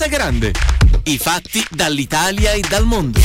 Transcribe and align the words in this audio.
Piazza 0.00 0.16
Grande. 0.16 0.52
I 1.04 1.18
fatti 1.18 1.62
dall'Italia 1.68 2.52
e 2.52 2.62
dal 2.66 2.86
mondo. 2.86 3.20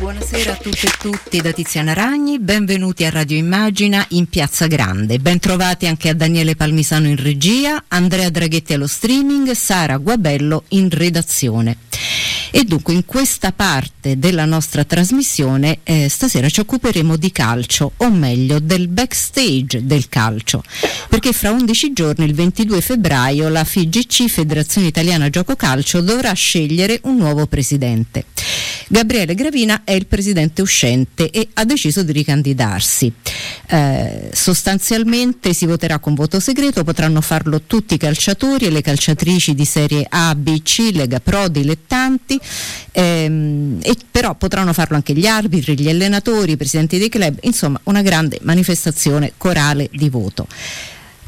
Buonasera 0.00 0.52
a 0.52 0.56
tutte 0.56 0.86
e 0.86 0.90
tutti 0.98 1.40
da 1.40 1.52
Tiziana 1.52 1.92
Ragni, 1.92 2.40
benvenuti 2.40 3.04
a 3.04 3.10
Radio 3.10 3.36
Immagina 3.36 4.04
in 4.10 4.26
Piazza 4.26 4.66
Grande, 4.66 5.20
bentrovati 5.20 5.86
anche 5.86 6.08
a 6.08 6.14
Daniele 6.14 6.56
Palmisano 6.56 7.06
in 7.06 7.22
regia, 7.22 7.84
Andrea 7.86 8.30
Draghetti 8.30 8.74
allo 8.74 8.88
streaming, 8.88 9.52
Sara 9.52 9.96
Guabello 9.98 10.64
in 10.70 10.90
redazione. 10.90 11.86
E 12.50 12.64
dunque 12.64 12.94
in 12.94 13.04
questa 13.04 13.52
parte 13.52 14.18
della 14.18 14.44
nostra 14.44 14.84
trasmissione 14.84 15.80
eh, 15.82 16.08
stasera 16.08 16.48
ci 16.48 16.60
occuperemo 16.60 17.16
di 17.16 17.30
calcio, 17.30 17.92
o 17.96 18.10
meglio 18.10 18.58
del 18.58 18.88
backstage 18.88 19.84
del 19.84 20.08
calcio, 20.08 20.62
perché 21.08 21.32
fra 21.32 21.50
11 21.50 21.92
giorni, 21.92 22.24
il 22.24 22.34
22 22.34 22.80
febbraio, 22.80 23.48
la 23.48 23.64
FIGC, 23.64 24.28
Federazione 24.28 24.86
Italiana 24.86 25.30
Gioco 25.30 25.56
Calcio, 25.56 26.00
dovrà 26.00 26.32
scegliere 26.32 27.00
un 27.04 27.16
nuovo 27.16 27.46
presidente. 27.46 28.24
Gabriele 28.90 29.34
Gravina 29.34 29.82
è 29.84 29.92
il 29.92 30.06
presidente 30.06 30.62
uscente 30.62 31.30
e 31.30 31.48
ha 31.54 31.64
deciso 31.64 32.02
di 32.02 32.12
ricandidarsi. 32.12 33.12
Eh, 33.66 34.30
sostanzialmente 34.32 35.52
si 35.52 35.66
voterà 35.66 35.98
con 35.98 36.14
voto 36.14 36.40
segreto, 36.40 36.84
potranno 36.84 37.20
farlo 37.20 37.62
tutti 37.62 37.94
i 37.94 37.98
calciatori 37.98 38.64
e 38.66 38.70
le 38.70 38.80
calciatrici 38.80 39.54
di 39.54 39.66
serie 39.66 40.06
A, 40.08 40.34
B, 40.34 40.62
C, 40.62 40.90
Lega 40.92 41.20
Pro, 41.20 41.48
dilettanti, 41.48 42.37
ehm, 42.92 43.78
e 43.82 43.96
però 44.10 44.34
potranno 44.34 44.72
farlo 44.72 44.96
anche 44.96 45.12
gli 45.12 45.26
arbitri, 45.26 45.78
gli 45.78 45.88
allenatori, 45.88 46.52
i 46.52 46.56
presidenti 46.56 46.98
dei 46.98 47.08
club, 47.08 47.38
insomma 47.42 47.80
una 47.84 48.02
grande 48.02 48.38
manifestazione 48.42 49.32
corale 49.36 49.88
di 49.92 50.08
voto. 50.08 50.46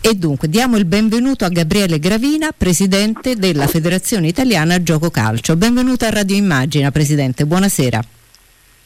E 0.03 0.15
dunque 0.15 0.49
diamo 0.49 0.79
il 0.79 0.87
benvenuto 0.87 1.45
a 1.45 1.49
Gabriele 1.49 1.99
Gravina, 1.99 2.53
presidente 2.57 3.37
della 3.37 3.67
Federazione 3.67 4.29
Italiana 4.29 4.83
Gioco 4.83 5.11
Calcio. 5.11 5.57
Benvenuto 5.57 6.07
a 6.07 6.11
Radio 6.11 6.37
Immagina, 6.37 6.91
presidente, 6.91 7.45
buonasera. 7.45 8.03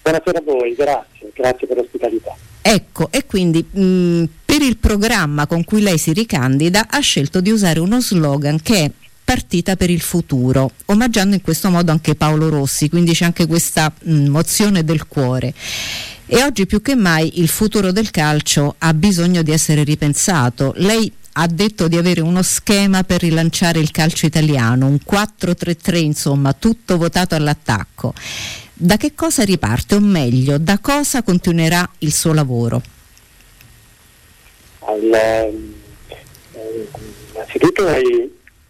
Buonasera 0.02 0.38
a 0.38 0.42
voi, 0.42 0.74
grazie, 0.74 1.30
grazie 1.32 1.66
per 1.68 1.76
l'ospitalità. 1.76 2.34
Ecco, 2.60 3.08
e 3.12 3.26
quindi 3.26 3.62
mh, 3.62 4.24
per 4.44 4.62
il 4.62 4.76
programma 4.78 5.46
con 5.46 5.64
cui 5.64 5.82
lei 5.82 5.98
si 5.98 6.12
ricandida 6.12 6.86
ha 6.88 6.98
scelto 6.98 7.40
di 7.40 7.50
usare 7.50 7.78
uno 7.78 8.00
slogan 8.00 8.60
che 8.60 8.84
è 8.84 8.90
Partita 9.24 9.74
per 9.74 9.88
il 9.88 10.02
futuro, 10.02 10.70
omaggiando 10.86 11.34
in 11.34 11.40
questo 11.40 11.70
modo 11.70 11.90
anche 11.90 12.14
Paolo 12.14 12.50
Rossi, 12.50 12.90
quindi 12.90 13.14
c'è 13.14 13.24
anche 13.24 13.46
questa 13.46 13.90
mh, 14.02 14.26
mozione 14.26 14.84
del 14.84 15.06
cuore. 15.06 15.54
E 16.26 16.42
oggi 16.42 16.66
più 16.66 16.82
che 16.82 16.94
mai 16.94 17.40
il 17.40 17.48
futuro 17.48 17.90
del 17.90 18.10
calcio 18.10 18.74
ha 18.78 18.92
bisogno 18.92 19.42
di 19.42 19.50
essere 19.50 19.82
ripensato. 19.82 20.74
Lei 20.76 21.10
ha 21.36 21.46
detto 21.46 21.88
di 21.88 21.96
avere 21.96 22.20
uno 22.20 22.42
schema 22.42 23.02
per 23.02 23.20
rilanciare 23.20 23.78
il 23.78 23.90
calcio 23.90 24.26
italiano, 24.26 24.86
un 24.86 24.98
4-3-3, 25.04 25.96
insomma, 25.96 26.52
tutto 26.52 26.96
votato 26.96 27.34
all'attacco. 27.34 28.12
Da 28.72 28.96
che 28.96 29.14
cosa 29.14 29.42
riparte, 29.42 29.94
o 29.94 30.00
meglio, 30.00 30.58
da 30.58 30.78
cosa 30.78 31.22
continuerà 31.22 31.88
il 31.98 32.12
suo 32.12 32.32
lavoro? 32.32 32.82
Allora, 34.80 35.44
eh, 35.44 36.88
innanzitutto 37.32 37.86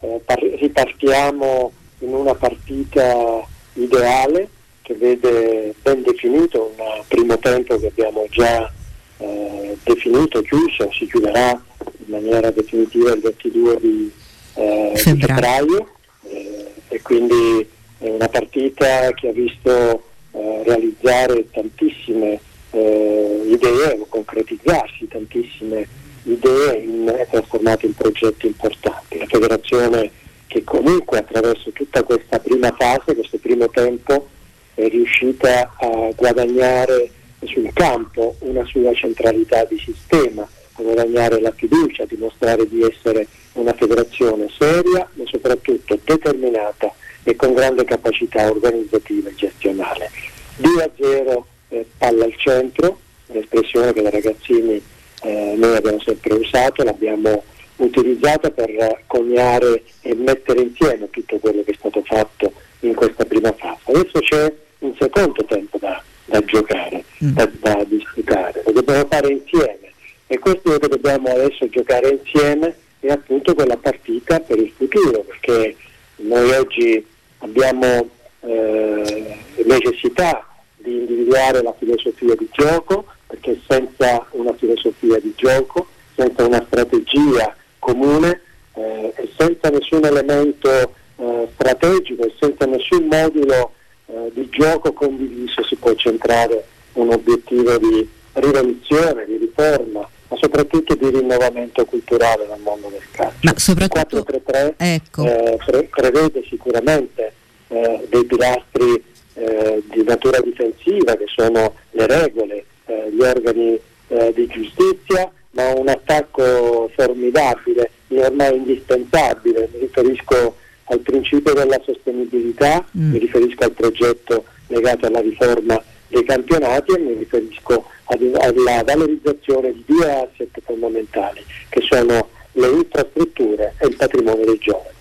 eh, 0.05 0.21
par- 0.25 0.43
ripartiamo 0.43 1.73
in 2.01 2.15
una 2.15 2.35
partita 2.35 3.47
ideale 3.75 4.49
che 4.83 4.95
vede 4.95 5.75
ben 5.81 6.03
definito 6.03 6.75
un 6.77 7.03
primo 7.09 7.39
tempo 7.39 7.79
che 7.79 7.87
abbiamo 7.87 8.27
già 8.29 8.71
eh, 9.17 9.79
definito, 9.83 10.43
chiuso, 10.43 10.91
si 10.93 11.07
chiuderà 11.07 11.51
in 11.51 12.05
maniera 12.07 12.51
definitiva 12.51 13.13
il 13.13 13.21
22 13.21 13.81
di, 13.81 14.13
eh, 14.55 14.93
di 14.95 15.01
febbraio. 15.01 15.89
Eh, 16.29 16.73
e 16.89 17.01
quindi 17.01 17.67
è 17.99 18.09
una 18.11 18.29
partita 18.29 19.11
che 19.13 19.29
ha 19.29 19.33
visto 19.33 20.03
eh, 20.33 20.63
realizzare 20.65 21.49
tantissime 21.51 22.39
eh, 22.73 23.41
idee, 23.47 24.05
concretizzarsi 24.09 25.09
tantissime 25.09 25.87
idee 26.25 26.79
in, 26.79 27.27
trasformate 27.31 27.87
in 27.87 27.95
progetti 27.95 28.47
importanti. 28.47 29.19
La 29.19 29.27
federazione 29.27 30.11
che 30.47 30.63
comunque 30.65 31.19
attraverso 31.19 31.71
tutta 31.71 32.03
questa 32.03 32.39
prima 32.39 32.73
fase, 32.79 33.15
questo 33.15 33.39
primo 33.39 33.69
tempo, 33.71 34.29
è 34.75 34.89
riuscita 34.89 35.75
a 35.79 36.11
guadagnare 36.15 37.11
sul 37.45 37.71
campo 37.73 38.37
una 38.41 38.65
sua 38.65 38.95
centralità 38.95 39.65
di 39.65 39.79
sistema, 39.79 40.43
a 40.43 40.83
guadagnare 40.83 41.41
la 41.41 41.53
fiducia, 41.53 42.05
a 42.05 42.07
dimostrare 42.07 42.69
di 42.69 42.83
essere 42.83 43.27
una 43.53 43.73
federazione 43.73 44.49
seria 44.59 45.09
ma 45.13 45.25
soprattutto 45.27 45.99
determinata 46.03 46.93
e 47.23 47.37
con 47.37 47.55
grande 47.55 47.85
capacità 47.85 48.51
organizzativa 48.51 49.29
e 49.29 49.35
gestionale. 49.35 50.11
2 50.57 50.83
a 50.83 50.91
0 50.97 51.47
eh, 51.69 51.87
palla 51.97 52.25
al 52.25 52.35
centro, 52.37 52.99
un'espressione 53.27 53.93
che 53.93 54.03
da 54.03 54.11
ragazzini 54.11 54.83
eh, 55.25 55.55
noi 55.57 55.77
abbiamo 55.77 56.01
sempre 56.01 56.35
usato, 56.35 56.83
l'abbiamo 56.85 57.43
utilizzata 57.77 58.51
per 58.51 59.03
coniare 59.07 59.83
e 60.03 60.15
mettere 60.15 60.61
insieme 60.61 61.11
tutto 61.11 61.39
quello 61.39 61.63
che 61.65 61.73
è 61.73 61.77
stato 61.79 62.03
fatto 62.05 62.53
in 62.81 62.95
questa 62.95 63.25
prima 63.25 63.53
fase. 63.53 63.81
Adesso 63.85 64.19
c'è 64.21 64.53
un 64.81 64.95
secondo 64.99 65.45
tempo 65.45 65.79
da, 65.79 66.01
da 66.27 66.41
giocare, 66.45 67.05
mm. 67.25 67.35
da, 67.35 67.51
da, 67.61 67.85
disputare, 67.85 68.63
lo 68.65 68.73
dobbiamo 68.73 69.07
fare 69.09 69.33
insieme 69.33 69.93
e 70.27 70.39
questo 70.39 70.79
che 70.79 70.89
dobbiamo 70.89 71.29
adesso 71.29 71.69
giocare 71.69 72.21
insieme 72.23 72.77
è 73.01 73.11
appunto 73.11 73.55
quella 73.55 73.77
partita 73.77 74.41
per 74.41 74.59
il 74.59 74.73
futuro, 74.77 75.21
perché 75.21 75.77
noi 76.17 76.51
oggi 76.53 77.07
abbiamo 77.39 78.09
eh, 78.41 79.39
necessità 79.65 80.47
di 80.77 80.99
individuare 80.99 81.63
la 81.63 81.75
filosofia 81.79 82.35
di 82.35 82.49
gioco, 82.53 83.07
perché 83.35 83.61
senza 83.67 84.27
una 84.31 84.55
filosofia 84.55 85.19
di 85.19 85.33
gioco, 85.37 85.89
senza 86.15 86.45
una 86.45 86.65
strategia 86.67 87.55
comune 87.81 88.41
eh, 88.75 89.13
e 89.17 89.33
senza 89.37 89.69
nessun 89.71 90.05
elemento 90.05 90.69
eh, 91.17 91.49
strategico 91.55 92.25
e 92.25 92.35
senza 92.39 92.65
nessun 92.67 93.09
modulo 93.11 93.73
eh, 94.07 94.31
di 94.33 94.49
gioco 94.51 94.93
condiviso 94.93 95.65
si 95.65 95.75
può 95.77 95.93
centrare 95.95 96.65
un 96.95 97.13
obiettivo 97.13 97.77
di 97.79 98.09
rivoluzione, 98.35 99.25
di 99.25 99.37
riforma, 99.37 100.09
ma 100.29 100.37
soprattutto 100.37 100.95
di 100.95 101.11
rinnovamento 101.11 101.85
culturale 101.85 102.47
nel 102.47 102.61
mondo 102.61 102.89
del 102.89 103.03
calcio. 103.11 103.39
Ma 103.43 103.53
soprattutto, 103.57 104.33
il 104.33 104.43
4-3-3 104.47 104.75
ecco. 104.77 105.25
eh, 105.25 105.59
pre- 105.65 105.89
prevede 105.91 106.45
sicuramente 106.49 107.33
eh, 107.69 108.07
dei 108.09 108.25
pilastri 108.25 109.05
eh, 109.35 109.83
di 109.91 110.05
natura 110.05 110.41
difensiva 110.41 111.17
che 111.17 111.27
sono 111.27 111.75
le 111.91 112.07
regole, 112.07 112.65
eh, 112.87 113.11
gli 113.11 113.21
organi 113.21 113.79
eh, 114.09 114.33
di 114.35 114.47
giustizia, 114.47 115.31
ma 115.51 115.73
un 115.75 115.89
attacco 115.89 116.91
formidabile 116.95 117.91
e 118.09 118.25
ormai 118.25 118.57
indispensabile. 118.57 119.69
Mi 119.73 119.81
riferisco 119.81 120.57
al 120.85 121.01
principio 121.01 121.53
della 121.53 121.81
sostenibilità, 121.85 122.85
mm. 122.97 123.13
mi 123.13 123.19
riferisco 123.19 123.65
al 123.65 123.73
progetto 123.73 124.45
legato 124.69 125.07
alla 125.07 125.21
riforma 125.21 125.83
dei 126.09 126.25
campionati 126.25 126.93
e 126.93 126.99
mi 126.99 127.15
riferisco 127.15 127.85
alla 128.05 128.83
valorizzazione 128.85 129.73
di 129.73 129.83
due 129.87 130.13
asset 130.13 130.61
fondamentali 130.63 131.43
che 131.69 131.81
sono 131.81 132.29
le 132.53 132.69
infrastrutture 132.69 133.75
e 133.79 133.87
il 133.87 133.97
patrimonio 133.97 134.45
dei 134.45 134.59
giovani. 134.59 134.94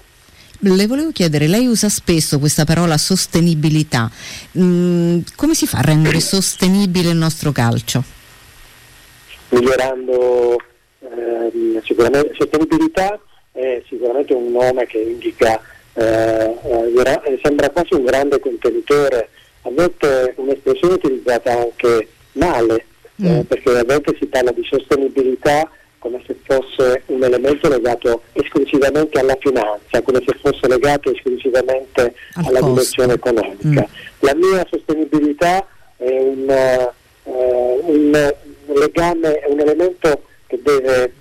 Le 0.66 0.88
volevo 0.88 1.12
chiedere, 1.12 1.48
lei 1.48 1.68
usa 1.68 1.90
spesso 1.90 2.40
questa 2.40 2.64
parola 2.64 2.98
sostenibilità, 2.98 4.10
mm, 4.58 5.20
come 5.36 5.56
si 5.56 5.68
fa 5.68 5.80
a 5.80 5.82
rendere 5.82 6.22
sostenibile 6.22 7.10
il 7.10 7.18
nostro 7.18 7.52
calcio? 7.52 8.02
Migliorando 9.50 10.56
eh, 11.02 11.82
sicuramente 11.84 12.34
sostenibilità 12.38 13.20
è 13.52 13.84
sicuramente 13.90 14.34
un 14.34 14.54
nome 14.54 14.86
che 14.86 15.00
indica 15.00 15.60
eh, 15.96 16.58
eh, 16.64 17.40
sembra 17.44 17.70
quasi 17.70 17.96
un 17.96 18.06
grande 18.06 18.40
contenitore, 18.40 19.30
a 19.64 19.70
volte 19.70 20.34
un'espressione 20.38 20.94
utilizzata 20.94 21.60
anche 21.60 22.08
male, 22.34 22.86
eh, 23.18 23.30
mm. 23.30 23.40
perché 23.42 23.78
a 23.78 23.84
volte 23.84 24.16
si 24.18 24.28
parla 24.28 24.52
di 24.52 24.64
sostenibilità 24.64 25.70
come 26.04 26.22
se 26.28 26.36
fosse 26.44 27.04
un 27.06 27.24
elemento 27.24 27.70
legato 27.70 28.24
esclusivamente 28.34 29.20
alla 29.20 29.38
finanza, 29.40 30.02
come 30.02 30.22
se 30.28 30.38
fosse 30.42 30.68
legato 30.68 31.10
esclusivamente 31.14 32.14
Al 32.34 32.46
alla 32.48 32.60
costo. 32.60 32.66
dimensione 32.66 33.14
economica. 33.14 33.88
Mm. 33.88 34.20
La 34.20 34.36
mia 34.36 34.68
sostenibilità 34.70 35.66
è 35.96 36.10
un, 36.20 36.92
uh, 37.24 37.90
un, 37.90 38.34
legame, 38.74 39.40
è 39.40 39.48
un 39.48 39.60
elemento 39.62 40.24
che 40.46 40.60
deve 40.62 41.14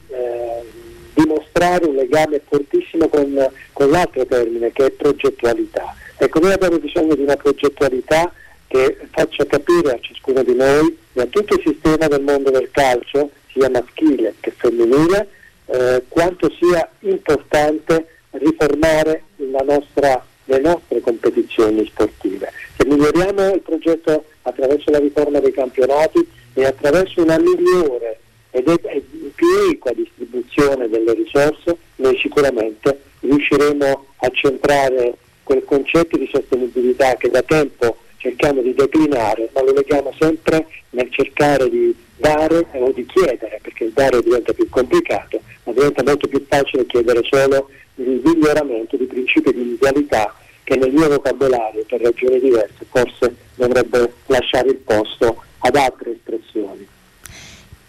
dimostrare 1.15 1.51
dimostrare 1.53 1.87
un 1.87 1.95
legame 1.95 2.41
fortissimo 2.49 3.07
con, 3.07 3.51
con 3.73 3.91
l'altro 3.91 4.27
termine 4.27 4.73
che 4.73 4.87
è 4.87 4.91
progettualità. 4.91 5.95
Ecco, 6.17 6.41
noi 6.41 6.53
abbiamo 6.53 6.79
bisogno 6.79 7.15
di 7.15 7.23
una 7.23 7.37
progettualità 7.37 8.33
che 8.67 8.97
faccia 9.11 9.47
capire 9.47 9.93
a 9.93 9.99
ciascuno 10.01 10.43
di 10.43 10.55
noi 10.55 10.97
e 11.13 11.21
a 11.21 11.27
tutto 11.27 11.55
il 11.55 11.63
sistema 11.65 12.09
del 12.09 12.23
mondo 12.23 12.51
del 12.51 12.69
calcio, 12.73 13.31
sia 13.53 13.71
maschile 13.71 14.35
che 14.41 14.53
femminile, 14.57 15.29
eh, 15.67 16.03
quanto 16.09 16.51
sia 16.59 16.89
importante 17.01 18.07
riformare 18.31 19.25
nostra, 19.65 20.25
le 20.45 20.59
nostre 20.61 21.01
competizioni 21.01 21.87
sportive. 21.87 22.51
Se 22.77 22.87
miglioriamo 22.87 23.55
il 23.55 23.61
progetto 23.61 24.25
attraverso 24.43 24.91
la 24.91 24.99
riforma 24.99 25.41
dei 25.41 25.53
campionati 25.53 26.27
e 26.55 26.65
attraverso 26.65 27.23
una 27.23 27.39
migliore 27.39 28.19
ed 28.51 28.69
è 28.69 29.01
più 29.35 29.47
equa 29.71 29.93
distribuzione 29.93 30.89
delle 30.89 31.15
risorse, 31.15 31.77
noi 31.97 32.17
sicuramente 32.19 33.01
riusciremo 33.21 34.07
a 34.17 34.31
centrare 34.33 35.17
quel 35.43 35.65
concetto 35.65 36.17
di 36.17 36.29
sostenibilità 36.31 37.15
che 37.17 37.31
da 37.31 37.43
tempo 37.43 37.97
cerchiamo 38.19 38.61
di 38.61 38.75
declinare, 38.75 39.49
ma 39.53 39.63
lo 39.63 39.73
leghiamo 39.73 40.13
sempre 40.19 40.67
nel 40.91 41.11
cercare 41.11 41.69
di 41.69 41.95
dare 42.23 42.65
o 42.73 42.93
di 42.93 43.05
chiedere, 43.05 43.59
perché 43.61 43.85
il 43.85 43.93
dare 43.93 44.23
diventa 44.23 44.53
più 44.53 44.69
complicato, 44.71 45.43
ma 45.65 45.73
diventa 45.73 46.05
molto 46.05 46.29
più 46.29 46.45
facile 46.49 46.87
chiedere 46.87 47.21
solo 47.29 47.69
il 47.97 48.21
miglioramento 48.25 48.97
di 48.97 49.05
principi 49.05 49.53
di 49.53 49.73
idealità 49.73 50.33
che 50.63 50.77
nel 50.77 50.93
mio 50.93 51.09
vocabolario, 51.09 51.85
per 51.87 52.01
ragioni 52.01 52.39
diverse, 52.39 52.87
forse 52.89 53.35
dovrebbe 53.57 54.13
lasciare 54.27 54.69
il 54.69 54.77
posto 54.77 55.43
ad 55.59 55.75
altre 55.75 56.13
espressioni. 56.13 56.87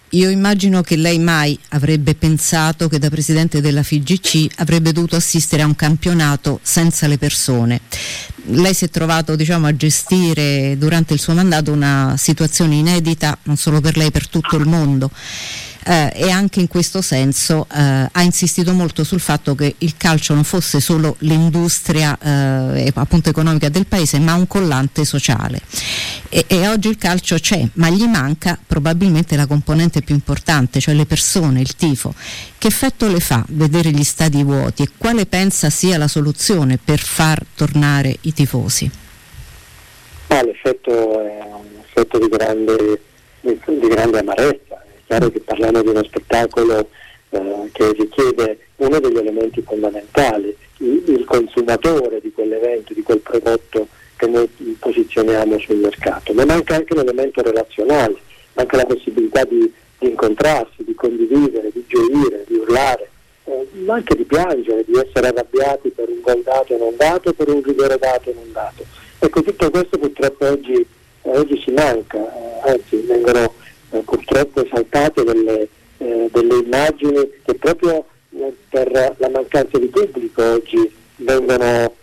Io 0.09 0.29
immagino 0.29 0.81
che 0.81 0.95
lei 0.95 1.17
mai 1.17 1.57
avrebbe 1.69 2.13
pensato 2.13 2.87
che 2.87 2.99
da 2.99 3.09
presidente 3.09 3.61
della 3.61 3.81
FIGC 3.81 4.59
avrebbe 4.59 4.91
dovuto 4.91 5.15
assistere 5.15 5.63
a 5.63 5.65
un 5.65 5.75
campionato 5.75 6.59
senza 6.61 7.07
le 7.07 7.17
persone. 7.17 7.81
Lei 8.47 8.73
si 8.73 8.85
è 8.85 8.89
trovato 8.89 9.35
diciamo, 9.35 9.67
a 9.67 9.75
gestire 9.75 10.77
durante 10.77 11.13
il 11.13 11.19
suo 11.19 11.33
mandato 11.33 11.71
una 11.71 12.15
situazione 12.17 12.75
inedita 12.75 13.37
non 13.43 13.55
solo 13.55 13.79
per 13.79 13.95
lei, 13.97 14.11
per 14.11 14.27
tutto 14.27 14.57
il 14.57 14.67
mondo. 14.67 15.09
Eh, 15.85 16.13
e 16.15 16.29
anche 16.29 16.61
in 16.61 16.67
questo 16.67 17.01
senso 17.01 17.67
eh, 17.69 18.09
ha 18.09 18.21
insistito 18.21 18.71
molto 18.71 19.03
sul 19.03 19.19
fatto 19.19 19.53
che 19.53 19.75
il 19.79 19.95
calcio 19.97 20.33
non 20.33 20.45
fosse 20.45 20.79
solo 20.79 21.17
l'industria 21.19 22.17
eh, 22.17 22.93
economica 23.25 23.67
del 23.67 23.85
paese 23.85 24.17
ma 24.19 24.33
un 24.33 24.47
collante 24.47 25.03
sociale. 25.03 25.59
E, 26.29 26.45
e, 26.47 26.69
oggi 26.69 26.87
il 26.87 26.97
calcio 26.97 27.35
c'è 27.35 27.67
ma 27.73 27.89
gli 27.89 28.05
manca 28.05 28.57
probabilmente 28.65 29.35
la 29.35 29.45
componente 29.45 30.01
più 30.01 30.15
importante 30.15 30.79
cioè 30.79 30.93
le 30.93 31.05
persone, 31.05 31.59
il 31.59 31.75
tifo 31.75 32.15
che 32.63 32.69
effetto 32.69 33.09
le 33.09 33.19
fa 33.19 33.43
vedere 33.49 33.89
gli 33.89 34.05
stadi 34.05 34.41
vuoti 34.41 34.83
e 34.83 34.87
quale 34.97 35.25
pensa 35.25 35.69
sia 35.69 35.97
la 35.97 36.07
soluzione 36.07 36.79
per 36.81 36.99
far 36.99 37.43
tornare 37.57 38.15
i 38.21 38.31
tifosi? 38.31 38.89
Ah, 40.27 40.41
l'effetto 40.43 41.19
è 41.19 41.41
un 41.43 41.81
effetto 41.85 42.19
di 42.19 42.29
grande, 42.29 43.01
di 43.41 43.87
grande 43.89 44.19
amarezza 44.19 44.81
chiaro 45.05 45.29
che 45.29 45.41
parliamo 45.41 45.81
di 45.81 45.89
uno 45.89 46.05
spettacolo 46.05 46.87
eh, 47.31 47.69
che 47.73 47.91
richiede 47.91 48.59
uno 48.77 48.97
degli 48.97 49.17
elementi 49.17 49.61
fondamentali, 49.61 50.55
il, 50.77 51.03
il, 51.05 51.25
consumatore 51.25 52.21
di 52.21 52.31
quell'evento, 52.31 52.93
di 52.93 53.03
quel 53.03 53.19
prodotto 53.19 53.89
che 54.15 54.27
noi 54.27 54.47
posizioniamo 54.79 55.59
sul 55.59 55.79
mercato, 55.79 56.31
ma 56.31 56.45
manca 56.45 56.75
anche 56.75 56.95
l'elemento 56.95 57.41
relazionale, 57.41 58.15
manca 58.53 58.77
la 58.77 58.85
possibilità 58.85 59.43
di, 59.43 59.69
di 60.03 60.09
incontrarsi, 60.09 60.83
di 60.83 60.93
condividere, 60.93 61.69
di 61.71 61.85
gioire, 61.87 62.43
di 62.45 62.55
urlare, 62.55 63.09
eh, 63.45 63.67
ma 63.85 63.95
anche 63.95 64.15
di 64.15 64.23
piangere, 64.25 64.83
di 64.85 64.93
essere 64.97 65.27
arrabbiati 65.27 65.89
per 65.89 66.09
un 66.09 66.19
gol 66.21 66.41
dato 66.43 66.73
e 66.73 66.77
non 66.77 66.93
dato, 66.97 67.33
per 67.33 67.47
un 67.47 67.63
rigore 67.63 67.97
dato 67.97 68.29
e 68.29 68.33
non 68.33 68.51
dato. 68.51 68.83
Ecco, 69.19 69.41
tutto 69.41 69.69
questo 69.69 69.97
purtroppo 69.97 70.45
oggi, 70.45 70.73
eh, 70.73 71.29
oggi 71.37 71.61
si 71.63 71.71
manca, 71.71 72.17
eh, 72.17 72.71
anzi 72.71 72.97
vengono 72.97 73.53
eh, 73.91 73.99
purtroppo 73.99 74.65
esaltate 74.65 75.23
delle, 75.23 75.67
eh, 75.97 76.29
delle, 76.31 76.55
immagini 76.55 77.29
che 77.45 77.55
proprio 77.55 78.05
eh, 78.31 78.53
per 78.69 79.15
la 79.17 79.29
mancanza 79.29 79.77
di 79.77 79.87
pubblico 79.87 80.43
oggi 80.43 80.91
vengono 81.17 82.01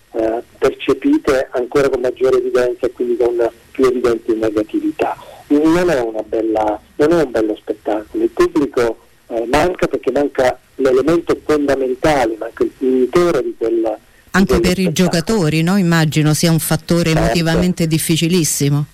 percepite 0.59 1.50
ancora 1.52 1.88
con 1.88 2.00
maggiore 2.00 2.38
evidenza 2.38 2.87
e 2.87 2.90
quindi 2.90 3.16
con 3.16 3.49
più 3.71 3.85
evidente 3.85 4.35
negatività. 4.35 5.16
Non 5.50 5.90
è, 5.90 6.23
bella, 6.26 6.80
non 6.97 7.12
è 7.12 7.23
un 7.23 7.30
bello 7.30 7.57
spettacolo, 7.57 8.23
il 8.23 8.30
pubblico 8.30 8.99
eh, 9.28 9.47
manca 9.50 9.87
perché 9.88 10.11
manca 10.12 10.59
l'elemento 10.76 11.37
fondamentale, 11.45 12.37
manca 12.38 12.62
il 12.62 12.73
finitore 12.76 13.42
di 13.42 13.54
quella 13.59 13.99
anche 14.33 14.61
per 14.61 14.78
i 14.78 14.92
giocatori, 14.92 15.62
no? 15.62 15.76
immagino 15.76 16.35
sia 16.35 16.50
un 16.50 16.61
fattore 16.61 17.11
certo. 17.11 17.19
emotivamente 17.19 17.87
difficilissimo. 17.87 18.87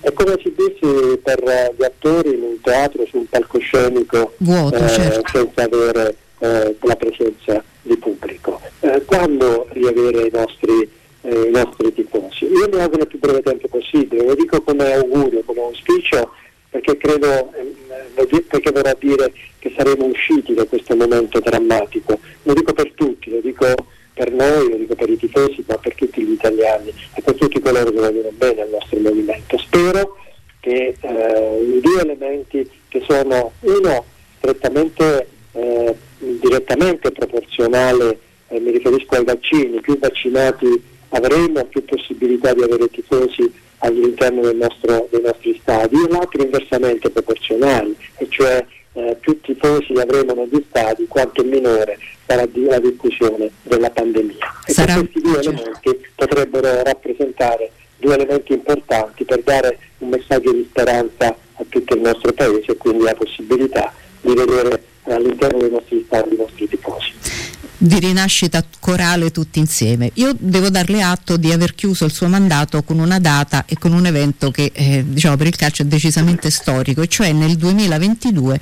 È 0.00 0.12
come 0.12 0.38
se 0.42 0.52
dissi 0.56 1.18
per 1.22 1.74
gli 1.76 1.84
attori 1.84 2.34
in 2.34 2.42
un 2.42 2.60
teatro 2.60 3.06
su 3.06 3.18
un 3.18 3.26
palcoscenico 3.28 4.34
Vuoto, 4.38 4.84
eh, 4.84 4.88
certo. 4.88 5.30
senza 5.32 5.62
avere 5.62 6.16
eh, 6.38 6.76
la 6.80 6.96
presenza 6.96 7.62
di 7.82 7.96
pubblico. 7.96 8.60
Eh, 8.80 9.02
quando 9.04 9.68
riavere 9.70 10.26
i 10.26 10.30
nostri, 10.32 10.88
eh, 11.26 11.48
i 11.48 11.50
nostri 11.50 11.92
tifosi? 11.92 12.44
Io 12.44 12.68
mi 12.72 12.80
auguro 12.80 13.02
il 13.02 13.08
più 13.08 13.18
breve 13.18 13.42
tempo 13.42 13.68
possibile, 13.68 14.24
lo 14.24 14.34
dico 14.34 14.62
come 14.62 14.92
augurio, 14.92 15.42
come 15.44 15.60
auspicio, 15.60 16.30
perché 16.70 16.96
credo, 16.96 17.52
eh, 17.54 18.42
perché 18.48 18.70
vorrà 18.70 18.94
dire 18.98 19.32
che 19.58 19.72
saremo 19.76 20.04
usciti 20.04 20.54
da 20.54 20.64
questo 20.64 20.94
momento 20.94 21.40
drammatico. 21.40 22.18
Lo 22.42 22.52
dico 22.52 22.72
per 22.72 22.92
tutti, 22.92 23.30
lo 23.30 23.40
dico 23.40 23.66
per 24.14 24.32
noi, 24.32 24.70
lo 24.70 24.76
dico 24.76 24.94
per 24.94 25.10
i 25.10 25.16
tifosi, 25.16 25.64
ma 25.66 25.76
per 25.76 25.94
tutti 25.94 26.22
gli 26.22 26.32
italiani 26.32 26.92
e 27.14 27.22
per 27.22 27.34
tutti 27.34 27.60
coloro 27.60 27.90
che 27.90 27.98
vogliono 27.98 28.30
bene 28.32 28.62
al 28.62 28.70
nostro 28.70 28.98
movimento. 29.00 29.58
Spero 29.58 30.16
che 30.60 30.96
eh, 31.00 31.60
i 31.60 31.80
due 31.80 32.00
elementi 32.00 32.68
che 32.88 33.02
sono 33.06 33.52
uno 33.60 34.04
strettamente 34.38 35.28
eh, 35.52 35.94
direttamente 36.18 37.10
proporzionale, 37.10 38.18
eh, 38.48 38.60
mi 38.60 38.70
riferisco 38.70 39.16
ai 39.16 39.24
vaccini, 39.24 39.80
più 39.80 39.98
vaccinati 39.98 40.94
avremo, 41.16 41.64
più 41.64 41.84
possibilità 41.84 42.54
di 42.54 42.62
avere 42.62 42.88
tifosi 42.88 43.52
all'interno 43.78 44.52
nostro, 44.52 45.08
dei 45.10 45.22
nostri 45.22 45.58
stadi, 45.60 45.96
e 45.96 46.08
l'altro 46.08 46.42
inversamente 46.42 47.10
proporzionale, 47.10 47.94
e 48.18 48.26
cioè 48.28 48.64
eh, 48.92 49.16
più 49.20 49.40
tifosi 49.40 49.92
avremo 49.94 50.34
negli 50.34 50.64
stadi, 50.68 51.06
quanto 51.06 51.42
minore 51.42 51.98
sarà 52.26 52.46
la 52.52 52.78
diffusione 52.78 53.50
della 53.62 53.90
pandemia. 53.90 54.62
E 54.66 54.72
Sarà... 54.72 54.94
questi 54.94 55.20
due 55.20 55.38
elementi 55.38 56.00
potrebbero 56.14 56.82
rappresentare 56.82 57.70
due 57.98 58.14
elementi 58.14 58.52
importanti 58.52 59.24
per 59.24 59.42
dare 59.42 59.78
un 59.98 60.08
messaggio 60.10 60.52
di 60.52 60.66
speranza 60.68 61.28
a 61.28 61.64
tutto 61.68 61.94
il 61.94 62.00
nostro 62.00 62.32
paese 62.32 62.72
e 62.72 62.76
quindi 62.76 63.04
la 63.04 63.14
possibilità 63.14 63.92
di 64.20 64.34
vedere 64.34 64.82
all'interno 65.04 65.58
dei 65.58 65.70
nostri 65.70 66.02
stadi 66.06 66.34
i 66.34 66.36
nostri 66.36 66.68
tifosi 66.68 67.45
di 67.78 67.98
rinascita 67.98 68.64
corale 68.78 69.30
tutti 69.30 69.58
insieme. 69.58 70.10
Io 70.14 70.34
devo 70.38 70.70
darle 70.70 71.02
atto 71.02 71.36
di 71.36 71.52
aver 71.52 71.74
chiuso 71.74 72.04
il 72.04 72.12
suo 72.12 72.28
mandato 72.28 72.82
con 72.82 72.98
una 72.98 73.18
data 73.18 73.64
e 73.66 73.76
con 73.78 73.92
un 73.92 74.06
evento 74.06 74.50
che 74.50 74.70
eh, 74.72 75.04
diciamo 75.06 75.36
per 75.36 75.46
il 75.46 75.56
calcio 75.56 75.82
è 75.82 75.86
decisamente 75.86 76.50
storico, 76.50 77.02
e 77.02 77.08
cioè 77.08 77.32
nel 77.32 77.56
2022 77.56 78.60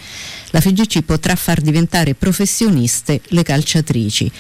la 0.50 0.61
FIGC 0.61 1.02
potrà 1.02 1.35
far 1.37 1.61
diventare 1.61 2.14
professioniste 2.14 3.21
le 3.28 3.42
calciatrici 3.42 4.30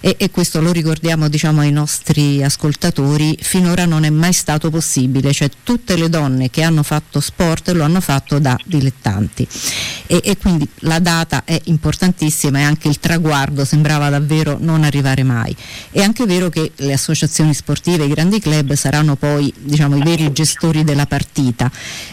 e, 0.00 0.14
e 0.18 0.30
questo 0.30 0.60
lo 0.62 0.72
ricordiamo 0.72 1.28
diciamo, 1.28 1.60
ai 1.60 1.70
nostri 1.70 2.42
ascoltatori, 2.42 3.36
finora 3.40 3.84
non 3.84 4.04
è 4.04 4.10
mai 4.10 4.32
stato 4.32 4.70
possibile, 4.70 5.32
cioè 5.32 5.50
tutte 5.62 5.96
le 5.96 6.08
donne 6.08 6.48
che 6.48 6.62
hanno 6.62 6.82
fatto 6.82 7.20
sport 7.20 7.68
lo 7.70 7.84
hanno 7.84 8.00
fatto 8.00 8.38
da 8.38 8.58
dilettanti 8.64 9.46
e, 10.06 10.20
e 10.24 10.36
quindi 10.38 10.66
la 10.80 10.98
data 11.00 11.44
è 11.44 11.60
importantissima 11.64 12.60
e 12.60 12.62
anche 12.62 12.88
il 12.88 12.98
traguardo 12.98 13.64
sembrava 13.66 14.08
davvero 14.08 14.56
non 14.58 14.84
arrivare 14.84 15.22
mai. 15.22 15.54
È 15.90 16.00
anche 16.00 16.24
vero 16.24 16.48
che 16.48 16.72
le 16.76 16.94
associazioni 16.94 17.52
sportive, 17.52 18.04
i 18.04 18.08
grandi 18.08 18.40
club 18.40 18.72
saranno 18.72 19.16
poi 19.16 19.52
diciamo, 19.58 19.96
i 19.96 20.02
veri 20.02 20.32
gestori 20.32 20.82
della 20.82 21.06
partita. 21.06 21.70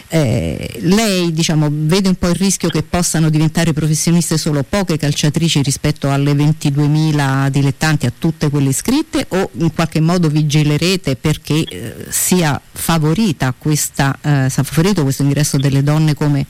Eh, 0.08 0.78
lei 0.82 1.32
diciamo, 1.32 1.68
vede 1.70 2.08
un 2.08 2.16
po' 2.16 2.28
il 2.28 2.34
rischio 2.34 2.68
che 2.68 2.82
possano 2.82 3.30
diventare 3.30 3.72
professioniste 3.72 4.36
solo 4.36 4.62
poche 4.62 4.98
calciatrici 4.98 5.62
rispetto 5.62 6.10
alle 6.10 6.32
22.000 6.32 7.48
dilettanti 7.48 7.76
altrettanti 7.78 8.06
a 8.06 8.12
tutte 8.16 8.50
quelle 8.50 8.70
iscritte 8.70 9.24
o 9.28 9.50
in 9.52 9.72
qualche 9.72 10.00
modo 10.00 10.28
vigilerete 10.28 11.16
perché 11.16 11.54
eh, 11.54 11.94
sia 12.08 12.60
favorita 12.72 13.54
questa, 13.56 14.18
eh, 14.20 14.50
favorito 14.50 15.02
questo 15.02 15.22
ingresso 15.22 15.56
delle 15.56 15.82
donne 15.82 16.14
come 16.14 16.44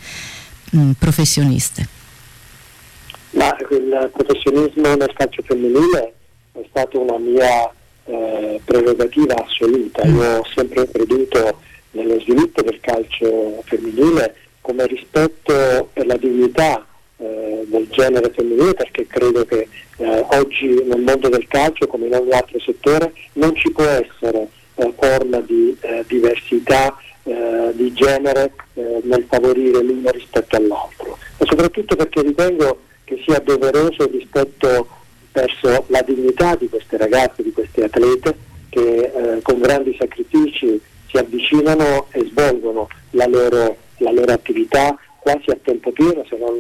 mh, 0.71 0.93
professioniste? 0.99 1.87
Ma 3.31 3.55
il 3.71 4.11
professionismo 4.13 4.95
nel 4.95 5.13
calcio 5.15 5.43
femminile 5.43 6.15
è 6.53 6.65
stata 6.71 6.99
una 6.99 7.19
mia 7.19 7.71
eh, 8.07 8.61
prerogativa 8.65 9.35
assoluta. 9.35 10.07
Mm. 10.07 10.17
Io 10.17 10.39
ho 10.39 10.47
sempre 10.55 10.91
creduto 10.91 11.61
nello 11.91 12.19
sviluppo 12.21 12.63
del 12.63 12.81
calcio 12.81 13.63
femminile 13.67 14.35
come 14.63 14.87
rispetto 14.87 15.89
per 15.93 16.07
la 16.07 16.17
dignità 16.17 16.87
eh, 17.21 17.65
del 17.67 17.89
genere 17.91 18.31
femminile 18.31 18.75
perché 18.75 19.07
credo 19.09 19.45
che 19.45 19.69
eh, 19.97 20.25
oggi 20.31 20.83
nel 20.85 21.01
mondo 21.01 21.29
del 21.29 21.49
calcio 21.49 21.89
come 21.89 22.07
in 22.07 22.15
ogni 22.15 22.31
altro 22.31 22.61
settore 22.61 23.13
non 23.33 23.55
ci 23.57 23.73
può 23.73 23.85
essere 23.85 24.49
eh, 24.77 24.95
forma 24.97 25.41
di 25.41 25.77
eh, 25.81 26.05
diversità 26.07 26.97
eh, 27.25 27.73
di 27.75 27.93
genere 27.93 28.53
nel 28.75 29.27
favorire 29.29 29.83
l'uno 29.83 30.11
rispetto 30.11 30.57
all'altro. 30.57 31.19
E 31.39 31.45
soprattutto 31.47 31.97
perché 31.97 32.23
ritengo 32.23 32.83
che 33.03 33.21
sia 33.27 33.41
doveroso 33.41 34.07
rispetto 34.07 34.89
verso 35.33 35.85
la 35.89 36.03
dignità 36.03 36.55
di 36.55 36.69
queste 36.69 36.97
ragazze, 36.97 37.43
di 37.43 37.53
queste 37.53 37.85
atlete 37.85 38.37
che 38.69 39.41
con 39.43 39.59
grandi 39.59 39.97
sacrifici 39.99 40.81
si 41.09 41.17
avvicinano 41.17 42.07
e 42.13 42.25
svolgono 42.31 42.89
la 43.11 43.27
loro, 43.27 43.77
la 43.99 44.13
loro 44.13 44.33
attività 44.33 44.97
quasi 45.19 45.51
a 45.51 45.59
tempo 45.63 45.91
pieno 45.91 46.25
se 46.29 46.37
non 46.37 46.55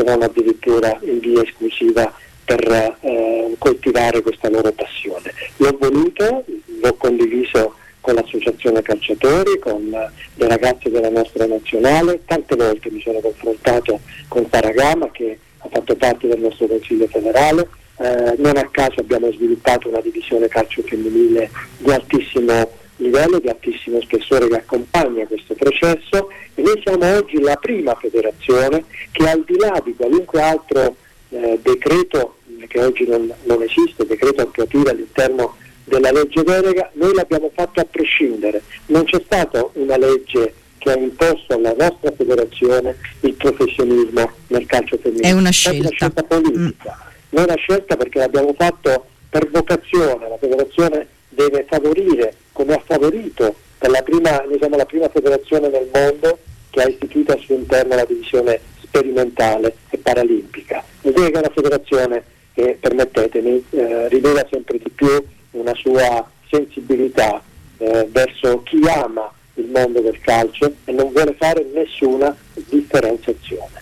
se 0.00 0.02
non 0.02 0.22
addirittura 0.22 0.98
in 1.02 1.18
via 1.18 1.42
esclusiva 1.42 2.12
per 2.44 2.96
eh, 3.00 3.54
coltivare 3.58 4.22
questa 4.22 4.48
loro 4.48 4.72
passione. 4.72 5.32
L'ho 5.58 5.76
voluto, 5.78 6.44
l'ho 6.80 6.94
condiviso 6.94 7.74
con 8.00 8.14
l'associazione 8.14 8.80
calciatori, 8.82 9.58
con 9.58 9.90
le 9.90 10.48
ragazze 10.48 10.90
della 10.90 11.10
nostra 11.10 11.46
nazionale, 11.46 12.22
tante 12.24 12.56
volte 12.56 12.90
mi 12.90 13.00
sono 13.02 13.20
confrontato 13.20 14.00
con 14.28 14.48
Paragama 14.48 15.10
che 15.10 15.38
ha 15.58 15.68
fatto 15.70 15.94
parte 15.94 16.26
del 16.26 16.40
nostro 16.40 16.66
Consiglio 16.66 17.06
federale, 17.06 17.68
eh, 17.98 18.34
non 18.38 18.56
a 18.56 18.66
caso 18.70 19.00
abbiamo 19.00 19.30
sviluppato 19.30 19.88
una 19.88 20.00
divisione 20.00 20.48
calcio 20.48 20.82
femminile 20.82 21.50
di 21.76 21.92
altissimo 21.92 22.78
livello, 23.00 23.38
di 23.38 23.48
altissimo 23.48 24.00
spessore 24.00 24.48
che 24.48 24.56
accompagna 24.56 25.26
questo 25.26 25.54
processo 25.54 26.30
e 26.54 26.62
noi 26.62 26.80
siamo 26.84 27.16
oggi 27.16 27.40
la 27.40 27.56
prima 27.56 27.94
federazione 27.94 28.84
che 29.12 29.28
al 29.28 29.42
di 29.46 29.58
là 29.58 29.80
di 29.84 29.94
qualunque 29.94 30.40
altro 30.42 30.96
eh, 31.30 31.58
decreto 31.62 32.36
che 32.66 32.80
oggi 32.82 33.06
non, 33.06 33.32
non 33.44 33.62
esiste, 33.62 34.06
decreto 34.06 34.42
attuativo 34.42 34.90
all'interno 34.90 35.56
della 35.84 36.12
legge 36.12 36.42
delega, 36.42 36.90
noi 36.94 37.14
l'abbiamo 37.14 37.50
fatto 37.52 37.80
a 37.80 37.84
prescindere. 37.84 38.62
Non 38.86 39.04
c'è 39.04 39.20
stata 39.24 39.68
una 39.72 39.96
legge 39.96 40.54
che 40.78 40.92
ha 40.92 40.96
imposto 40.96 41.54
alla 41.54 41.74
nostra 41.76 42.12
federazione 42.12 42.96
il 43.20 43.34
professionismo 43.34 44.30
nel 44.48 44.66
calcio 44.66 44.98
femminile. 44.98 45.28
È 45.28 45.32
una 45.32 45.50
scelta, 45.50 45.78
è 45.78 45.80
una 45.80 45.90
scelta 45.90 46.22
politica. 46.22 46.96
Mm. 46.96 47.08
Non 47.30 47.42
è 47.42 47.46
una 47.46 47.56
scelta 47.56 47.96
perché 47.96 48.18
l'abbiamo 48.18 48.54
fatto 48.56 49.06
per 49.28 49.48
vocazione, 49.50 50.28
la 50.28 50.38
federazione 50.38 51.06
deve 51.28 51.66
favorire, 51.68 52.34
come 52.60 52.74
ha 52.74 52.82
favorito, 52.84 53.54
per 53.78 53.88
la 53.88 54.02
prima, 54.02 54.44
noi 54.46 54.58
siamo 54.58 54.76
la 54.76 54.84
prima 54.84 55.08
federazione 55.08 55.68
nel 55.68 55.88
mondo 55.90 56.38
che 56.68 56.82
ha 56.82 56.88
istituito 56.88 57.32
al 57.32 57.38
suo 57.38 57.54
interno 57.54 57.94
la 57.94 58.04
divisione 58.04 58.60
sperimentale 58.82 59.76
e 59.88 59.96
paralimpica. 59.96 60.84
Ed 61.00 61.16
è 61.16 61.38
una 61.38 61.50
federazione 61.54 62.22
che, 62.52 62.76
permettetemi, 62.78 63.64
eh, 63.70 64.08
rivela 64.08 64.46
sempre 64.50 64.76
di 64.76 64.90
più 64.90 65.24
una 65.52 65.74
sua 65.74 66.28
sensibilità 66.50 67.42
eh, 67.78 68.06
verso 68.10 68.62
chi 68.62 68.80
ama 68.86 69.32
il 69.54 69.68
mondo 69.72 70.00
del 70.00 70.20
calcio 70.20 70.70
e 70.84 70.92
non 70.92 71.10
vuole 71.12 71.34
fare 71.38 71.66
nessuna 71.72 72.36
differenziazione 72.68 73.79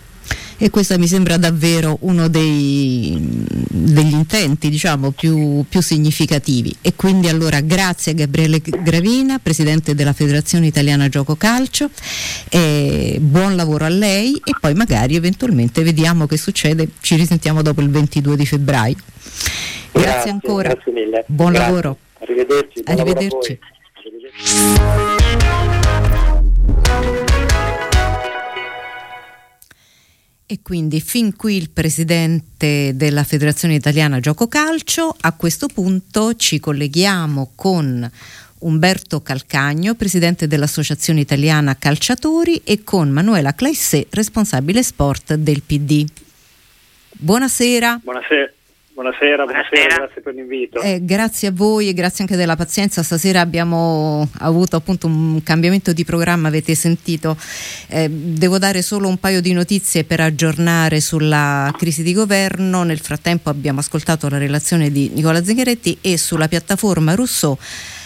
e 0.61 0.69
questo 0.69 0.99
mi 0.99 1.07
sembra 1.07 1.37
davvero 1.37 1.97
uno 2.01 2.27
dei, 2.27 3.17
degli 3.17 4.11
intenti 4.11 4.69
diciamo, 4.69 5.11
più, 5.11 5.63
più, 5.67 5.81
significativi 5.81 6.75
e 6.81 6.93
quindi 6.95 7.29
allora 7.29 7.61
grazie 7.61 8.11
a 8.11 8.15
Gabriele 8.15 8.59
Gravina, 8.61 9.39
Presidente 9.39 9.95
della 9.95 10.11
Federazione 10.11 10.67
Italiana 10.67 11.07
Gioco 11.07 11.37
Calcio, 11.37 11.89
buon 13.19 13.55
lavoro 13.55 13.85
a 13.85 13.89
lei 13.89 14.35
e 14.43 14.51
poi 14.59 14.73
magari 14.73 15.15
eventualmente 15.15 15.81
vediamo 15.81 16.27
che 16.27 16.35
succede, 16.35 16.89
ci 16.99 17.15
risentiamo 17.15 17.61
dopo 17.61 17.79
il 17.79 17.89
22 17.89 18.35
di 18.35 18.45
febbraio. 18.45 18.95
Grazie, 19.91 20.11
grazie 20.11 20.31
ancora, 20.31 20.73
grazie 20.73 20.91
mille. 20.91 21.23
buon 21.27 21.53
grazie. 21.53 21.67
lavoro. 21.69 21.97
Arrivederci. 22.19 22.81
Arrivederci. 22.83 23.59
E 30.51 30.61
quindi 30.63 30.99
fin 30.99 31.35
qui 31.35 31.57
il 31.57 31.69
presidente 31.69 32.93
della 32.95 33.23
Federazione 33.23 33.75
Italiana 33.75 34.19
Gioco 34.19 34.47
Calcio. 34.47 35.15
A 35.21 35.33
questo 35.33 35.67
punto 35.67 36.33
ci 36.33 36.59
colleghiamo 36.59 37.51
con 37.53 38.09
Umberto 38.61 39.21
Calcagno, 39.21 39.93
presidente 39.93 40.47
dell'Associazione 40.47 41.19
Italiana 41.19 41.77
Calciatori, 41.77 42.63
e 42.63 42.83
con 42.83 43.11
Manuela 43.11 43.53
Claissé, 43.53 44.07
responsabile 44.09 44.81
sport 44.81 45.35
del 45.35 45.61
PD. 45.61 46.03
Buonasera. 47.11 47.99
Buonasera. 48.01 48.51
Buonasera, 48.99 49.45
buonasera, 49.45 49.95
grazie 49.95 50.21
per 50.21 50.33
l'invito. 50.33 50.81
Eh, 50.81 50.99
grazie 51.01 51.47
a 51.47 51.51
voi 51.53 51.87
e 51.87 51.93
grazie 51.93 52.25
anche 52.25 52.35
della 52.35 52.57
pazienza. 52.57 53.01
Stasera 53.01 53.39
abbiamo 53.39 54.27
avuto 54.39 54.75
appunto 54.75 55.07
un 55.07 55.41
cambiamento 55.41 55.93
di 55.93 56.03
programma, 56.03 56.49
avete 56.49 56.75
sentito. 56.75 57.37
Eh, 57.87 58.09
devo 58.09 58.57
dare 58.57 58.81
solo 58.81 59.07
un 59.07 59.17
paio 59.17 59.39
di 59.39 59.53
notizie 59.53 60.03
per 60.03 60.19
aggiornare 60.19 60.99
sulla 60.99 61.73
crisi 61.77 62.03
di 62.03 62.11
governo. 62.11 62.83
Nel 62.83 62.99
frattempo 62.99 63.49
abbiamo 63.49 63.79
ascoltato 63.79 64.27
la 64.27 64.37
relazione 64.37 64.91
di 64.91 65.09
Nicola 65.13 65.41
Zingaretti 65.41 65.99
e 66.01 66.17
sulla 66.17 66.49
piattaforma 66.49 67.15
Rousseau 67.15 67.57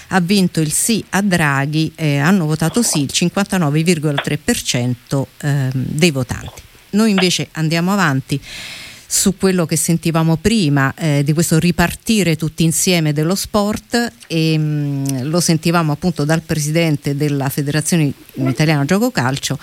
ha 0.10 0.20
vinto 0.20 0.62
il 0.62 0.72
sì 0.72 1.04
a 1.10 1.24
Draghi, 1.24 1.92
eh, 1.96 2.20
hanno 2.20 2.46
votato 2.46 2.84
sì 2.84 3.02
il 3.02 3.10
59,3% 3.12 5.26
eh, 5.42 5.70
dei 5.74 6.12
votanti. 6.12 6.62
Noi 6.92 7.10
invece 7.10 7.48
andiamo 7.54 7.92
avanti 7.92 8.40
su 9.16 9.38
quello 9.38 9.68
che 9.68 9.76
sentivamo 9.76 10.38
prima, 10.38 10.92
eh, 10.96 11.22
di 11.24 11.34
questo 11.34 11.60
ripartire 11.60 12.36
tutti 12.36 12.64
insieme 12.64 13.14
dello 13.14 13.36
sport 13.36 14.12
e 14.26 14.58
mh, 14.58 14.62
mm, 14.64 15.06
lo 15.26 15.40
sentivamo 15.40 15.92
appunto 15.92 16.26
dal 16.26 16.42
presidente 16.42 17.16
della 17.16 17.48
Federazione 17.50 18.12
Italiana 18.34 18.86
Gioco 18.86 19.12
Calcio 19.12 19.60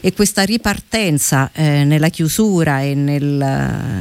e 0.00 0.14
questa 0.14 0.44
ripartenza 0.44 1.50
eh, 1.52 1.84
nella 1.84 2.08
chiusura 2.08 2.80
e 2.80 2.94
nel, 2.94 3.22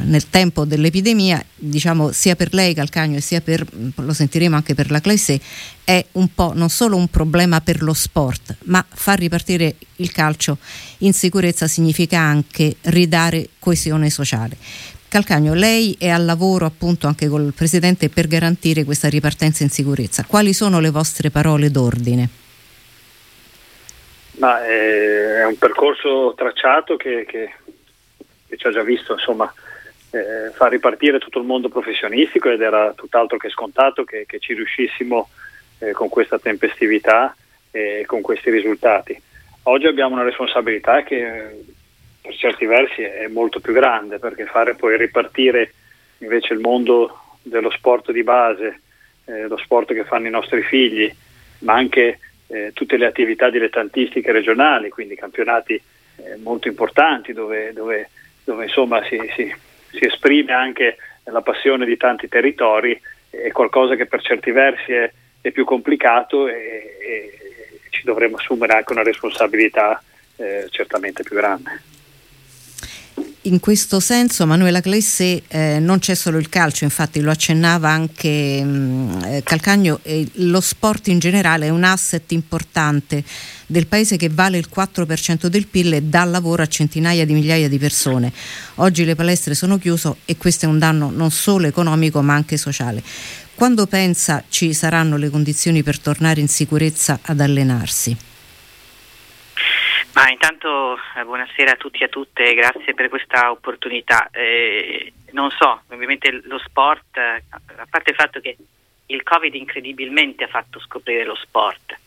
nel, 0.06 0.30
tempo 0.30 0.64
dell'epidemia, 0.64 1.44
diciamo 1.54 2.14
sia 2.14 2.38
per 2.38 2.54
lei 2.54 2.74
Calcagno 2.74 3.20
sia 3.20 3.42
per, 3.42 3.68
lo 3.96 4.14
sentiremo 4.14 4.56
anche 4.56 4.74
per 4.74 4.90
la 4.90 5.02
Classe, 5.02 5.42
è 5.84 6.04
un 6.14 6.34
po' 6.34 6.54
non 6.56 6.70
solo 6.70 6.96
un 6.96 7.10
problema 7.10 7.60
per 7.60 7.82
lo 7.82 7.94
sport, 7.94 8.56
ma 8.66 8.84
far 8.88 9.20
ripartire 9.20 9.76
il 9.98 10.14
calcio 10.14 10.60
in 11.00 11.12
sicurezza 11.12 11.68
significa 11.68 12.20
anche 12.20 12.78
ridare 12.84 13.50
coesione 13.60 14.10
sociale. 14.10 14.56
Calcagno, 15.14 15.54
lei 15.54 15.96
è 16.00 16.10
al 16.10 16.26
lavoro 16.26 16.66
appunto 16.66 17.06
anche 17.06 17.28
col 17.28 17.54
Presidente 17.56 18.10
per 18.10 18.26
garantire 18.26 18.84
questa 18.84 19.10
ripartenza 19.10 19.62
in 19.62 19.70
sicurezza. 19.70 20.26
Quali 20.28 20.54
sono 20.54 20.80
le 20.80 20.90
vostre 20.90 21.30
parole 21.30 21.70
d'ordine? 21.70 22.28
Ma 24.40 24.66
eh, 24.66 25.42
è 25.42 25.46
un 25.46 25.56
percorso 25.60 26.34
tracciato 26.36 26.96
che, 26.96 27.26
che, 27.28 27.54
che 28.48 28.58
ci 28.58 28.66
ha 28.66 28.72
già 28.72 28.82
visto 28.82 29.14
insomma, 29.14 29.54
eh, 30.10 30.50
far 30.52 30.72
ripartire 30.72 31.20
tutto 31.20 31.38
il 31.38 31.46
mondo 31.46 31.70
professionistico 31.70 32.50
ed 32.50 32.62
era 32.62 32.94
tutt'altro 32.94 33.38
che 33.38 33.50
scontato 33.50 34.04
che, 34.04 34.26
che 34.26 34.40
ci 34.40 34.56
riuscissimo 34.56 35.30
eh, 35.78 35.92
con 35.92 36.10
questa 36.10 36.40
tempestività 36.40 37.36
e 37.70 38.04
con 38.08 38.22
questi 38.22 38.50
risultati. 38.50 39.22
Oggi 39.66 39.86
abbiamo 39.86 40.16
una 40.16 40.24
responsabilità 40.24 41.04
che 41.04 41.66
per 42.24 42.36
certi 42.38 42.66
versi 42.66 43.02
è 43.02 43.28
molto 43.28 43.60
più 43.60 43.74
grande 43.74 44.18
perché 44.18 44.46
fare 44.46 44.76
poi 44.76 44.98
ripartire 44.98 45.74
invece 46.20 46.54
il 46.54 46.62
mondo 46.62 47.38
dello 47.42 47.70
sport 47.70 48.14
di 48.14 48.24
base, 48.24 48.80
eh, 49.26 49.48
lo 49.48 49.58
sport 49.58 49.94
che 49.94 50.06
fanno 50.06 50.28
i 50.28 50.32
nostri 50.32 50.62
figli, 50.62 51.14
ma 51.60 51.74
anche 51.74 52.20
eh, 52.48 52.72
tutte 52.74 52.96
le 52.96 53.08
attività 53.08 53.50
dilettantistiche 53.50 54.32
regionali, 54.32 54.90
quindi 54.90 55.16
campionati 55.16 55.74
eh, 55.74 56.38
molto 56.38 56.70
importanti 56.70 57.34
dove, 57.34 57.74
dove, 57.74 58.10
dove 58.46 58.64
insomma 58.64 59.04
si, 59.04 59.20
si, 59.36 59.54
si, 59.92 60.06
esprime 60.06 60.54
anche 60.54 60.96
la 61.26 61.42
passione 61.42 61.86
di 61.86 61.98
tanti 61.98 62.30
territori, 62.30 63.00
è 63.30 63.52
qualcosa 63.52 63.96
che 63.96 64.06
per 64.06 64.22
certi 64.22 64.52
versi 64.52 64.94
è, 64.94 65.12
è 65.42 65.52
più 65.52 65.66
complicato 65.66 66.48
e, 66.48 66.98
e, 67.02 67.40
ci 67.90 68.04
dovremmo 68.06 68.38
assumere 68.38 68.76
anche 68.76 68.94
una 68.94 69.04
responsabilità 69.04 70.02
eh, 70.38 70.68
certamente 70.70 71.24
più 71.24 71.36
grande. 71.36 71.92
In 73.46 73.60
questo 73.60 74.00
senso 74.00 74.46
Manuela 74.46 74.80
Clesse 74.80 75.44
eh, 75.50 75.78
non 75.78 76.00
c'è 76.00 76.16
solo 76.16 76.38
il 76.38 76.48
calcio, 76.48 76.86
infatti 76.86 77.20
lo 77.20 77.30
accennava 77.30 77.90
anche 77.90 78.64
mh, 78.64 78.70
mm, 78.70 79.24
eh, 79.26 79.44
Calcagno, 79.44 80.00
eh, 80.04 80.26
lo 80.36 80.62
sport 80.62 81.10
in 81.10 81.20
generale 81.20 81.66
è 81.66 81.70
un 81.70 81.84
asset 81.84 82.32
importante 82.32 83.22
del 83.66 83.88
paese 83.88 84.16
che 84.16 84.30
vale 84.30 84.58
il 84.58 84.70
4% 84.74 85.48
del 85.48 85.68
PIL 85.68 85.96
e 85.96 86.04
dà 86.04 86.24
lavoro 86.24 86.64
a 86.64 86.68
centinaia 86.68 87.26
di 87.26 87.34
migliaia 87.34 87.68
di 87.68 87.78
persone. 87.78 88.32
Oggi 88.76 89.04
le 89.04 89.16
palestre 89.16 89.56
sono 89.56 89.78
chiuse 89.78 90.16
e 90.24 90.38
questo 90.38 90.64
è 90.64 90.70
un 90.70 90.80
danno 90.80 91.12
non 91.14 91.30
solo 91.30 91.68
economico 91.68 92.22
ma 92.22 92.36
anche 92.36 92.56
sociale. 92.56 93.04
Quando 93.56 93.88
pensa 93.88 94.42
ci 94.48 94.74
saranno 94.74 95.18
le 95.18 95.30
condizioni 95.30 95.84
per 95.84 96.00
tornare 96.00 96.40
in 96.40 96.48
sicurezza 96.48 97.20
ad 97.22 97.42
allenarsi? 97.42 98.16
Ma 100.14 100.30
intanto 100.30 100.96
eh, 101.16 101.24
buonasera 101.24 101.72
a 101.72 101.76
tutti 101.76 102.02
e 102.02 102.06
a 102.06 102.08
tutte, 102.08 102.54
grazie 102.54 102.94
per 102.94 103.10
questa 103.10 103.50
opportunità. 103.50 104.30
Eh, 104.32 105.12
non 105.32 105.50
so, 105.50 105.82
ovviamente 105.90 106.42
lo 106.44 106.60
sport, 106.60 107.18
eh, 107.18 107.44
a 107.50 107.88
parte 107.90 108.12
il 108.12 108.16
fatto 108.16 108.40
che 108.40 108.56
il 109.08 109.24
Covid 109.24 109.56
incredibilmente 109.56 110.44
ha 110.44 110.48
fatto 110.48 110.80
scoprire 110.80 111.26
lo 111.26 111.34
sport. 111.36 111.98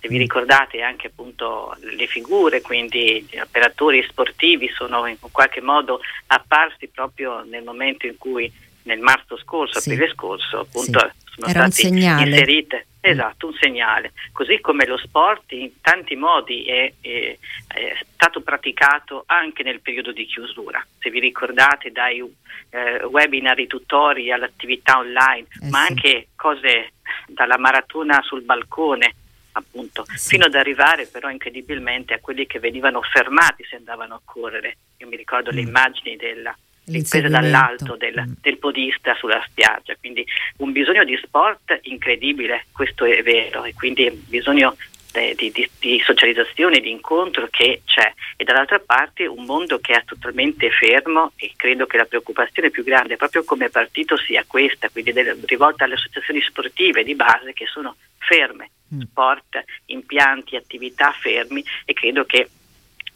Se 0.00 0.08
vi 0.08 0.16
mm. 0.16 0.20
ricordate 0.20 0.82
anche 0.82 1.06
appunto 1.06 1.76
le 1.78 2.06
figure, 2.08 2.60
quindi 2.60 3.24
gli 3.30 3.38
operatori 3.38 4.02
sportivi 4.02 4.68
sono 4.70 5.06
in 5.06 5.16
qualche 5.30 5.60
modo 5.60 6.00
apparsi 6.26 6.88
proprio 6.88 7.44
nel 7.44 7.62
momento 7.62 8.06
in 8.06 8.18
cui 8.18 8.52
nel 8.84 9.00
marzo 9.00 9.36
scorso, 9.36 9.80
sì. 9.80 9.90
aprile 9.90 10.12
scorso, 10.12 10.60
appunto 10.60 10.98
sì. 10.98 11.34
sono 11.34 11.46
Era 11.46 11.70
state 11.70 11.88
inserite 11.88 12.86
Esatto, 13.06 13.48
un 13.48 13.54
segnale. 13.60 14.12
Così 14.32 14.60
come 14.62 14.86
lo 14.86 14.96
sport 14.96 15.52
in 15.52 15.70
tanti 15.82 16.16
modi 16.16 16.64
è, 16.64 16.90
è, 17.02 17.36
è 17.66 17.98
stato 18.14 18.40
praticato 18.40 19.24
anche 19.26 19.62
nel 19.62 19.80
periodo 19.80 20.10
di 20.10 20.24
chiusura. 20.24 20.84
Se 20.98 21.10
vi 21.10 21.20
ricordate 21.20 21.92
dai 21.92 22.24
eh, 22.70 23.04
webinar, 23.04 23.62
tutori 23.66 24.32
all'attività 24.32 24.96
online, 24.96 25.46
eh 25.60 25.68
ma 25.68 25.84
sì. 25.84 25.90
anche 25.90 26.28
cose 26.34 26.92
dalla 27.26 27.58
maratona 27.58 28.22
sul 28.22 28.40
balcone, 28.40 29.14
appunto, 29.52 30.06
sì. 30.14 30.30
fino 30.30 30.46
ad 30.46 30.54
arrivare 30.54 31.04
però 31.04 31.28
incredibilmente 31.28 32.14
a 32.14 32.20
quelli 32.20 32.46
che 32.46 32.58
venivano 32.58 33.02
fermati 33.02 33.64
se 33.68 33.76
andavano 33.76 34.14
a 34.14 34.20
correre. 34.24 34.78
Io 34.96 35.08
mi 35.08 35.16
ricordo 35.16 35.52
mm. 35.52 35.54
le 35.54 35.60
immagini 35.60 36.16
della 36.16 36.56
ripresa 36.86 37.28
dall'alto 37.28 37.96
del, 37.96 38.24
mm. 38.26 38.32
del, 38.40 38.58
podista 38.58 39.14
sulla 39.14 39.42
spiaggia, 39.46 39.94
quindi 39.98 40.24
un 40.58 40.72
bisogno 40.72 41.04
di 41.04 41.18
sport 41.22 41.78
incredibile, 41.82 42.66
questo 42.72 43.04
è 43.04 43.22
vero, 43.22 43.64
e 43.64 43.74
quindi 43.74 44.10
bisogno 44.10 44.76
eh, 45.14 45.34
di, 45.36 45.50
di, 45.50 45.68
di, 45.78 46.00
socializzazione, 46.04 46.80
di 46.80 46.90
incontro 46.90 47.46
che 47.48 47.82
c'è 47.84 48.12
e 48.36 48.44
dall'altra 48.44 48.80
parte 48.80 49.26
un 49.26 49.44
mondo 49.44 49.78
che 49.78 49.92
è 49.92 50.04
totalmente 50.04 50.70
fermo 50.70 51.32
e 51.36 51.52
credo 51.56 51.86
che 51.86 51.96
la 51.96 52.04
preoccupazione 52.04 52.70
più 52.70 52.82
grande 52.82 53.16
proprio 53.16 53.44
come 53.44 53.70
partito 53.70 54.16
sia 54.16 54.44
questa, 54.46 54.88
quindi 54.90 55.12
del, 55.12 55.38
rivolta 55.46 55.84
alle 55.84 55.94
associazioni 55.94 56.40
sportive 56.42 57.04
di 57.04 57.14
base 57.14 57.52
che 57.52 57.66
sono 57.66 57.96
ferme, 58.18 58.70
mm. 58.94 59.00
sport, 59.02 59.62
impianti, 59.86 60.56
attività 60.56 61.12
fermi 61.12 61.64
e 61.84 61.92
credo 61.92 62.24
che 62.24 62.48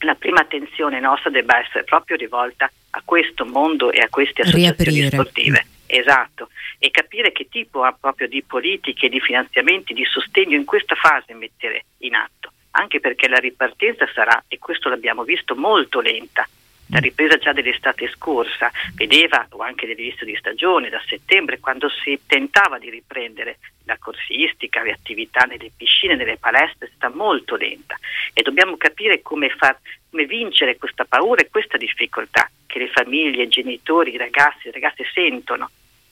la 0.00 0.14
prima 0.14 0.40
attenzione 0.40 1.00
nostra 1.00 1.31
debba 1.31 1.59
essere 1.59 1.83
proprio 1.83 2.16
rivolta 2.16 2.70
a 2.98 3.02
questo 3.04 3.46
mondo 3.46 3.92
e 3.92 4.00
a 4.00 4.08
queste 4.08 4.42
associazioni 4.42 5.00
Riaprire. 5.00 5.16
sportive. 5.16 5.66
Esatto, 5.87 6.50
e 6.78 6.90
capire 6.90 7.32
che 7.32 7.48
tipo 7.48 7.80
proprio 7.98 8.28
di 8.28 8.42
politiche, 8.42 9.08
di 9.08 9.20
finanziamenti, 9.20 9.94
di 9.94 10.04
sostegno 10.04 10.54
in 10.54 10.66
questa 10.66 10.94
fase 10.94 11.32
mettere 11.32 11.84
in 11.98 12.14
atto, 12.14 12.52
anche 12.72 13.00
perché 13.00 13.26
la 13.26 13.38
ripartenza 13.38 14.06
sarà, 14.12 14.44
e 14.48 14.58
questo 14.58 14.90
l'abbiamo 14.90 15.24
visto, 15.24 15.56
molto 15.56 16.00
lenta. 16.00 16.46
La 16.90 17.00
ripresa 17.00 17.37
già 17.37 17.52
dell'estate 17.52 18.08
scorsa 18.08 18.70
vedeva, 18.94 19.46
o 19.50 19.62
anche 19.62 19.87
dell'inizio 19.87 20.24
di 20.24 20.37
stagione, 20.37 20.88
da 20.88 21.02
settembre, 21.06 21.58
quando 21.58 21.88
si 21.88 22.18
tentava 22.26 22.78
di 22.78 22.88
riprendere 22.88 23.58
la 23.84 23.96
corsistica, 23.98 24.82
le 24.82 24.92
attività 24.92 25.44
nelle 25.44 25.70
piscine, 25.74 26.16
nelle 26.16 26.37
palestre, 26.38 26.90
sta 26.94 27.11
molto 27.11 27.56
lenta 27.56 27.98
e 28.32 28.42
dobbiamo 28.42 28.76
capire 28.76 29.20
come, 29.22 29.48
far, 29.50 29.78
come 30.10 30.26
vincere 30.26 30.76
questa 30.76 31.04
paura 31.04 31.40
e 31.40 31.48
questa 31.50 31.76
difficoltà 31.76 32.50
che 32.66 32.78
le 32.78 32.88
famiglie, 32.88 33.44
i 33.44 33.48
genitori, 33.48 34.14
i 34.14 34.18
ragazzi, 34.18 34.64
le 34.64 34.72
ragazze 34.72 35.04
sentono, 35.12 35.70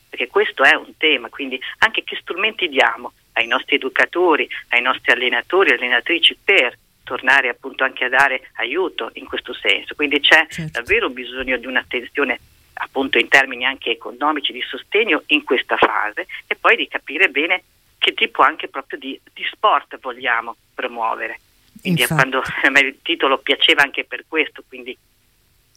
perché 0.09 0.29
questo 0.29 0.63
è 0.63 0.75
un 0.75 0.97
tema, 0.97 1.29
quindi 1.29 1.61
anche 1.79 2.03
che 2.05 2.17
strumenti 2.21 2.69
diamo 2.69 3.13
ai 3.33 3.47
nostri 3.47 3.77
educatori, 3.77 4.49
ai 4.71 4.81
nostri 4.81 5.13
allenatori, 5.13 5.73
allenatrici 5.73 6.39
per 6.43 6.79
tornare 7.05 7.49
appunto 7.49 7.85
anche 7.85 8.05
a 8.05 8.09
dare 8.09 8.51
aiuto 8.55 9.11
in 9.15 9.27
questo 9.27 9.55
senso. 9.55 9.95
Quindi 9.95 10.21
c'è 10.21 10.47
certo. 10.49 10.81
davvero 10.81 11.09
bisogno 11.09 11.57
di 11.57 11.67
un'attenzione 11.67 12.39
appunto 12.75 13.19
in 13.19 13.29
termini 13.29 13.65
anche 13.65 13.91
economici 13.91 14.53
di 14.53 14.61
sostegno 14.61 15.23
in 15.27 15.45
questa 15.45 15.77
fase 15.77 16.27
e 16.47 16.57
poi 16.57 16.77
di 16.77 16.89
capire 16.89 17.29
bene 17.29 17.63
che 17.99 18.13
tipo 18.13 18.43
anche 18.43 18.69
proprio 18.69 18.99
di, 18.99 19.19
di 19.33 19.47
sport 19.51 19.99
vogliamo 20.01 20.57
promuovere. 20.75 21.41
Quindi 21.87 22.07
quando 22.07 22.43
a 22.43 22.79
il 22.81 22.99
titolo 23.03 23.39
piaceva 23.39 23.83
anche 23.83 24.05
per 24.05 24.25
questo, 24.27 24.65
quindi 24.67 24.97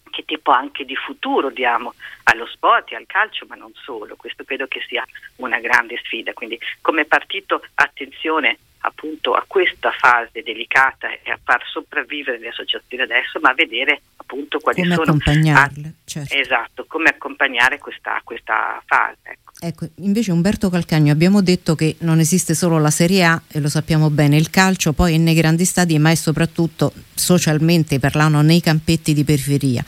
che 0.10 0.24
tipo 0.26 0.52
anche 0.52 0.86
di 0.86 0.96
futuro 0.96 1.50
diamo 1.50 1.94
allo 2.24 2.48
sport 2.48 2.92
e 2.92 2.96
al 2.96 3.06
calcio, 3.06 3.46
ma 3.48 3.56
non 3.56 3.72
solo. 3.74 4.16
Questo 4.16 4.44
credo 4.44 4.68
che 4.68 4.82
sia 4.88 5.06
una 5.38 5.60
grande 5.60 6.00
sfida. 6.04 6.34
Quindi 6.34 6.60
come 6.82 7.06
partito 7.06 7.62
attenzione 7.76 8.58
appunto 8.82 9.34
a 9.34 9.44
questa 9.48 9.92
fase 9.92 10.42
delicata 10.42 11.10
e 11.10 11.32
a 11.32 11.40
far 11.44 11.62
sopravvivere 11.66 12.40
le 12.40 12.50
associazioni 12.50 13.04
adesso, 13.04 13.40
ma 13.42 13.50
a 13.50 13.54
vedere 13.54 14.02
appunto 14.16 14.60
quali 14.60 14.82
come 14.82 14.96
sono 14.96 15.12
accompagnarle, 15.12 15.88
a, 15.88 15.92
certo. 16.06 16.36
esatto, 16.36 16.86
come 16.88 17.10
accompagnare 17.10 17.80
questa, 17.80 18.22
questa 18.24 18.82
fase. 18.86 19.18
Ecco. 19.24 19.54
ecco. 19.60 19.88
invece 19.96 20.32
Umberto 20.32 20.70
Calcagno 20.70 21.12
abbiamo 21.12 21.42
detto 21.42 21.76
che 21.76 21.96
non 22.00 22.20
esiste 22.20 22.54
solo 22.54 22.78
la 22.78 22.92
Serie 22.92 23.24
A 23.24 23.42
e 23.48 23.60
lo 23.60 23.70
sappiamo 23.70 24.10
bene, 24.10 24.38
il 24.38 24.50
calcio 24.50 24.94
poi 24.94 25.16
è 25.16 25.18
nei 25.18 25.34
grandi 25.34 25.66
stadi 25.66 25.98
ma 25.98 26.12
è 26.12 26.16
soprattutto 26.16 26.94
socialmente 27.16 28.00
parlando 28.00 28.42
nei 28.42 28.62
campetti 28.62 29.14
di 29.14 29.24
periferia. 29.24 29.84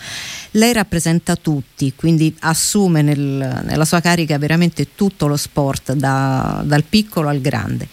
Lei 0.56 0.73
rappresenta 0.73 1.38
tutti, 1.38 1.93
quindi 1.95 2.36
assume 2.41 3.01
nel, 3.01 3.62
nella 3.63 3.86
sua 3.86 4.01
carica 4.01 4.38
veramente 4.38 4.95
tutto 4.95 5.27
lo 5.27 5.38
sport 5.38 5.93
da, 5.93 6.62
dal 6.65 6.84
piccolo 6.84 7.30
al 7.30 7.39
grande. 7.39 7.88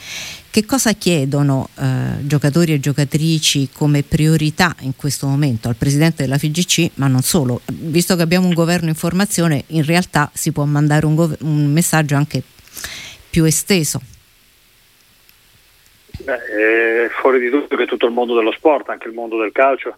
Che 0.51 0.65
cosa 0.65 0.93
chiedono 0.93 1.69
eh, 1.79 2.27
giocatori 2.27 2.73
e 2.73 2.81
giocatrici 2.81 3.69
come 3.71 4.03
priorità 4.03 4.75
in 4.81 4.97
questo 4.97 5.27
momento 5.27 5.69
al 5.69 5.77
Presidente 5.77 6.23
della 6.23 6.39
FIGC, 6.39 6.93
ma 6.95 7.07
non 7.07 7.21
solo? 7.21 7.61
Visto 7.67 8.17
che 8.17 8.23
abbiamo 8.23 8.47
un 8.47 8.55
governo 8.55 8.89
in 8.89 8.95
formazione, 8.95 9.65
in 9.69 9.85
realtà 9.85 10.31
si 10.33 10.51
può 10.51 10.65
mandare 10.65 11.05
un, 11.05 11.15
gov- 11.15 11.43
un 11.43 11.71
messaggio 11.71 12.17
anche 12.17 12.43
più 13.29 13.45
esteso. 13.45 14.01
Beh, 16.21 17.05
è 17.05 17.09
fuori 17.11 17.41
di 17.41 17.51
dubbio 17.51 17.77
che 17.77 17.87
tutto 17.87 18.07
il 18.07 18.13
mondo 18.13 18.35
dello 18.35 18.53
sport, 18.53 18.89
anche 18.89 19.09
il 19.09 19.15
mondo 19.15 19.39
del 19.39 19.53
calcio, 19.53 19.97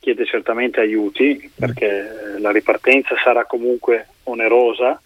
chiede 0.00 0.24
certamente 0.24 0.80
aiuti 0.80 1.50
perché 1.54 2.36
la 2.38 2.50
ripartenza 2.50 3.14
sarà 3.22 3.44
comunque 3.44 4.08
onerosa, 4.24 5.00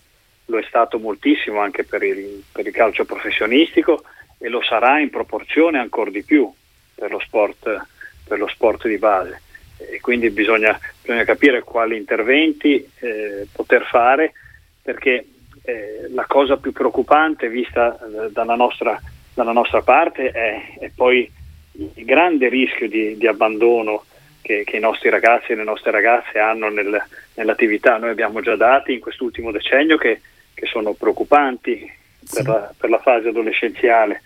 lo 0.46 0.58
è 0.58 0.64
stato 0.68 1.00
moltissimo 1.00 1.58
anche 1.58 1.82
per 1.82 2.04
il, 2.04 2.44
per 2.52 2.64
il 2.64 2.72
calcio 2.72 3.04
professionistico 3.04 4.04
e 4.44 4.50
lo 4.50 4.60
sarà 4.62 4.98
in 4.98 5.08
proporzione 5.08 5.78
ancora 5.78 6.10
di 6.10 6.22
più 6.22 6.52
per 6.94 7.10
lo 7.10 7.18
sport, 7.18 7.86
per 8.28 8.38
lo 8.38 8.46
sport 8.46 8.86
di 8.86 8.98
base. 8.98 9.40
E 9.78 10.02
quindi 10.02 10.28
bisogna, 10.28 10.78
bisogna, 11.00 11.24
capire 11.24 11.62
quali 11.62 11.96
interventi 11.96 12.86
eh, 12.98 13.46
poter 13.50 13.86
fare 13.86 14.34
perché 14.82 15.26
eh, 15.62 16.10
la 16.12 16.26
cosa 16.26 16.58
più 16.58 16.72
preoccupante 16.72 17.48
vista 17.48 17.96
eh, 17.96 18.30
dalla, 18.32 18.54
nostra, 18.54 19.00
dalla, 19.32 19.52
nostra, 19.52 19.80
parte 19.80 20.30
è, 20.30 20.76
è, 20.78 20.90
poi 20.94 21.28
il 21.72 22.04
grande 22.04 22.50
rischio 22.50 22.86
di, 22.86 23.16
di 23.16 23.26
abbandono 23.26 24.04
che, 24.42 24.62
che, 24.64 24.76
i 24.76 24.80
nostri 24.80 25.08
ragazzi 25.08 25.52
e 25.52 25.54
le 25.54 25.64
nostre 25.64 25.90
ragazze 25.90 26.38
hanno 26.38 26.68
nel, 26.68 27.02
nell'attività. 27.32 27.96
Noi 27.96 28.10
abbiamo 28.10 28.42
già 28.42 28.56
dati 28.56 28.92
in 28.92 29.00
quest'ultimo 29.00 29.50
decennio 29.50 29.96
che, 29.96 30.20
che 30.52 30.66
sono 30.66 30.92
preoccupanti 30.92 31.90
per, 32.30 32.46
la, 32.46 32.74
per 32.76 32.90
la 32.90 32.98
fase 32.98 33.28
adolescenziale 33.28 34.20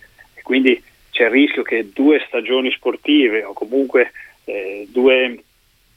quindi 0.49 0.83
c'è 1.11 1.25
il 1.25 1.31
rischio 1.31 1.63
che 1.63 1.91
due 1.93 2.25
stagioni 2.27 2.73
sportive 2.73 3.45
o 3.45 3.53
comunque 3.53 4.13
eh, 4.45 4.89
due, 4.91 5.43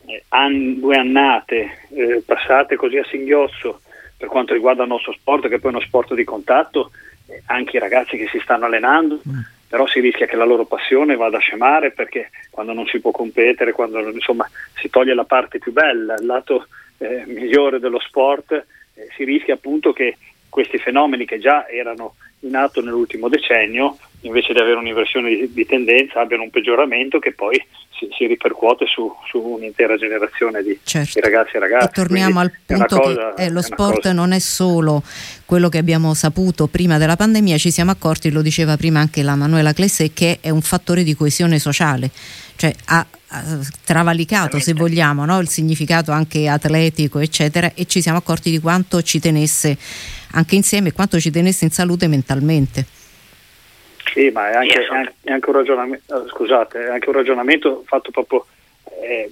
eh, 0.08 0.24
an- 0.28 0.78
due, 0.78 0.98
annate 0.98 1.88
eh, 1.94 2.22
passate 2.26 2.76
così 2.76 2.98
a 2.98 3.06
singhiozzo 3.06 3.80
per 4.18 4.28
quanto 4.28 4.54
riguarda 4.54 4.84
il 4.84 4.90
nostro 4.90 5.14
sport, 5.14 5.48
che 5.48 5.60
poi 5.60 5.72
è 5.72 5.76
uno 5.76 5.86
sport 5.86 6.16
di 6.16 6.26
contatto, 6.26 6.92
eh, 7.28 7.44
anche 7.46 7.78
i 7.78 7.80
ragazzi 7.80 8.18
che 8.18 8.28
si 8.28 8.42
stanno 8.44 8.66
allenando, 8.66 9.22
mm. 9.26 9.40
però 9.70 9.88
si 9.88 10.02
rischia 10.02 10.26
che 10.26 10.36
la 10.36 10.44
loro 10.44 10.66
passione 10.66 11.16
vada 11.16 11.38
a 11.38 11.40
scemare 11.40 11.92
perché 11.92 12.30
quando 12.50 12.74
non 12.74 12.86
si 12.88 13.00
può 13.00 13.12
competere, 13.12 13.72
quando 13.72 14.02
insomma, 14.10 14.46
si 14.76 14.90
toglie 14.90 15.14
la 15.14 15.24
parte 15.24 15.60
più 15.60 15.72
bella, 15.72 16.16
il 16.16 16.26
lato 16.26 16.68
eh, 16.98 17.24
migliore 17.26 17.80
dello 17.80 18.02
sport, 18.02 18.52
eh, 18.52 19.08
si 19.16 19.24
rischia 19.24 19.54
appunto 19.54 19.94
che 19.94 20.18
questi 20.50 20.78
fenomeni 20.78 21.24
che 21.24 21.40
già 21.40 21.70
erano 21.70 22.16
in 22.40 22.56
atto 22.56 22.82
nell'ultimo 22.82 23.30
decennio, 23.30 23.98
invece 24.22 24.54
di 24.54 24.60
avere 24.60 24.78
un'inversione 24.78 25.30
di, 25.30 25.52
di 25.54 25.66
tendenza, 25.66 26.20
abbiano 26.20 26.44
un 26.44 26.50
peggioramento 26.50 27.20
che 27.20 27.34
poi 27.34 27.62
si, 27.98 28.08
si 28.18 28.26
ripercuote 28.26 28.86
su, 28.86 29.12
su, 29.28 29.40
un'intera 29.40 29.96
generazione 29.96 30.64
di, 30.64 30.78
certo. 30.84 31.12
di, 31.14 31.22
ragazzi 31.22 31.56
e 31.56 31.60
ragazze. 31.60 31.88
E 31.88 31.92
torniamo 31.92 32.40
Quindi 32.42 32.54
al 32.68 32.78
punto 32.78 33.00
cosa, 33.00 33.34
che 33.34 33.44
eh, 33.44 33.50
lo 33.50 33.62
sport 33.62 34.02
cosa... 34.02 34.14
non 34.14 34.32
è 34.32 34.40
solo 34.40 35.04
quello 35.46 35.70
che 35.70 35.78
abbiamo 35.78 36.14
saputo 36.14 36.68
prima 36.68 36.98
della 36.98 37.16
pandemia, 37.16 37.58
ci 37.58 37.72
siamo 37.72 37.92
accorti, 37.92 38.32
lo 38.32 38.42
diceva 38.42 38.78
prima 38.78 39.00
anche 39.00 39.24
la 39.24 39.36
Manuela 39.36 39.74
Clesse, 39.74 40.14
che 40.14 40.38
è 40.42 40.50
un 40.50 40.62
fattore 40.62 41.04
di 41.04 41.16
coesione 41.16 41.60
sociale, 41.60 42.10
cioè 42.56 42.74
ha, 42.86 43.06
ha 43.28 43.44
travalicato 43.84 44.60
se 44.60 44.74
vogliamo 44.74 45.26
no? 45.26 45.40
il 45.40 45.48
significato 45.48 46.12
anche 46.12 46.48
atletico 46.48 47.20
eccetera 47.20 47.72
e 47.74 47.86
ci 47.86 48.02
siamo 48.02 48.18
accorti 48.18 48.52
di 48.52 48.60
quanto 48.60 49.02
ci 49.02 49.20
tenesse 49.20 49.78
anche 50.34 50.56
insieme 50.56 50.92
quanto 50.92 51.20
ci 51.20 51.32
tenesse 51.32 51.66
in 51.66 51.72
salute 51.72 52.08
mentalmente. 52.08 52.86
Sì, 54.06 54.30
ma 54.30 54.50
è 54.50 54.56
anche, 54.56 54.86
è 55.22 55.32
anche, 55.32 55.50
un, 55.50 55.56
ragionamento, 55.56 56.26
eh, 56.26 56.30
scusate, 56.30 56.86
è 56.86 56.90
anche 56.90 57.10
un 57.10 57.16
ragionamento 57.16 57.84
fatto 57.86 58.12
proprio 58.12 58.46
eh, 59.02 59.32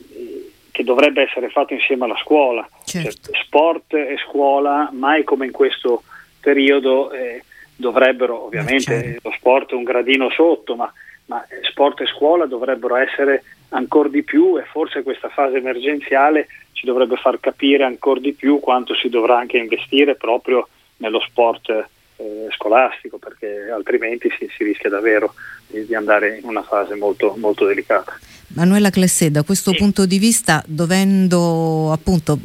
che 0.72 0.84
dovrebbe 0.84 1.24
essere 1.24 1.50
fatto 1.50 1.74
insieme 1.74 2.06
alla 2.06 2.18
scuola. 2.22 2.68
Certo. 2.86 3.32
Cioè, 3.32 3.44
sport 3.44 3.94
e 3.94 4.18
scuola 4.26 4.90
mai 4.94 5.24
come 5.24 5.46
in 5.46 5.52
questo 5.52 6.04
periodo 6.40 7.12
eh, 7.12 7.44
dovrebbero, 7.76 8.46
ovviamente 8.46 9.02
certo. 9.04 9.30
lo 9.30 9.36
sport 9.36 9.72
è 9.72 9.76
un 9.76 9.84
gradino 9.84 10.30
sotto, 10.30 10.76
ma, 10.76 10.92
ma 11.26 11.46
sport 11.70 12.02
e 12.02 12.06
scuola 12.06 12.46
dovrebbero 12.46 12.96
essere 12.96 13.44
ancora 13.70 14.10
di 14.10 14.24
più 14.24 14.58
e 14.58 14.64
forse 14.64 15.04
questa 15.04 15.30
fase 15.30 15.58
emergenziale 15.58 16.48
ci 16.72 16.86
dovrebbe 16.86 17.18
far 17.18 17.40
capire 17.40 17.84
ancora 17.84 18.20
di 18.20 18.34
più 18.34 18.60
quanto 18.60 18.96
si 18.96 19.10
dovrà 19.10 19.38
anche 19.38 19.58
investire 19.58 20.16
proprio 20.16 20.68
nello 20.98 21.20
sport 21.20 21.88
eh, 22.20 22.48
scolastico 22.52 23.18
perché 23.18 23.70
altrimenti 23.74 24.30
si, 24.38 24.48
si 24.56 24.64
rischia 24.64 24.90
davvero 24.90 25.34
di, 25.68 25.86
di, 25.86 25.96
andare 25.96 26.38
in 26.38 26.48
una 26.48 26.64
fase 26.64 26.96
molto, 26.96 27.36
molto 27.38 27.66
delicata. 27.66 28.20
Manuela 28.48 28.90
Clessè, 28.90 29.30
da 29.30 29.44
questo 29.44 29.72
sì. 29.72 29.78
punto 29.78 30.06
di 30.06 30.20
vista, 30.20 30.62
dovendo 30.68 31.92
appunto 31.92 32.38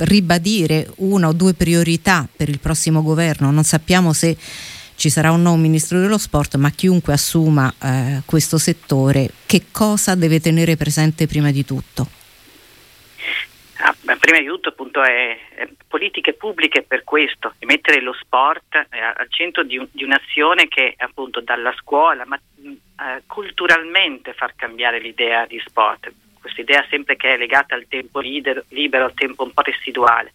ribadire 0.00 0.88
una 0.96 1.28
o 1.28 1.32
due 1.32 1.54
priorità 1.54 2.28
per 2.34 2.48
il 2.48 2.58
prossimo 2.58 3.02
governo, 3.02 3.50
non 3.50 3.64
sappiamo 3.64 4.12
se 4.12 4.36
ci 4.96 5.08
sarà 5.08 5.30
un 5.30 5.42
nuovo 5.42 5.56
ministro 5.56 5.98
dello 5.98 6.18
sport, 6.18 6.56
ma 6.56 6.70
chiunque 6.70 7.12
assuma 7.12 7.72
eh, 7.80 8.22
questo 8.26 8.58
settore, 8.58 9.30
che 9.46 9.64
cosa 9.70 10.14
deve 10.14 10.40
tenere 10.40 10.76
presente 10.76 11.26
prima 11.26 11.50
di 11.50 11.64
tutto? 11.64 12.20
Ah, 13.84 13.96
prima 14.16 14.38
di 14.38 14.46
tutto 14.46 14.68
appunto 14.68 15.02
è, 15.02 15.36
è, 15.56 15.68
politiche 15.88 16.34
pubbliche 16.34 16.82
per 16.82 17.02
questo, 17.02 17.54
e 17.58 17.66
mettere 17.66 18.00
lo 18.00 18.12
sport 18.12 18.86
eh, 18.90 19.00
al 19.00 19.26
centro 19.28 19.64
di, 19.64 19.76
un, 19.76 19.88
di, 19.90 20.04
un'azione 20.04 20.68
che 20.68 20.94
appunto 20.96 21.40
dalla 21.40 21.74
scuola, 21.76 22.24
ma 22.24 22.36
eh, 22.36 23.22
culturalmente 23.26 24.34
far 24.34 24.54
cambiare 24.54 25.00
l'idea 25.00 25.46
di 25.46 25.60
sport, 25.66 26.12
questa 26.40 26.60
idea 26.60 26.86
sempre 26.88 27.16
che 27.16 27.34
è 27.34 27.36
legata 27.36 27.74
al 27.74 27.86
tempo 27.88 28.20
libero, 28.20 28.62
libero, 28.68 29.06
al 29.06 29.14
tempo 29.14 29.42
un 29.42 29.52
po' 29.52 29.62
residuale. 29.62 30.34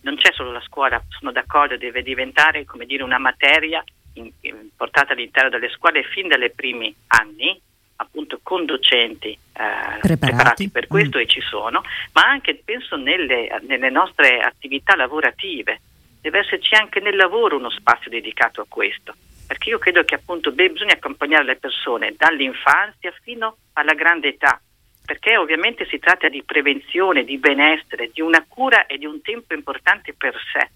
Non 0.00 0.16
c'è 0.16 0.32
solo 0.32 0.52
la 0.52 0.62
scuola, 0.62 1.02
sono 1.10 1.32
d'accordo, 1.32 1.76
deve 1.76 2.02
diventare 2.02 2.64
come 2.64 2.86
dire 2.86 3.02
una 3.02 3.18
materia 3.18 3.84
in, 4.14 4.30
in, 4.40 4.70
portata 4.74 5.12
all'interno 5.12 5.50
delle 5.50 5.68
scuole 5.68 6.02
fin 6.02 6.28
dai 6.28 6.50
primi 6.50 6.94
anni, 7.08 7.60
appunto 7.96 8.40
con 8.42 8.64
docenti 8.64 9.28
eh, 9.28 9.38
preparati. 9.52 10.18
preparati. 10.18 10.70
per 10.70 10.86
questo 10.86 11.18
mm. 11.18 11.20
e 11.20 11.26
ci 11.26 11.40
sono, 11.40 11.82
ma 12.12 12.22
anche 12.22 12.60
penso 12.64 12.96
nelle, 12.96 13.48
nelle, 13.62 13.90
nostre 13.90 14.40
attività 14.40 14.94
lavorative. 14.94 15.80
Deve 16.20 16.40
esserci 16.40 16.74
anche 16.74 17.00
nel 17.00 17.16
lavoro 17.16 17.56
uno 17.56 17.70
spazio 17.70 18.10
dedicato 18.10 18.60
a 18.60 18.66
questo, 18.68 19.14
perché 19.46 19.70
io 19.70 19.78
credo 19.78 20.04
che 20.04 20.16
appunto 20.16 20.50
beh, 20.52 20.70
bisogna 20.70 20.94
accompagnare 20.94 21.44
le 21.44 21.56
persone 21.56 22.14
dall'infanzia 22.16 23.12
fino 23.22 23.56
alla 23.74 23.94
grande 23.94 24.28
età, 24.28 24.60
perché 25.06 25.38
ovviamente 25.38 25.86
si 25.86 25.98
tratta 25.98 26.28
di 26.28 26.42
prevenzione, 26.42 27.24
di 27.24 27.38
benessere, 27.38 28.10
di 28.12 28.20
una 28.20 28.44
cura 28.46 28.84
e 28.86 28.98
di 28.98 29.06
un 29.06 29.22
tempo 29.22 29.54
importante 29.54 30.12
per 30.12 30.34
sé 30.52 30.68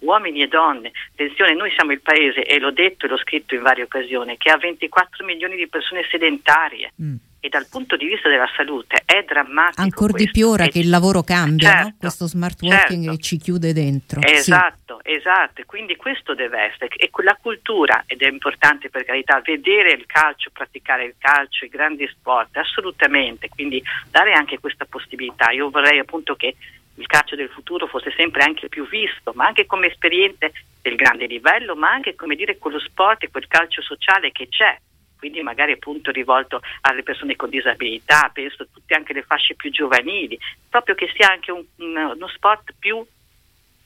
uomini 0.00 0.42
e 0.42 0.48
donne. 0.48 0.92
Attenzione, 1.12 1.54
noi 1.54 1.70
siamo 1.70 1.92
il 1.92 2.00
paese, 2.00 2.44
e 2.44 2.58
l'ho 2.58 2.72
detto 2.72 3.06
e 3.06 3.08
l'ho 3.08 3.18
scritto 3.18 3.54
in 3.54 3.62
varie 3.62 3.84
occasioni, 3.84 4.36
che 4.36 4.50
ha 4.50 4.56
24 4.56 5.24
milioni 5.24 5.56
di 5.56 5.68
persone 5.68 6.06
sedentarie. 6.10 6.92
Mm 7.00 7.16
e 7.46 7.48
dal 7.48 7.66
punto 7.70 7.96
di 7.96 8.06
vista 8.06 8.28
della 8.28 8.50
salute 8.56 9.02
è 9.04 9.22
drammatico. 9.22 9.80
Ancora 9.80 10.12
questo. 10.12 10.32
di 10.32 10.38
più 10.38 10.48
ora 10.48 10.64
e 10.64 10.68
che 10.68 10.80
il 10.80 10.88
lavoro 10.88 11.22
cambia, 11.22 11.70
certo, 11.70 11.84
no? 11.84 11.94
questo 11.98 12.26
smart 12.26 12.60
working 12.60 13.04
certo. 13.04 13.20
ci 13.20 13.36
chiude 13.38 13.72
dentro. 13.72 14.20
Esatto, 14.20 15.00
sì. 15.04 15.12
esatto, 15.12 15.62
quindi 15.64 15.94
questo 15.94 16.34
deve 16.34 16.72
essere. 16.72 16.88
E 16.96 17.08
la 17.22 17.38
cultura, 17.40 18.02
ed 18.06 18.22
è 18.22 18.28
importante 18.28 18.90
per 18.90 19.04
carità, 19.04 19.40
vedere 19.44 19.92
il 19.92 20.06
calcio, 20.06 20.50
praticare 20.52 21.04
il 21.04 21.14
calcio, 21.18 21.64
i 21.64 21.68
grandi 21.68 22.06
sport, 22.08 22.56
assolutamente, 22.56 23.48
quindi 23.48 23.80
dare 24.10 24.32
anche 24.32 24.58
questa 24.58 24.84
possibilità. 24.84 25.52
Io 25.52 25.70
vorrei 25.70 26.00
appunto 26.00 26.34
che 26.34 26.56
il 26.96 27.06
calcio 27.06 27.36
del 27.36 27.48
futuro 27.48 27.86
fosse 27.86 28.12
sempre 28.16 28.42
anche 28.42 28.68
più 28.68 28.88
visto, 28.88 29.32
ma 29.34 29.46
anche 29.46 29.66
come 29.66 29.86
esperienze 29.86 30.52
del 30.82 30.96
grande 30.96 31.26
livello, 31.26 31.76
ma 31.76 31.90
anche 31.90 32.16
come 32.16 32.34
dire 32.34 32.58
quello 32.58 32.80
sport 32.80 33.22
e 33.22 33.30
quel 33.30 33.46
calcio 33.46 33.82
sociale 33.82 34.32
che 34.32 34.48
c'è, 34.48 34.76
quindi 35.18 35.42
magari 35.42 35.72
appunto 35.72 36.10
rivolto 36.10 36.60
alle 36.82 37.02
persone 37.02 37.36
con 37.36 37.50
disabilità, 37.50 38.30
penso 38.32 38.62
a 38.62 38.66
tutte 38.72 38.94
anche 38.94 39.12
le 39.12 39.22
fasce 39.22 39.54
più 39.54 39.70
giovanili, 39.70 40.38
proprio 40.68 40.94
che 40.94 41.10
sia 41.14 41.30
anche 41.30 41.50
un, 41.50 41.64
uno 41.76 42.28
sport 42.28 42.74
più 42.78 43.04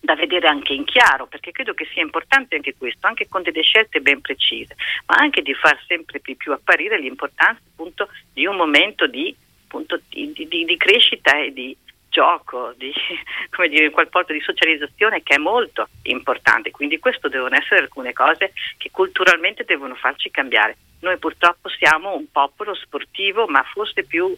da 0.03 0.15
vedere 0.15 0.49
anche 0.49 0.73
in 0.73 0.85
chiaro, 0.85 1.27
perché 1.27 1.53
credo 1.53 1.75
che 1.75 1.87
sia 1.93 2.03
importante 2.03 2.57
anche 2.57 2.75
questo, 2.77 3.07
anche 3.07 3.29
con 3.29 3.43
delle 3.43 3.63
scelte 3.63 4.01
ben 4.01 4.21
precise, 4.21 4.75
ma 5.07 5.17
anche 5.17 5.43
di 5.43 5.55
far 5.55 5.79
sempre 5.87 6.21
più, 6.21 6.37
più 6.37 6.53
apparire 6.53 6.99
l'importanza 6.99 7.61
appunto 7.71 8.09
di 8.33 8.47
un 8.47 8.57
momento 8.57 9.07
di, 9.07 9.35
appunto, 9.65 10.01
di, 10.09 10.33
di, 10.33 10.65
di 10.65 10.77
crescita 10.79 11.39
e 11.39 11.53
di, 11.53 11.77
gioco, 12.11 12.75
di, 12.77 12.93
come 13.51 13.69
dire, 13.69 13.91
porto 13.91 14.33
di 14.33 14.41
socializzazione 14.41 15.23
che 15.23 15.37
è 15.37 15.39
molto 15.39 15.89
importante. 16.03 16.71
Quindi 16.71 16.99
questo 16.99 17.29
devono 17.29 17.57
essere 17.57 17.81
alcune 17.81 18.13
cose 18.13 18.53
che 18.77 18.91
culturalmente 18.91 19.65
devono 19.65 19.95
farci 19.95 20.31
cambiare. 20.31 20.77
Noi 21.01 21.17
purtroppo 21.17 21.71
siamo 21.71 22.15
un 22.15 22.31
popolo 22.31 22.75
sportivo, 22.75 23.47
ma 23.47 23.63
forse 23.63 24.05
più 24.05 24.37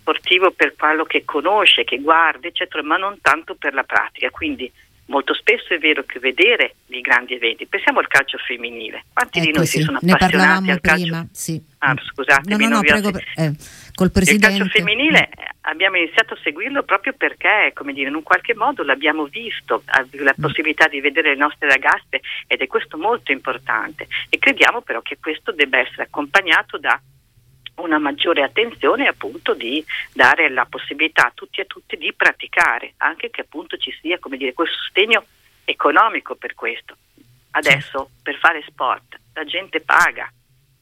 sportivo 0.00 0.50
per 0.50 0.74
quello 0.76 1.04
che 1.04 1.24
conosce, 1.24 1.84
che 1.84 1.98
guarda, 1.98 2.46
eccetera, 2.46 2.82
ma 2.82 2.96
non 2.96 3.18
tanto 3.22 3.54
per 3.54 3.72
la 3.72 3.84
pratica. 3.84 4.28
Quindi 4.30 4.70
molto 5.06 5.34
spesso 5.34 5.74
è 5.74 5.78
vero 5.78 6.04
che 6.04 6.18
vedere 6.18 6.76
i 6.86 7.00
grandi 7.00 7.34
eventi, 7.34 7.66
pensiamo 7.66 8.00
al 8.00 8.06
calcio 8.06 8.38
femminile, 8.38 9.04
quanti 9.12 9.38
ecco 9.38 9.46
di 9.46 9.56
noi 9.56 9.66
sì, 9.66 9.78
si 9.78 9.84
sono 9.84 9.98
appassionati 9.98 10.70
al 10.70 10.80
calcio? 10.80 11.02
prima, 11.02 11.26
sì. 11.32 11.62
Ah, 11.78 11.94
scusate, 11.96 12.48
no, 12.48 12.56
no, 12.56 12.68
no, 12.68 12.80
prego, 12.80 13.10
eh, 13.36 13.52
col 13.94 14.10
presidente. 14.10 14.46
Il 14.46 14.58
calcio 14.58 14.78
femminile 14.78 15.28
abbiamo 15.62 15.96
iniziato 15.96 16.34
a 16.34 16.38
seguirlo 16.42 16.82
proprio 16.82 17.12
perché, 17.16 17.70
come 17.74 17.92
dire, 17.92 18.08
in 18.08 18.14
un 18.14 18.22
qualche 18.22 18.54
modo 18.54 18.82
l'abbiamo 18.82 19.26
visto, 19.26 19.82
la 19.86 20.34
mm. 20.36 20.42
possibilità 20.42 20.88
di 20.88 21.00
vedere 21.00 21.30
le 21.30 21.36
nostre 21.36 21.68
ragazze 21.68 22.20
ed 22.46 22.60
è 22.60 22.66
questo 22.66 22.96
molto 22.96 23.30
importante 23.30 24.08
e 24.28 24.38
crediamo 24.38 24.80
però 24.80 25.00
che 25.02 25.18
questo 25.20 25.52
debba 25.52 25.78
essere 25.78 26.04
accompagnato 26.04 26.78
da 26.78 27.00
una 27.76 27.98
maggiore 27.98 28.42
attenzione 28.42 29.06
appunto 29.06 29.54
di 29.54 29.84
dare 30.12 30.48
la 30.48 30.66
possibilità 30.66 31.26
a 31.26 31.32
tutti 31.34 31.60
e 31.60 31.64
a 31.64 31.66
tutte 31.66 31.96
di 31.96 32.12
praticare, 32.12 32.94
anche 32.98 33.30
che 33.30 33.42
appunto 33.42 33.76
ci 33.76 33.94
sia 34.00 34.18
come 34.18 34.36
dire, 34.36 34.54
quel 34.54 34.68
sostegno 34.68 35.24
economico 35.64 36.34
per 36.34 36.54
questo. 36.54 36.96
Adesso 37.50 38.10
per 38.22 38.36
fare 38.36 38.62
sport 38.66 39.18
la 39.34 39.44
gente 39.44 39.80
paga 39.80 40.30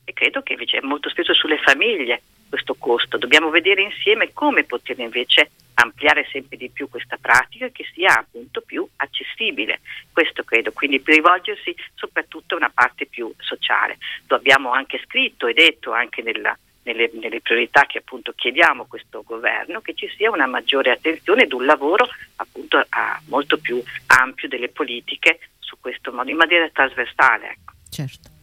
e 0.04 0.12
credo 0.12 0.42
che 0.42 0.52
invece 0.52 0.82
molto 0.82 1.08
spesso 1.08 1.34
sulle 1.34 1.58
famiglie 1.58 2.22
questo 2.48 2.74
costo. 2.74 3.16
Dobbiamo 3.16 3.50
vedere 3.50 3.82
insieme 3.82 4.32
come 4.32 4.64
poter 4.64 4.98
invece 5.00 5.50
ampliare 5.74 6.26
sempre 6.30 6.56
di 6.56 6.70
più 6.70 6.88
questa 6.88 7.16
pratica 7.20 7.68
che 7.68 7.84
sia 7.92 8.18
appunto 8.18 8.60
più 8.60 8.86
accessibile. 8.96 9.80
Questo 10.12 10.44
credo, 10.44 10.72
quindi 10.72 11.02
rivolgersi 11.04 11.74
soprattutto 11.94 12.54
a 12.54 12.58
una 12.58 12.70
parte 12.72 13.06
più 13.06 13.32
sociale. 13.38 13.98
Lo 14.28 14.36
abbiamo 14.36 14.70
anche 14.70 15.00
scritto 15.04 15.46
e 15.46 15.52
detto 15.52 15.92
anche 15.92 16.22
nella, 16.22 16.56
nelle, 16.84 17.10
nelle, 17.14 17.40
priorità 17.40 17.84
che 17.86 17.98
appunto 17.98 18.32
chiediamo 18.34 18.82
a 18.82 18.86
questo 18.86 19.22
governo, 19.22 19.80
che 19.80 19.94
ci 19.94 20.08
sia 20.16 20.30
una 20.30 20.46
maggiore 20.46 20.90
attenzione 20.90 21.42
ed 21.42 21.52
un 21.52 21.64
lavoro 21.64 22.08
appunto 22.36 22.84
molto 23.26 23.58
più 23.58 23.82
ampio 24.06 24.48
delle 24.48 24.68
politiche 24.68 25.38
su 25.58 25.76
questo 25.80 26.12
modo, 26.12 26.30
in 26.30 26.36
maniera 26.36 26.68
trasversale. 26.70 27.50
Ecco. 27.50 27.72
Certo. 27.90 28.33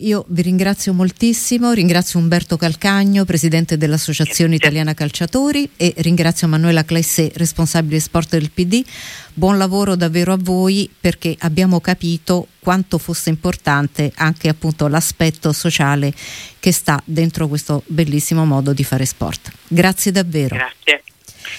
Io 0.00 0.24
vi 0.28 0.42
ringrazio 0.42 0.92
moltissimo, 0.92 1.72
ringrazio 1.72 2.20
Umberto 2.20 2.56
Calcagno, 2.56 3.24
presidente 3.24 3.76
dell'Associazione 3.76 4.54
Italiana 4.54 4.94
Calciatori 4.94 5.70
e 5.76 5.92
ringrazio 5.96 6.46
Manuela 6.46 6.84
Clesse, 6.84 7.32
responsabile 7.34 7.98
sport 7.98 8.30
del 8.30 8.52
PD. 8.52 8.84
Buon 9.34 9.58
lavoro 9.58 9.96
davvero 9.96 10.32
a 10.32 10.38
voi 10.38 10.88
perché 11.00 11.34
abbiamo 11.40 11.80
capito 11.80 12.46
quanto 12.60 12.98
fosse 12.98 13.30
importante 13.30 14.12
anche 14.14 14.48
appunto 14.48 14.86
l'aspetto 14.86 15.52
sociale 15.52 16.12
che 16.60 16.70
sta 16.70 17.02
dentro 17.04 17.48
questo 17.48 17.82
bellissimo 17.86 18.44
modo 18.44 18.72
di 18.72 18.84
fare 18.84 19.04
sport. 19.04 19.50
Grazie 19.66 20.12
davvero. 20.12 20.54
Grazie. 20.54 21.02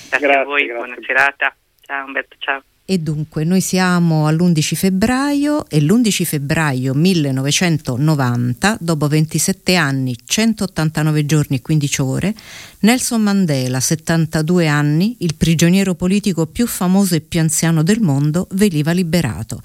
Grazie, 0.09 0.27
grazie 0.27 0.39
a 0.39 0.43
voi, 0.45 0.65
grazie. 0.65 0.85
buona 0.85 0.97
serata. 1.05 1.55
Ciao 1.81 2.05
Umberto, 2.05 2.35
ciao. 2.39 2.63
E 2.91 2.97
dunque 2.97 3.43
noi 3.43 3.61
siamo 3.61 4.25
all'11 4.25 4.73
febbraio 4.73 5.69
e 5.69 5.79
l'11 5.79 6.23
febbraio 6.23 6.95
1990, 6.95 8.77
dopo 8.81 9.07
27 9.07 9.75
anni, 9.75 10.15
189 10.25 11.23
giorni 11.23 11.57
e 11.57 11.61
15 11.61 12.01
ore, 12.01 12.33
Nelson 12.79 13.21
Mandela, 13.21 13.79
72 13.79 14.65
anni, 14.65 15.17
il 15.19 15.35
prigioniero 15.35 15.93
politico 15.93 16.47
più 16.47 16.65
famoso 16.65 17.13
e 17.13 17.21
più 17.21 17.39
anziano 17.39 17.83
del 17.83 18.01
mondo, 18.01 18.47
veniva 18.53 18.91
liberato 18.91 19.61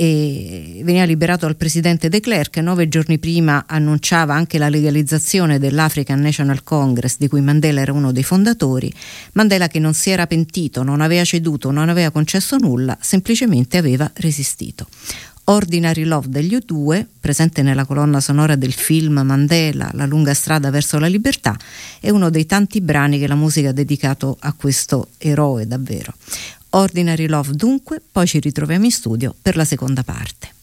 e 0.00 0.80
veniva 0.84 1.02
liberato 1.02 1.44
dal 1.44 1.56
presidente 1.56 2.08
De 2.08 2.20
Klerk. 2.20 2.58
Nove 2.58 2.86
giorni 2.88 3.18
prima 3.18 3.64
annunciava 3.66 4.32
anche 4.32 4.56
la 4.56 4.68
legalizzazione 4.68 5.58
dell'African 5.58 6.20
National 6.20 6.62
Congress 6.62 7.16
di 7.18 7.26
cui 7.26 7.40
Mandela 7.40 7.80
era 7.80 7.92
uno 7.92 8.12
dei 8.12 8.22
fondatori. 8.22 8.94
Mandela 9.32 9.66
che 9.66 9.80
non 9.80 9.94
si 9.94 10.10
era 10.10 10.28
pentito, 10.28 10.84
non 10.84 11.00
aveva 11.00 11.24
ceduto, 11.24 11.72
non 11.72 11.88
aveva 11.88 12.12
concesso 12.12 12.58
nulla 12.58 12.96
semplicemente 13.00 13.76
aveva 13.76 14.08
resistito. 14.14 14.86
Ordinary 15.46 16.04
Love 16.04 16.28
degli 16.28 16.54
U2, 16.54 17.04
presente 17.18 17.62
nella 17.62 17.84
colonna 17.84 18.20
sonora 18.20 18.54
del 18.54 18.72
film 18.72 19.20
Mandela, 19.24 19.90
La 19.94 20.06
lunga 20.06 20.34
strada 20.34 20.70
verso 20.70 20.98
la 20.98 21.06
libertà, 21.06 21.56
è 22.00 22.10
uno 22.10 22.30
dei 22.30 22.46
tanti 22.46 22.80
brani 22.82 23.18
che 23.18 23.26
la 23.26 23.34
musica 23.34 23.70
ha 23.70 23.72
dedicato 23.72 24.36
a 24.38 24.52
questo 24.52 25.08
eroe 25.16 25.66
davvero. 25.66 26.12
Ordinary 26.70 27.26
Love 27.26 27.52
dunque, 27.52 28.00
poi 28.10 28.26
ci 28.26 28.40
ritroviamo 28.40 28.84
in 28.84 28.90
studio 28.90 29.34
per 29.40 29.56
la 29.56 29.64
seconda 29.64 30.02
parte. 30.02 30.57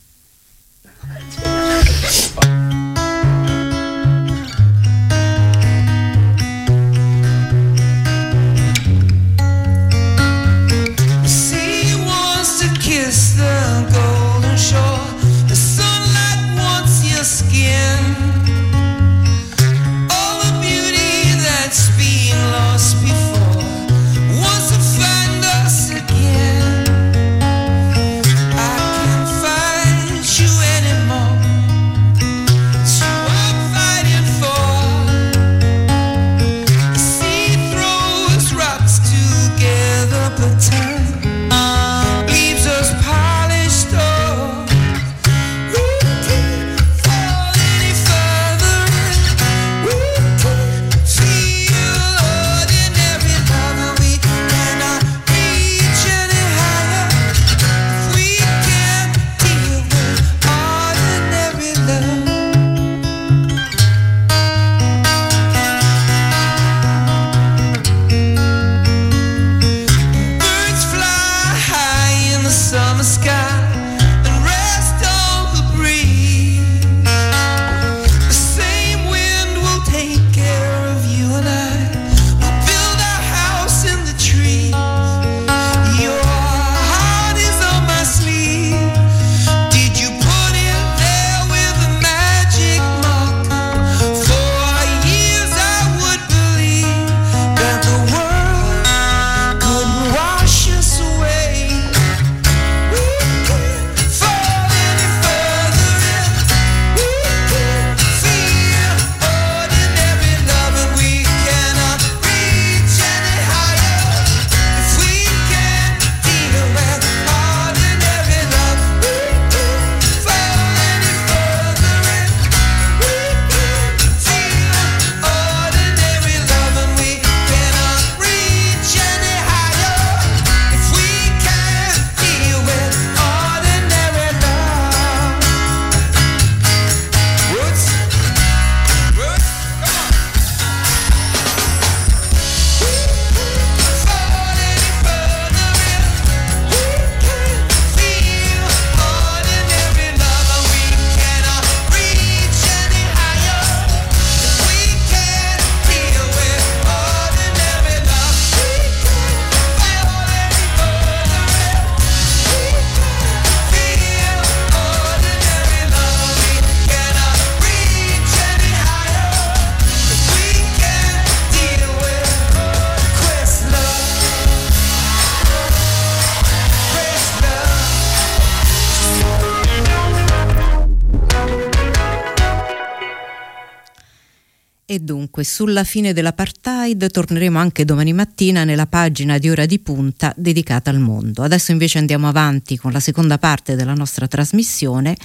Dunque 185.36 185.44
sulla 185.44 185.84
fine 185.84 186.14
dell'apartheid 186.14 187.12
torneremo 187.12 187.60
anche 187.60 187.84
domani 187.84 188.14
mattina 188.14 188.64
nella 188.64 188.88
pagina 188.88 189.38
di 189.38 189.50
Ora 189.50 189.66
di 189.66 189.80
Punta 189.80 190.34
dedicata 190.38 190.90
al 190.90 191.00
mondo. 191.00 191.44
Adesso 191.44 191.72
invece 191.72 191.98
andiamo 191.98 192.30
avanti 192.30 192.78
con 192.78 192.94
la 192.94 193.02
seconda 193.02 193.38
parte 193.38 193.76
della 193.76 193.94
nostra 193.94 194.28
trasmissione 194.28 195.18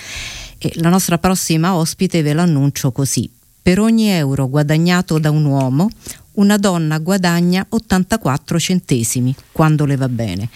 e 0.58 0.72
la 0.76 0.88
nostra 0.88 1.18
prossima 1.18 1.76
ospite 1.76 2.22
ve 2.22 2.32
l'annuncio 2.32 2.90
così. 2.90 3.30
Per 3.62 3.78
ogni 3.78 4.08
euro 4.08 4.48
guadagnato 4.48 5.20
da 5.20 5.30
un 5.30 5.44
uomo, 5.44 5.88
una 6.32 6.56
donna 6.56 6.98
guadagna 6.98 7.64
84 7.68 8.58
centesimi, 8.58 9.32
quando 9.52 9.84
le 9.84 9.94
va 9.94 10.08
bene. 10.08 10.48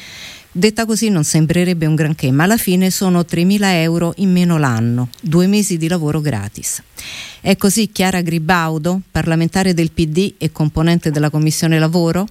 Detta 0.56 0.86
così 0.86 1.10
non 1.10 1.24
sembrerebbe 1.24 1.84
un 1.84 1.96
granché, 1.96 2.30
ma 2.30 2.44
alla 2.44 2.56
fine 2.56 2.90
sono 2.90 3.22
3.000 3.22 3.58
euro 3.82 4.12
in 4.18 4.30
meno 4.30 4.56
l'anno, 4.56 5.08
due 5.20 5.48
mesi 5.48 5.76
di 5.76 5.88
lavoro 5.88 6.20
gratis. 6.20 6.80
È 7.40 7.56
così 7.56 7.90
Chiara 7.90 8.20
Gribaudo, 8.20 9.00
parlamentare 9.10 9.74
del 9.74 9.90
PD 9.90 10.34
e 10.38 10.52
componente 10.52 11.10
della 11.10 11.28
Commissione 11.28 11.80
Lavoro? 11.80 12.26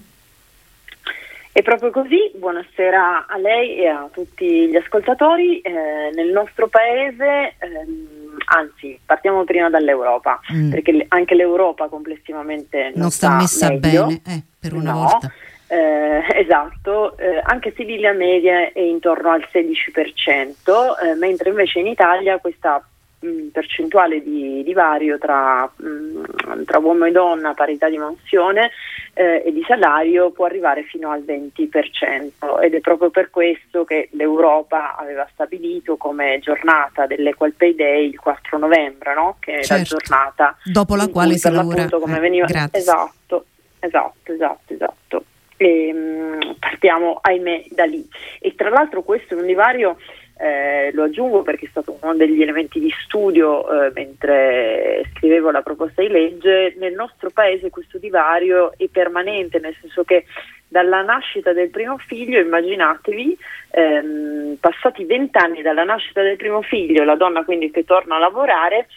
È 1.52 1.60
proprio 1.60 1.90
così, 1.90 2.32
buonasera 2.34 3.26
a 3.28 3.36
lei 3.36 3.76
e 3.76 3.88
a 3.88 4.08
tutti 4.10 4.68
gli 4.68 4.76
ascoltatori. 4.76 5.60
Eh, 5.60 6.10
nel 6.14 6.32
nostro 6.32 6.68
paese, 6.68 7.56
ehm, 7.58 8.38
anzi, 8.46 8.98
partiamo 9.04 9.44
prima 9.44 9.68
dall'Europa, 9.68 10.40
mm. 10.50 10.70
perché 10.70 11.04
anche 11.08 11.34
l'Europa 11.34 11.88
complessivamente 11.88 12.84
non, 12.94 13.02
non 13.02 13.10
sta, 13.10 13.36
messa 13.36 13.68
meglio. 13.68 14.06
bene, 14.06 14.22
eh, 14.26 14.42
per 14.58 14.72
una 14.72 14.92
no. 14.92 14.98
volta. 14.98 15.32
Eh, 15.66 16.22
esatto, 16.34 17.16
eh, 17.16 17.40
anche 17.42 17.72
Siviglia 17.74 18.12
media 18.12 18.70
è 18.72 18.80
intorno 18.80 19.30
al 19.30 19.46
16%, 19.50 20.96
eh, 21.02 21.14
mentre 21.14 21.48
invece 21.48 21.80
in 21.80 21.86
Italia 21.86 22.38
questa 22.38 22.84
mh, 23.20 23.26
mm, 23.26 23.48
percentuale 23.48 24.22
di 24.22 24.62
divario 24.62 25.16
tra, 25.16 25.64
mh, 25.74 25.86
mm, 25.86 26.62
tra, 26.64 26.78
uomo 26.78 27.06
e 27.06 27.12
donna, 27.12 27.54
parità 27.54 27.88
di 27.88 27.96
mansione 27.96 28.70
eh, 29.14 29.42
e 29.46 29.52
di 29.52 29.64
salario 29.66 30.32
può 30.32 30.44
arrivare 30.44 30.82
fino 30.82 31.10
al 31.10 31.22
20% 31.22 32.60
ed 32.60 32.74
è 32.74 32.80
proprio 32.80 33.08
per 33.08 33.30
questo 33.30 33.84
che 33.84 34.10
l'Europa 34.12 34.96
aveva 34.96 35.26
stabilito 35.32 35.96
come 35.96 36.40
giornata 36.40 37.06
dell'Equal 37.06 37.52
Pay 37.52 37.74
Day 37.74 38.08
il 38.08 38.18
4 38.18 38.58
novembre, 38.58 39.14
no? 39.14 39.36
che 39.40 39.62
certo. 39.62 39.72
è 39.72 39.78
la 39.78 39.82
giornata 39.82 40.56
dopo 40.62 40.94
la 40.94 41.08
quale 41.08 41.38
si 41.38 41.50
lavora. 41.50 41.88
Come 41.88 42.18
eh, 42.18 42.20
veniva, 42.20 42.46
esatto, 42.70 43.46
esatto, 43.80 44.32
esatto, 44.32 44.72
esatto 44.74 45.24
e, 45.56 45.92
mh, 45.92 46.56
partiamo 46.58 47.18
ahimè 47.20 47.64
da 47.70 47.84
lì. 47.84 48.06
E 48.40 48.54
tra 48.54 48.68
l'altro 48.68 49.02
questo 49.02 49.34
è 49.34 49.36
un 49.36 49.46
divario, 49.46 49.96
eh, 50.36 50.90
lo 50.92 51.04
aggiungo 51.04 51.42
perché 51.42 51.66
è 51.66 51.68
stato 51.68 51.96
uno 52.00 52.14
degli 52.14 52.42
elementi 52.42 52.80
di 52.80 52.92
studio 53.04 53.84
eh, 53.84 53.92
mentre 53.94 55.02
scrivevo 55.14 55.50
la 55.50 55.62
proposta 55.62 56.02
di 56.02 56.08
legge, 56.08 56.74
nel 56.78 56.94
nostro 56.94 57.30
paese 57.30 57.70
questo 57.70 57.98
divario 57.98 58.72
è 58.76 58.88
permanente, 58.88 59.60
nel 59.60 59.76
senso 59.80 60.02
che 60.02 60.24
dalla 60.66 61.02
nascita 61.02 61.52
del 61.52 61.70
primo 61.70 61.98
figlio, 61.98 62.40
immaginatevi, 62.40 63.38
ehm, 63.70 64.56
passati 64.58 65.04
vent'anni 65.04 65.62
dalla 65.62 65.84
nascita 65.84 66.20
del 66.20 66.36
primo 66.36 66.62
figlio, 66.62 67.04
la 67.04 67.14
donna 67.14 67.44
quindi 67.44 67.70
che 67.70 67.84
torna 67.84 68.16
a 68.16 68.18
lavorare, 68.18 68.88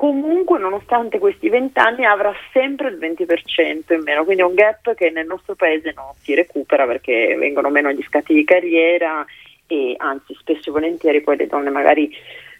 comunque 0.00 0.58
nonostante 0.58 1.18
questi 1.18 1.50
vent'anni 1.50 2.06
avrà 2.06 2.32
sempre 2.54 2.88
il 2.88 2.96
20% 2.96 3.92
in 3.92 4.02
meno, 4.02 4.24
quindi 4.24 4.40
è 4.40 4.46
un 4.46 4.54
gap 4.54 4.94
che 4.94 5.10
nel 5.10 5.26
nostro 5.26 5.54
paese 5.54 5.92
non 5.94 6.06
si 6.22 6.34
recupera 6.34 6.86
perché 6.86 7.36
vengono 7.38 7.68
meno 7.68 7.92
gli 7.92 8.02
scatti 8.04 8.32
di 8.32 8.42
carriera 8.42 9.22
e 9.66 9.96
anzi 9.98 10.34
spesso 10.38 10.70
e 10.70 10.72
volentieri 10.72 11.20
poi 11.20 11.36
le 11.36 11.46
donne 11.48 11.68
magari 11.68 12.10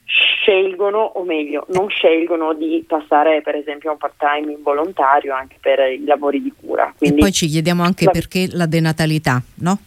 scelgono, 0.04 0.98
o 0.98 1.24
meglio, 1.24 1.64
non 1.70 1.88
scelgono 1.88 2.52
di 2.52 2.84
passare 2.86 3.40
per 3.40 3.54
esempio 3.54 3.88
a 3.88 3.92
un 3.92 3.98
part-time 3.98 4.52
involontario 4.52 5.32
anche 5.32 5.56
per 5.58 5.78
i 5.78 6.04
lavori 6.04 6.42
di 6.42 6.52
cura. 6.54 6.92
Quindi, 6.94 7.16
e 7.16 7.20
poi 7.20 7.32
ci 7.32 7.46
chiediamo 7.46 7.82
anche 7.82 8.04
la... 8.04 8.10
perché 8.10 8.48
la 8.52 8.66
denatalità, 8.66 9.42
no? 9.60 9.78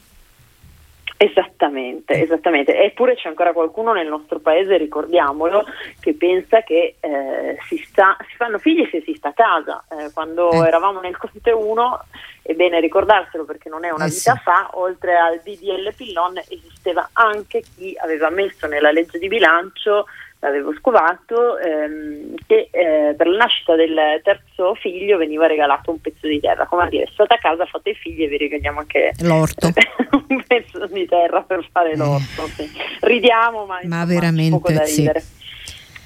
Esattamente, 1.23 2.21
esattamente. 2.21 2.77
Eppure 2.83 3.15
c'è 3.15 3.29
ancora 3.29 3.53
qualcuno 3.53 3.93
nel 3.93 4.07
nostro 4.07 4.39
paese, 4.39 4.75
ricordiamolo, 4.75 5.63
che 6.01 6.15
pensa 6.15 6.63
che 6.63 6.95
eh, 6.99 7.57
si, 7.67 7.77
sta, 7.77 8.17
si, 8.27 8.35
fanno 8.35 8.57
figli 8.57 8.85
se 8.91 9.01
si 9.05 9.13
sta 9.13 9.29
a 9.29 9.33
casa. 9.33 9.85
Eh, 9.89 10.11
quando 10.13 10.51
eh. 10.51 10.67
eravamo 10.67 10.99
nel 10.99 11.15
Conte 11.15 11.51
1, 11.51 12.05
è 12.41 12.53
bene 12.55 12.81
ricordarselo 12.81 13.45
perché 13.45 13.69
non 13.69 13.85
è 13.85 13.89
una 13.89 14.05
eh 14.05 14.09
vita 14.09 14.33
sì. 14.33 14.39
fa, 14.41 14.71
oltre 14.73 15.15
al 15.15 15.39
DDL 15.41 15.93
Pillon 15.95 16.37
esisteva 16.49 17.09
anche 17.13 17.61
chi 17.61 17.95
aveva 18.01 18.29
messo 18.29 18.67
nella 18.67 18.91
legge 18.91 19.17
di 19.17 19.29
bilancio 19.29 20.05
l'avevo 20.43 20.73
scovato, 20.73 21.57
ehm, 21.57 22.35
che 22.45 22.67
eh, 22.69 23.13
per 23.15 23.27
la 23.27 23.37
nascita 23.37 23.75
del 23.75 24.19
terzo 24.21 24.75
figlio 24.75 25.17
veniva 25.17 25.47
regalato 25.47 25.91
un 25.91 26.01
pezzo 26.01 26.27
di 26.27 26.39
terra, 26.41 26.65
come 26.65 26.83
a 26.83 26.89
dire, 26.89 27.07
state 27.13 27.35
a 27.35 27.37
casa, 27.37 27.65
fate 27.65 27.91
i 27.91 27.95
figli 27.95 28.23
e 28.23 28.27
vi 28.27 28.37
regaliamo 28.37 28.79
anche 28.79 29.13
l'orto. 29.21 29.71
un 30.27 30.43
pezzo 30.45 30.85
di 30.87 31.05
terra 31.05 31.41
per 31.43 31.65
fare 31.71 31.95
l'orto. 31.95 32.45
Sì. 32.47 32.69
Ridiamo, 32.99 33.65
ma, 33.65 33.79
ma 33.83 34.05
veramente 34.05 34.85
sì. 34.85 35.09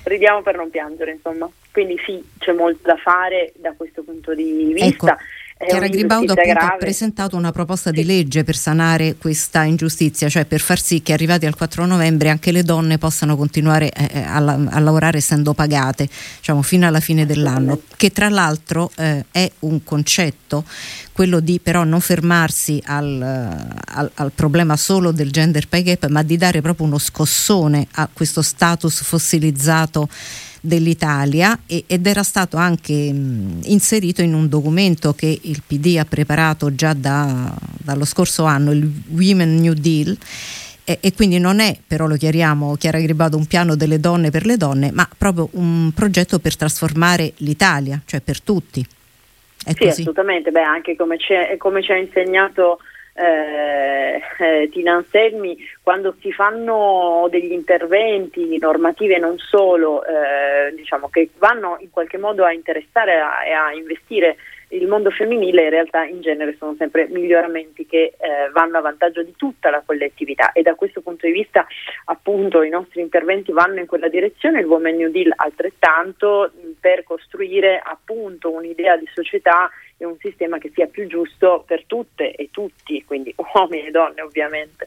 Ridiamo 0.03 0.41
per 0.41 0.55
non 0.55 0.69
piangere, 0.69 1.11
insomma. 1.11 1.49
Quindi 1.71 1.99
sì, 2.05 2.23
c'è 2.37 2.53
molto 2.53 2.81
da 2.83 2.95
fare 2.95 3.53
da 3.55 3.73
questo 3.75 4.03
punto 4.03 4.35
di 4.35 4.71
vista. 4.73 5.13
Ecco. 5.13 5.23
Chiara 5.65 5.87
Gribaudo 5.87 6.33
appunto 6.33 6.59
ha 6.59 6.75
presentato 6.77 7.35
una 7.35 7.51
proposta 7.51 7.89
sì. 7.89 7.95
di 7.95 8.05
legge 8.05 8.43
per 8.43 8.55
sanare 8.55 9.15
questa 9.17 9.63
ingiustizia, 9.63 10.29
cioè 10.29 10.45
per 10.45 10.59
far 10.59 10.79
sì 10.79 11.01
che 11.01 11.13
arrivati 11.13 11.47
al 11.47 11.55
4 11.55 11.85
novembre 11.87 12.29
anche 12.29 12.51
le 12.51 12.61
donne 12.61 12.99
possano 12.99 13.35
continuare 13.35 13.89
eh, 13.91 14.09
eh, 14.13 14.21
a, 14.21 14.35
a, 14.35 14.79
lavorare 14.79 15.17
essendo 15.17 15.53
pagate 15.55 16.07
diciamo, 16.37 16.61
fino 16.61 16.85
alla 16.85 16.99
fine 16.99 17.25
dell'anno, 17.25 17.81
che 17.95 18.11
tra 18.11 18.29
l'altro 18.29 18.91
eh, 18.97 19.25
è 19.31 19.51
un 19.59 19.83
concetto, 19.83 20.63
quello 21.11 21.39
di 21.39 21.59
però 21.59 21.83
non 21.83 22.01
fermarsi 22.01 22.79
al, 22.85 23.19
al, 23.19 24.11
al 24.13 24.31
problema 24.35 24.77
solo 24.77 25.11
del 25.11 25.31
gender 25.31 25.67
pay 25.67 25.81
gap, 25.81 26.05
ma 26.07 26.21
di 26.21 26.37
dare 26.37 26.61
proprio 26.61 26.85
uno 26.85 26.99
scossone 26.99 27.87
a 27.93 28.07
questo 28.13 28.43
status 28.43 29.01
fossilizzato 29.01 30.07
dell'Italia 30.67 31.57
e, 31.65 31.85
ed 31.87 32.05
era 32.05 32.23
stato 32.23 32.57
anche 32.57 32.91
inserito 32.91 34.21
in 34.21 34.33
un 34.33 34.49
documento 34.49 35.13
che 35.13 35.39
il 35.41 35.63
PD 35.65 35.97
ha 35.97 36.05
preparato 36.05 36.75
già 36.75 36.93
da, 36.93 37.55
dallo 37.77 38.05
scorso 38.05 38.43
anno, 38.43 38.71
il 38.71 38.91
Women 39.09 39.55
New 39.55 39.73
Deal. 39.73 40.15
E, 40.83 40.99
e, 41.01 41.13
quindi 41.13 41.39
non 41.39 41.59
è, 41.59 41.75
però 41.85 42.05
lo 42.05 42.15
chiariamo, 42.15 42.75
Chiara 42.75 42.99
Gribado, 42.99 43.35
un 43.35 43.45
piano 43.45 43.75
delle 43.75 43.99
donne 43.99 44.29
per 44.29 44.45
le 44.45 44.55
donne, 44.55 44.91
ma 44.91 45.07
proprio 45.17 45.49
un 45.53 45.91
progetto 45.93 46.39
per 46.39 46.55
trasformare 46.55 47.33
l'Italia, 47.37 48.01
cioè 48.05 48.21
per 48.21 48.41
tutti. 48.41 48.85
È 49.65 49.71
sì, 49.71 49.77
così. 49.77 50.01
assolutamente, 50.01 50.51
Beh, 50.51 50.61
anche 50.61 50.95
come, 50.95 51.17
come 51.57 51.83
ci 51.83 51.91
ha 51.91 51.97
insegnato 51.97 52.79
eh, 53.17 54.21
eh, 54.37 54.69
Tina 54.69 54.93
Anselmi, 54.93 55.57
quando 55.81 56.15
si 56.21 56.31
fanno 56.31 57.27
degli 57.31 57.51
interventi 57.51 58.57
normativi 58.59 59.13
e 59.13 59.17
non 59.17 59.37
solo, 59.39 60.05
eh, 60.05 60.56
diciamo, 60.75 61.09
che 61.09 61.29
vanno 61.37 61.77
in 61.79 61.89
qualche 61.89 62.17
modo 62.17 62.43
a 62.43 62.51
interessare 62.51 63.13
e 63.45 63.51
a, 63.51 63.65
a 63.67 63.73
investire 63.73 64.37
il 64.69 64.87
mondo 64.87 65.09
femminile 65.11 65.63
in 65.63 65.69
realtà 65.69 66.03
in 66.03 66.21
genere 66.21 66.55
sono 66.57 66.75
sempre 66.77 67.07
miglioramenti 67.09 67.85
che 67.85 68.13
eh, 68.17 68.49
vanno 68.51 68.77
a 68.77 68.81
vantaggio 68.81 69.23
di 69.23 69.33
tutta 69.35 69.69
la 69.69 69.81
collettività 69.85 70.51
e 70.51 70.61
da 70.61 70.75
questo 70.75 71.01
punto 71.01 71.25
di 71.25 71.31
vista 71.31 71.65
appunto 72.05 72.61
i 72.63 72.69
nostri 72.69 73.01
interventi 73.01 73.51
vanno 73.51 73.79
in 73.79 73.85
quella 73.85 74.09
direzione, 74.09 74.59
il 74.59 74.65
Women 74.65 74.97
New 74.97 75.11
Deal 75.11 75.31
altrettanto 75.35 76.51
per 76.79 77.03
costruire 77.03 77.81
appunto 77.83 78.51
un'idea 78.51 78.97
di 78.97 79.07
società 79.13 79.69
e 79.97 80.05
un 80.05 80.17
sistema 80.19 80.57
che 80.57 80.71
sia 80.73 80.87
più 80.87 81.07
giusto 81.07 81.63
per 81.65 81.85
tutte 81.85 82.31
e 82.33 82.49
tutti, 82.51 83.03
quindi 83.05 83.33
uomini 83.53 83.87
e 83.87 83.91
donne 83.91 84.21
ovviamente. 84.21 84.85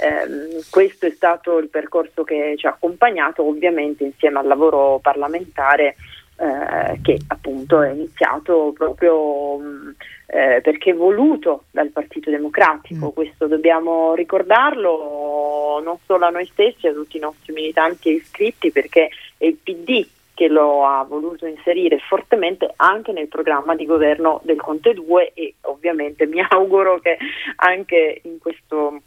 Eh, 0.00 0.62
questo 0.70 1.06
è 1.06 1.10
stato 1.10 1.58
il 1.58 1.68
percorso 1.68 2.24
che 2.24 2.54
ci 2.56 2.66
ha 2.66 2.70
accompagnato 2.70 3.42
ovviamente 3.42 4.04
insieme 4.04 4.38
al 4.38 4.46
lavoro 4.46 4.98
parlamentare 5.00 5.96
eh, 6.38 7.00
che 7.02 7.18
appunto 7.26 7.82
è 7.82 7.90
iniziato 7.90 8.72
proprio 8.72 9.58
mh, 9.58 9.94
eh, 10.26 10.60
perché 10.62 10.92
voluto 10.92 11.64
dal 11.70 11.88
Partito 11.88 12.30
Democratico, 12.30 13.06
mm. 13.06 13.14
questo 13.14 13.46
dobbiamo 13.46 14.14
ricordarlo 14.14 15.80
non 15.82 15.96
solo 16.04 16.26
a 16.26 16.30
noi 16.30 16.46
stessi, 16.46 16.86
a 16.86 16.92
tutti 16.92 17.16
i 17.16 17.20
nostri 17.20 17.52
militanti 17.52 18.10
e 18.10 18.12
iscritti, 18.12 18.70
perché 18.70 19.08
è 19.36 19.46
il 19.46 19.56
PD 19.56 20.06
che 20.34 20.46
lo 20.46 20.86
ha 20.86 21.02
voluto 21.02 21.46
inserire 21.46 21.98
fortemente 21.98 22.72
anche 22.76 23.10
nel 23.10 23.26
programma 23.26 23.74
di 23.74 23.84
governo 23.86 24.40
del 24.44 24.60
Conte 24.60 24.94
2 24.94 25.32
e 25.34 25.54
ovviamente 25.62 26.26
mi 26.26 26.40
auguro 26.48 27.00
che 27.00 27.16
anche 27.56 28.20
in 28.22 28.38
questo 28.38 29.00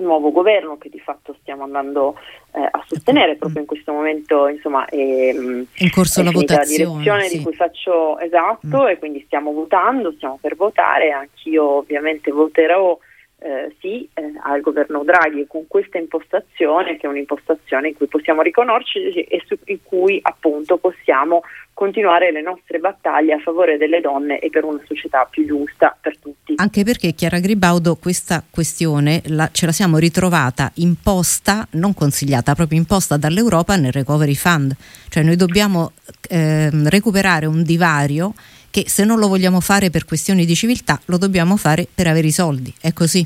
nuovo 0.00 0.32
governo 0.32 0.78
che 0.78 0.88
di 0.88 0.98
fatto 1.00 1.36
stiamo 1.40 1.64
andando 1.64 2.16
eh, 2.52 2.60
a 2.60 2.84
sostenere 2.86 3.36
proprio 3.36 3.60
in 3.60 3.66
questo 3.66 3.92
momento 3.92 4.48
insomma 4.48 4.84
è, 4.86 4.96
in 4.96 5.90
corso 5.92 6.20
è 6.20 6.24
la 6.24 6.30
votazione 6.30 6.84
la 6.84 6.90
direzione 6.90 7.28
sì. 7.28 7.36
di 7.36 7.44
cui 7.44 7.54
faccio 7.54 8.18
esatto 8.18 8.82
mm. 8.82 8.86
e 8.88 8.98
quindi 8.98 9.22
stiamo 9.26 9.52
votando 9.52 10.12
stiamo 10.12 10.38
per 10.40 10.56
votare 10.56 11.10
anch'io 11.10 11.78
ovviamente 11.78 12.30
voterò 12.30 12.98
eh, 13.40 13.74
sì 13.80 14.08
eh, 14.14 14.32
al 14.42 14.60
governo 14.60 15.02
Draghi 15.02 15.46
con 15.46 15.66
questa 15.66 15.98
impostazione 15.98 16.96
che 16.96 17.06
è 17.06 17.10
un'impostazione 17.10 17.88
in 17.88 17.94
cui 17.94 18.06
possiamo 18.06 18.42
riconoscerci 18.42 19.22
e 19.22 19.42
su 19.46 19.56
in 19.64 19.78
cui 19.82 20.18
appunto 20.22 20.76
possiamo 20.76 21.42
continuare 21.72 22.30
le 22.30 22.42
nostre 22.42 22.78
battaglie 22.78 23.32
a 23.32 23.38
favore 23.38 23.78
delle 23.78 24.00
donne 24.00 24.38
e 24.40 24.50
per 24.50 24.64
una 24.64 24.82
società 24.86 25.26
più 25.30 25.46
giusta 25.46 25.96
per 25.98 26.18
tutti. 26.18 26.52
Anche 26.56 26.84
perché 26.84 27.14
Chiara 27.14 27.38
Gribaudo 27.38 27.96
questa 27.96 28.44
questione 28.48 29.22
la, 29.28 29.48
ce 29.50 29.64
la 29.64 29.72
siamo 29.72 29.96
ritrovata 29.96 30.70
imposta, 30.74 31.66
non 31.72 31.94
consigliata, 31.94 32.54
proprio 32.54 32.78
imposta 32.78 33.16
dall'Europa 33.16 33.76
nel 33.76 33.92
Recovery 33.92 34.34
Fund, 34.34 34.74
cioè 35.08 35.22
noi 35.22 35.36
dobbiamo 35.36 35.92
eh, 36.28 36.68
recuperare 36.90 37.46
un 37.46 37.62
divario 37.62 38.34
che 38.70 38.88
se 38.88 39.04
non 39.04 39.18
lo 39.18 39.28
vogliamo 39.28 39.60
fare 39.60 39.90
per 39.90 40.04
questioni 40.04 40.44
di 40.44 40.54
civiltà 40.54 41.00
lo 41.06 41.18
dobbiamo 41.18 41.56
fare 41.56 41.86
per 41.92 42.06
avere 42.06 42.28
i 42.28 42.32
soldi, 42.32 42.72
è 42.80 42.92
così? 42.92 43.24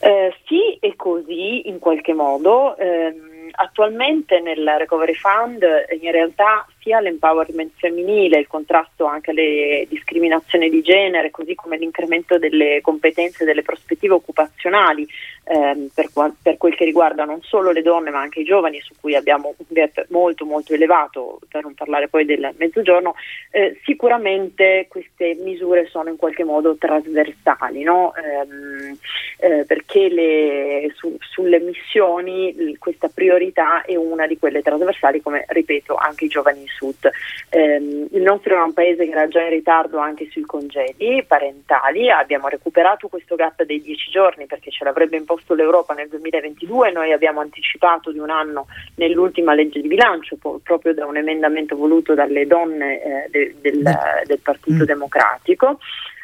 Eh, 0.00 0.34
sì, 0.46 0.78
è 0.80 0.94
così 0.96 1.68
in 1.68 1.78
qualche 1.78 2.14
modo. 2.14 2.76
Eh, 2.76 3.14
attualmente 3.52 4.40
nel 4.40 4.64
Recovery 4.78 5.14
Fund 5.14 5.62
in 6.00 6.10
realtà 6.10 6.66
sia 6.80 7.00
l'empowerment 7.00 7.72
femminile, 7.76 8.38
il 8.38 8.46
contrasto 8.46 9.04
anche 9.04 9.30
alle 9.30 9.86
discriminazioni 9.88 10.68
di 10.68 10.82
genere, 10.82 11.30
così 11.30 11.54
come 11.54 11.76
l'incremento 11.76 12.38
delle 12.38 12.80
competenze 12.82 13.42
e 13.42 13.46
delle 13.46 13.62
prospettive 13.62 14.14
occupazionali 14.14 15.06
ehm, 15.44 15.88
per, 15.94 16.08
per, 16.42 16.56
quel 16.56 16.74
che 16.74 16.84
riguarda 16.84 17.24
non 17.24 17.42
solo 17.42 17.70
le 17.70 17.82
donne 17.82 18.10
ma 18.10 18.20
anche 18.20 18.40
i 18.40 18.44
giovani 18.44 18.80
su 18.80 18.94
cui 18.98 19.14
abbiamo 19.14 19.54
un 19.56 19.66
gap 19.68 20.06
molto 20.08 20.44
molto 20.44 20.74
elevato, 20.74 21.38
per 21.48 21.62
non 21.62 21.74
parlare 21.74 22.08
poi 22.08 22.24
del 22.24 22.54
mezzogiorno, 22.56 23.14
eh, 23.50 23.78
sicuramente 23.84 24.86
queste 24.88 25.36
misure 25.42 25.86
sono 25.86 26.08
in 26.08 26.16
qualche 26.16 26.44
modo 26.44 26.76
trasversali, 26.76 27.82
no? 27.82 28.12
ehm, 28.14 28.96
eh, 29.38 29.64
perché 29.66 30.08
le, 30.08 30.92
su, 30.96 31.16
sulle 31.20 31.60
missioni 31.60 32.76
questa 32.78 33.08
priorità 33.08 33.82
è 33.82 33.96
una 33.96 34.26
di 34.26 34.38
quelle 34.38 34.62
trasversali 34.62 35.20
come 35.20 35.44
ripeto 35.48 35.94
anche 35.94 36.26
i 36.26 36.28
giovani 36.28 36.66
Sud. 36.76 37.10
Eh, 37.48 38.08
il 38.10 38.22
nostro 38.22 38.54
era 38.54 38.64
un 38.64 38.72
paese 38.72 39.04
che 39.04 39.10
era 39.10 39.28
già 39.28 39.42
in 39.42 39.50
ritardo 39.50 39.98
anche 39.98 40.28
sui 40.30 40.42
congedi 40.42 41.24
parentali, 41.26 42.10
abbiamo 42.10 42.48
recuperato 42.48 43.08
questo 43.08 43.34
gap 43.34 43.62
dei 43.64 43.80
10 43.80 44.10
giorni 44.10 44.46
perché 44.46 44.70
ce 44.70 44.84
l'avrebbe 44.84 45.16
imposto 45.16 45.54
l'Europa 45.54 45.94
nel 45.94 46.08
2022, 46.08 46.90
noi 46.92 47.12
abbiamo 47.12 47.40
anticipato 47.40 48.12
di 48.12 48.18
un 48.18 48.30
anno 48.30 48.66
nell'ultima 48.96 49.54
legge 49.54 49.80
di 49.80 49.88
bilancio 49.88 50.36
po- 50.36 50.60
proprio 50.62 50.94
da 50.94 51.06
un 51.06 51.16
emendamento 51.16 51.76
voluto 51.76 52.14
dalle 52.14 52.46
donne 52.46 53.02
eh, 53.02 53.28
de- 53.30 53.54
del, 53.60 53.82
del, 54.26 54.38
Partito 54.40 54.84
mm. 54.84 54.86
Democratico. 54.86 55.78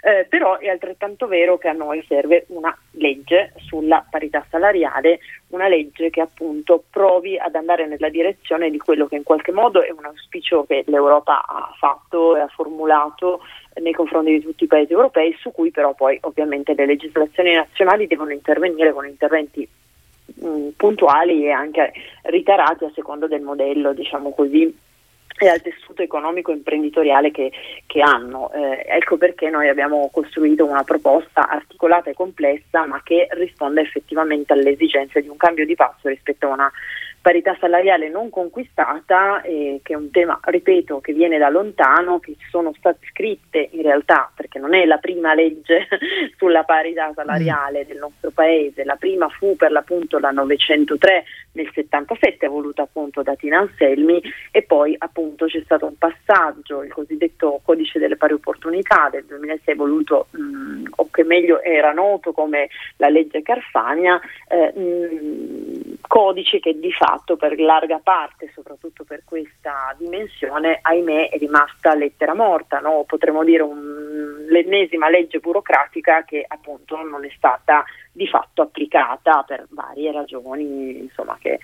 Eh, 0.07 0.25
però 0.29 0.59
è 0.59 0.69
altrettanto 0.69 1.27
vero 1.27 1.59
che 1.59 1.67
a 1.67 1.73
noi 1.73 2.05
serve 2.07 2.45
una 2.51 2.73
legge 2.93 3.53
sulla 3.57 4.07
parità 4.09 4.47
salariale, 4.49 5.19
una 5.49 5.67
legge 5.67 6.11
che 6.11 6.21
appunto 6.21 6.85
provi 6.89 7.37
ad 7.37 7.57
andare 7.57 7.89
nella 7.89 8.09
direzione 8.09 8.71
di 8.71 8.79
quello 8.79 9.09
che 9.09 9.17
in 9.17 9.25
qualche 9.25 9.51
modo 9.51 9.83
è 9.83 9.91
un 9.91 10.05
auspicio 10.05 10.65
che 10.65 10.85
l'Europa 10.87 11.45
ha 11.45 11.75
fatto 11.77 12.37
e 12.37 12.41
ha 12.41 12.47
formulato 12.47 13.41
nei 13.83 13.93
confronti 13.93 14.31
di 14.31 14.43
tutti 14.43 14.63
i 14.63 14.69
paesi 14.69 14.93
europei, 14.93 15.35
su 15.41 15.51
cui 15.51 15.73
però 15.73 15.93
poi 15.93 16.17
ovviamente 16.23 16.75
le 16.75 16.87
legislazioni 16.87 17.55
nazionali 17.55 18.07
devono 18.07 18.31
intervenire 18.31 18.93
con 18.93 19.09
interventi 19.09 19.69
mh, 20.37 20.69
puntuali 20.77 21.47
e 21.47 21.51
anche 21.51 21.93
ritarati 22.23 22.85
a 22.85 22.93
seconda 22.95 23.27
del 23.27 23.43
modello, 23.43 23.93
diciamo 23.93 24.33
così, 24.33 24.73
e 25.39 25.49
al 25.49 25.61
tessuto 25.61 26.03
economico 26.03 26.53
imprenditoriale 26.53 27.31
che, 27.31 27.53
che 27.87 28.01
hanno. 28.01 28.51
Eh, 28.53 28.85
ecco 28.89 29.17
perché 29.17 29.51
noi 29.51 29.69
abbiamo 29.69 30.09
costruito 30.13 30.65
una 30.65 30.85
proposta 30.85 31.49
articolata 31.49 32.11
e 32.11 32.15
complessa 32.15 32.87
ma 32.87 33.01
che 33.03 33.29
risponde 33.33 33.83
effettivamente 33.83 34.53
alle 34.53 34.71
esigenze 34.71 35.21
di 35.21 35.29
un 35.29 35.37
cambio 35.37 35.67
di 35.67 35.75
passo 35.75 36.09
rispetto 36.09 36.47
a 36.47 36.53
una 36.53 36.73
parità 37.27 37.57
salariale 37.59 38.09
non 38.09 38.31
conquistata, 38.31 39.43
eh, 39.43 39.81
che 39.83 39.95
è 39.95 39.97
un 39.97 40.13
tema, 40.13 40.39
ripeto, 40.41 41.01
che 41.01 41.13
viene 41.13 41.39
da 41.39 41.49
lontano, 41.49 42.21
che 42.21 42.37
sono 42.51 42.73
state 42.79 43.05
scritte 43.11 43.69
in 43.73 43.83
realtà, 43.83 44.31
perché 44.33 44.61
non 44.61 44.75
è 44.77 44.85
la 44.85 44.99
prima 44.99 45.35
legge 45.35 45.89
sulla 46.39 46.63
parità 46.63 47.11
salariale 47.17 47.83
mm. 47.83 47.89
del 47.89 47.97
nostro 47.97 48.31
paese, 48.31 48.85
la 48.85 48.95
prima 48.95 49.29
fu 49.29 49.57
per 49.57 49.73
l'appunto 49.73 50.21
la 50.21 50.31
903 50.31 51.25
nel 51.55 51.69
77, 51.75 52.47
voluta 52.47 52.83
appunto 52.83 53.23
da 53.23 53.35
Tina 53.35 53.59
Anselmi, 53.59 54.23
e 54.53 54.63
poi 54.63 54.95
appunto 54.97 55.47
c'è 55.47 55.63
stato 55.65 55.87
un 55.87 55.99
passaggio, 55.99 56.85
il 56.85 56.93
cosiddetto 56.93 57.61
codice 57.65 57.99
delle 57.99 58.17
pari 58.17 58.35
opportunità 58.35 59.09
del 59.11 59.25
2006, 59.25 59.75
voluto 59.75 60.29
mh, 60.31 60.41
mm, 60.41 60.87
o 60.95 61.09
che 61.11 61.25
meglio 61.25 61.61
era 61.61 61.91
noto 61.91 62.31
come 62.31 62.69
la 62.99 63.09
legge 63.09 63.43
Carfagna, 63.43 64.21
eh, 64.47 64.73
mh, 64.73 64.81
mm, 64.81 65.86
codice 66.07 66.61
che 66.61 66.79
di 66.79 66.93
fatto 66.93 67.37
per 67.37 67.59
larga 67.61 68.01
parte, 68.03 68.51
soprattutto 68.55 69.05
per 69.05 69.23
questa 69.25 69.95
dimensione, 69.99 70.79
ahimè 70.81 71.31
è 71.31 71.39
rimasta 71.39 71.95
lettera 71.95 72.35
morta, 72.35 72.79
no? 72.79 73.05
potremmo 73.07 73.45
dire 73.45 73.63
un, 73.63 74.47
l'ennesima 74.49 75.09
legge 75.09 75.39
burocratica 75.39 76.25
che 76.25 76.45
appunto 76.47 77.03
non 77.03 77.25
è 77.25 77.31
stata 77.37 77.85
di 78.13 78.27
fatto 78.27 78.63
applicata 78.63 79.43
per 79.47 79.67
varie 79.71 80.13
ragioni, 80.13 80.99
insomma 80.99 81.37
che 81.41 81.59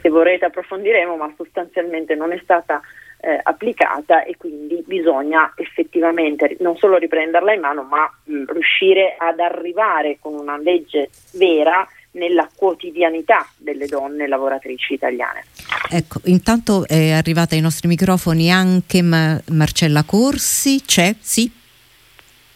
se 0.00 0.08
vorrete 0.08 0.44
approfondiremo, 0.44 1.16
ma 1.16 1.32
sostanzialmente 1.36 2.14
non 2.14 2.32
è 2.32 2.40
stata 2.42 2.80
eh, 3.18 3.40
applicata 3.42 4.24
e 4.24 4.36
quindi 4.36 4.82
bisogna 4.86 5.52
effettivamente 5.56 6.56
non 6.60 6.76
solo 6.76 6.98
riprenderla 6.98 7.52
in 7.52 7.60
mano, 7.60 7.82
ma 7.82 8.10
mh, 8.24 8.52
riuscire 8.52 9.16
ad 9.18 9.40
arrivare 9.40 10.18
con 10.20 10.34
una 10.34 10.58
legge 10.58 11.08
vera 11.34 11.86
nella 12.16 12.48
quotidianità 12.54 13.46
delle 13.56 13.86
donne 13.86 14.26
lavoratrici 14.26 14.94
italiane. 14.94 15.44
Ecco, 15.90 16.20
intanto 16.24 16.86
è 16.86 17.12
arrivata 17.12 17.54
ai 17.54 17.60
nostri 17.60 17.88
microfoni 17.88 18.50
anche 18.50 19.02
Ma- 19.02 19.40
Marcella 19.50 20.02
Corsi, 20.02 20.82
c'è? 20.84 21.14
Sì? 21.20 21.50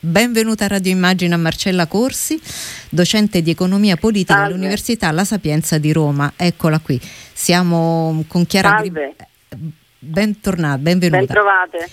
Benvenuta 0.02 0.64
a 0.64 0.68
Radio 0.68 0.92
Immagine 0.92 1.34
a 1.34 1.36
Marcella 1.36 1.86
Corsi, 1.86 2.40
docente 2.88 3.42
di 3.42 3.50
economia 3.50 3.96
politica 3.96 4.32
Salve. 4.34 4.52
all'Università 4.54 5.10
La 5.10 5.24
Sapienza 5.24 5.76
di 5.76 5.92
Roma. 5.92 6.32
Eccola 6.36 6.78
qui. 6.78 6.98
Siamo 7.32 8.24
con 8.26 8.46
Chiara 8.46 8.76
Salve. 8.78 9.14
Gri- 9.48 9.72
Bentornata, 9.98 10.78
benvenuta. 10.78 11.18
Bentrovate. 11.18 11.90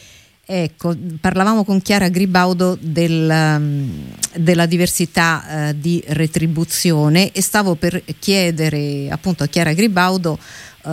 Ecco, 0.50 0.96
parlavamo 1.20 1.66
con 1.66 1.82
Chiara 1.82 2.08
Gribaudo 2.08 2.78
del, 2.80 3.30
um, 3.30 4.14
della 4.34 4.66
diversità 4.66 5.44
uh, 5.46 5.74
di 5.78 6.02
retribuzione 6.08 7.34
e 7.34 7.42
stavo 7.42 7.76
per 7.76 8.02
chiedere 8.18 9.10
appunto 9.10 9.44
a 9.44 9.48
Chiara 9.48 9.74
Gribaudo 9.74 10.40
uh, 10.84 10.92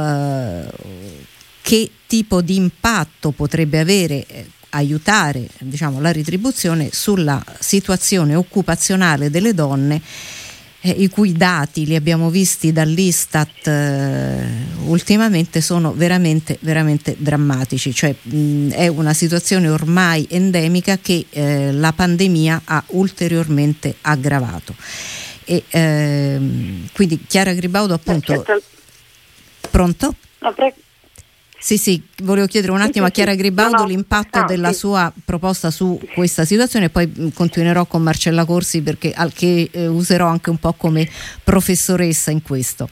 che 1.62 1.88
tipo 2.08 2.42
di 2.42 2.56
impatto 2.56 3.30
potrebbe 3.30 3.78
avere 3.78 4.26
eh, 4.26 4.46
aiutare 4.70 5.46
diciamo, 5.60 6.00
la 6.00 6.10
retribuzione 6.10 6.88
sulla 6.90 7.40
situazione 7.60 8.34
occupazionale 8.34 9.30
delle 9.30 9.54
donne 9.54 10.02
eh, 10.84 10.90
i 10.90 11.08
cui 11.08 11.32
dati 11.32 11.86
li 11.86 11.94
abbiamo 11.94 12.28
visti 12.28 12.70
dall'Istat 12.70 13.66
eh, 13.66 14.46
ultimamente 14.84 15.62
sono 15.62 15.94
veramente, 15.94 16.58
veramente 16.60 17.16
drammatici, 17.18 17.94
cioè 17.94 18.14
mh, 18.20 18.72
è 18.72 18.88
una 18.88 19.14
situazione 19.14 19.70
ormai 19.70 20.26
endemica 20.28 20.98
che 20.98 21.24
eh, 21.30 21.72
la 21.72 21.92
pandemia 21.94 22.62
ha 22.66 22.84
ulteriormente 22.88 23.96
aggravato. 24.02 24.74
E, 25.44 25.64
ehm, 25.70 26.88
quindi 26.92 27.24
Chiara 27.26 27.54
Gribaudo 27.54 27.94
appunto... 27.94 28.44
Pronto? 29.70 30.14
No, 30.40 30.52
prego. 30.52 30.76
Sì, 31.64 31.78
sì, 31.78 31.98
volevo 32.24 32.46
chiedere 32.46 32.72
un 32.72 32.82
attimo 32.82 33.06
a 33.06 33.08
Chiara 33.08 33.34
Gribaudo 33.34 33.76
no, 33.76 33.82
no. 33.84 33.88
l'impatto 33.88 34.40
no, 34.40 34.44
della 34.44 34.72
sì. 34.72 34.80
sua 34.80 35.10
proposta 35.24 35.70
su 35.70 35.98
questa 36.12 36.44
situazione 36.44 36.84
e 36.84 36.90
poi 36.90 37.06
mm, 37.06 37.28
continuerò 37.34 37.86
con 37.86 38.02
Marcella 38.02 38.44
Corsi 38.44 38.82
perché, 38.82 39.14
al 39.16 39.32
che 39.32 39.70
eh, 39.72 39.86
userò 39.86 40.26
anche 40.26 40.50
un 40.50 40.58
po' 40.58 40.74
come 40.74 41.08
professoressa 41.42 42.30
in 42.30 42.42
questo. 42.42 42.86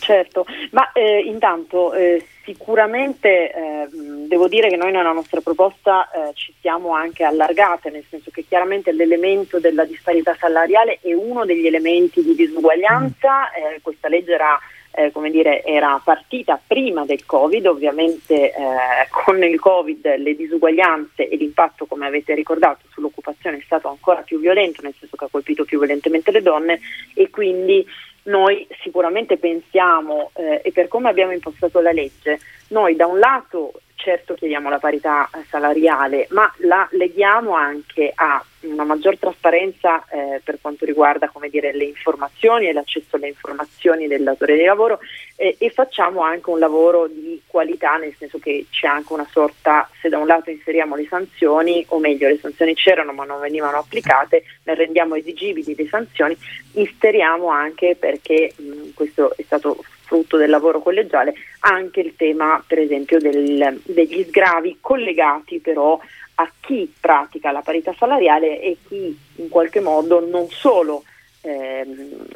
Certo, 0.00 0.44
ma 0.72 0.92
eh, 0.92 1.20
intanto 1.20 1.94
eh, 1.94 2.22
sicuramente 2.44 3.54
eh, 3.54 3.88
devo 4.28 4.48
dire 4.48 4.68
che 4.68 4.76
noi 4.76 4.92
nella 4.92 5.12
nostra 5.12 5.40
proposta 5.40 6.10
eh, 6.10 6.34
ci 6.34 6.52
siamo 6.60 6.92
anche 6.92 7.24
allargate, 7.24 7.88
nel 7.88 8.04
senso 8.06 8.30
che 8.30 8.44
chiaramente 8.46 8.92
l'elemento 8.92 9.58
della 9.58 9.86
disparità 9.86 10.36
salariale 10.38 10.98
è 11.00 11.14
uno 11.14 11.46
degli 11.46 11.66
elementi 11.66 12.22
di 12.22 12.34
disuguaglianza, 12.34 13.48
mm. 13.48 13.64
eh, 13.64 13.78
questa 13.80 14.08
legge 14.08 14.34
era 14.34 14.60
eh, 14.92 15.12
come 15.12 15.30
dire, 15.30 15.62
era 15.64 16.00
partita 16.02 16.60
prima 16.64 17.04
del 17.04 17.24
Covid, 17.24 17.66
ovviamente 17.66 18.52
eh, 18.52 18.54
con 19.10 19.42
il 19.42 19.58
Covid 19.60 20.16
le 20.16 20.34
disuguaglianze 20.34 21.28
e 21.28 21.36
l'impatto, 21.36 21.86
come 21.86 22.06
avete 22.06 22.34
ricordato, 22.34 22.86
sull'occupazione 22.90 23.58
è 23.58 23.62
stato 23.64 23.88
ancora 23.88 24.22
più 24.22 24.40
violento, 24.40 24.82
nel 24.82 24.94
senso 24.98 25.16
che 25.16 25.24
ha 25.24 25.28
colpito 25.30 25.64
più 25.64 25.78
violentemente 25.78 26.30
le 26.30 26.42
donne 26.42 26.80
e 27.14 27.30
quindi 27.30 27.86
noi 28.24 28.66
sicuramente 28.82 29.36
pensiamo, 29.38 30.30
eh, 30.34 30.60
e 30.62 30.72
per 30.72 30.88
come 30.88 31.08
abbiamo 31.08 31.32
impostato 31.32 31.80
la 31.80 31.92
legge, 31.92 32.38
noi 32.68 32.96
da 32.96 33.06
un 33.06 33.18
lato 33.18 33.80
certo 34.00 34.34
chiediamo 34.34 34.70
la 34.70 34.78
parità 34.78 35.28
eh, 35.34 35.44
salariale, 35.48 36.26
ma 36.30 36.50
la 36.58 36.88
leghiamo 36.90 37.52
anche 37.52 38.10
a 38.14 38.42
una 38.60 38.84
maggior 38.84 39.18
trasparenza 39.18 40.04
eh, 40.08 40.40
per 40.42 40.58
quanto 40.60 40.84
riguarda 40.84 41.30
dire, 41.48 41.72
le 41.72 41.84
informazioni 41.84 42.66
e 42.66 42.72
l'accesso 42.72 43.16
alle 43.16 43.28
informazioni 43.28 44.06
del 44.06 44.22
datore 44.22 44.56
di 44.56 44.64
lavoro 44.64 44.98
eh, 45.36 45.56
e 45.58 45.70
facciamo 45.70 46.20
anche 46.20 46.50
un 46.50 46.58
lavoro 46.58 47.06
di 47.08 47.40
qualità, 47.46 47.96
nel 47.96 48.14
senso 48.18 48.38
che 48.38 48.66
c'è 48.70 48.86
anche 48.86 49.12
una 49.12 49.26
sorta, 49.30 49.88
se 50.00 50.08
da 50.08 50.18
un 50.18 50.26
lato 50.26 50.50
inseriamo 50.50 50.96
le 50.96 51.06
sanzioni, 51.06 51.84
o 51.88 51.98
meglio 51.98 52.28
le 52.28 52.38
sanzioni 52.38 52.74
c'erano 52.74 53.12
ma 53.12 53.24
non 53.24 53.40
venivano 53.40 53.78
applicate, 53.78 54.44
ne 54.64 54.74
rendiamo 54.74 55.14
esigibili 55.14 55.74
le 55.74 55.88
sanzioni, 55.88 56.36
inseriamo 56.72 57.48
anche 57.48 57.96
perché 57.98 58.52
mh, 58.56 58.90
questo 58.94 59.34
è 59.36 59.42
stato 59.42 59.82
frutto 60.10 60.36
del 60.36 60.50
lavoro 60.50 60.80
collegiale, 60.80 61.34
anche 61.60 62.00
il 62.00 62.16
tema 62.16 62.60
per 62.66 62.80
esempio 62.80 63.18
del, 63.18 63.80
degli 63.84 64.24
sgravi 64.24 64.78
collegati 64.80 65.60
però 65.60 66.00
a 66.34 66.50
chi 66.58 66.92
pratica 66.98 67.52
la 67.52 67.60
parità 67.60 67.94
salariale 67.96 68.60
e 68.60 68.76
chi 68.88 69.16
in 69.36 69.48
qualche 69.48 69.78
modo 69.78 70.18
non 70.26 70.48
solo 70.48 71.04
ehm, 71.42 72.26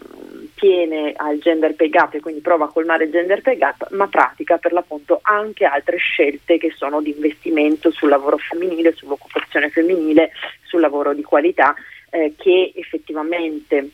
tiene 0.55 1.14
al 1.16 1.39
gender 1.39 1.75
pay 1.75 1.89
gap 1.89 2.14
e 2.14 2.20
quindi 2.20 2.41
prova 2.41 2.66
a 2.66 2.68
colmare 2.68 3.05
il 3.05 3.11
gender 3.11 3.43
pay 3.43 3.57
gap, 3.57 3.91
ma 3.91 4.07
pratica 4.07 4.59
per 4.59 4.72
l'appunto 4.72 5.18
anche 5.22 5.64
altre 5.64 5.97
scelte 5.97 6.59
che 6.59 6.72
sono 6.77 7.03
di 7.03 7.11
investimento 7.11 7.91
sul 7.91 8.09
lavoro 8.09 8.37
femminile, 8.37 8.95
sull'occupazione 8.95 9.68
femminile, 9.68 10.31
sul 10.62 10.81
lavoro 10.81 11.12
di 11.12 11.22
qualità 11.22 11.75
eh, 12.11 12.35
che 12.37 12.72
effettivamente 12.77 13.91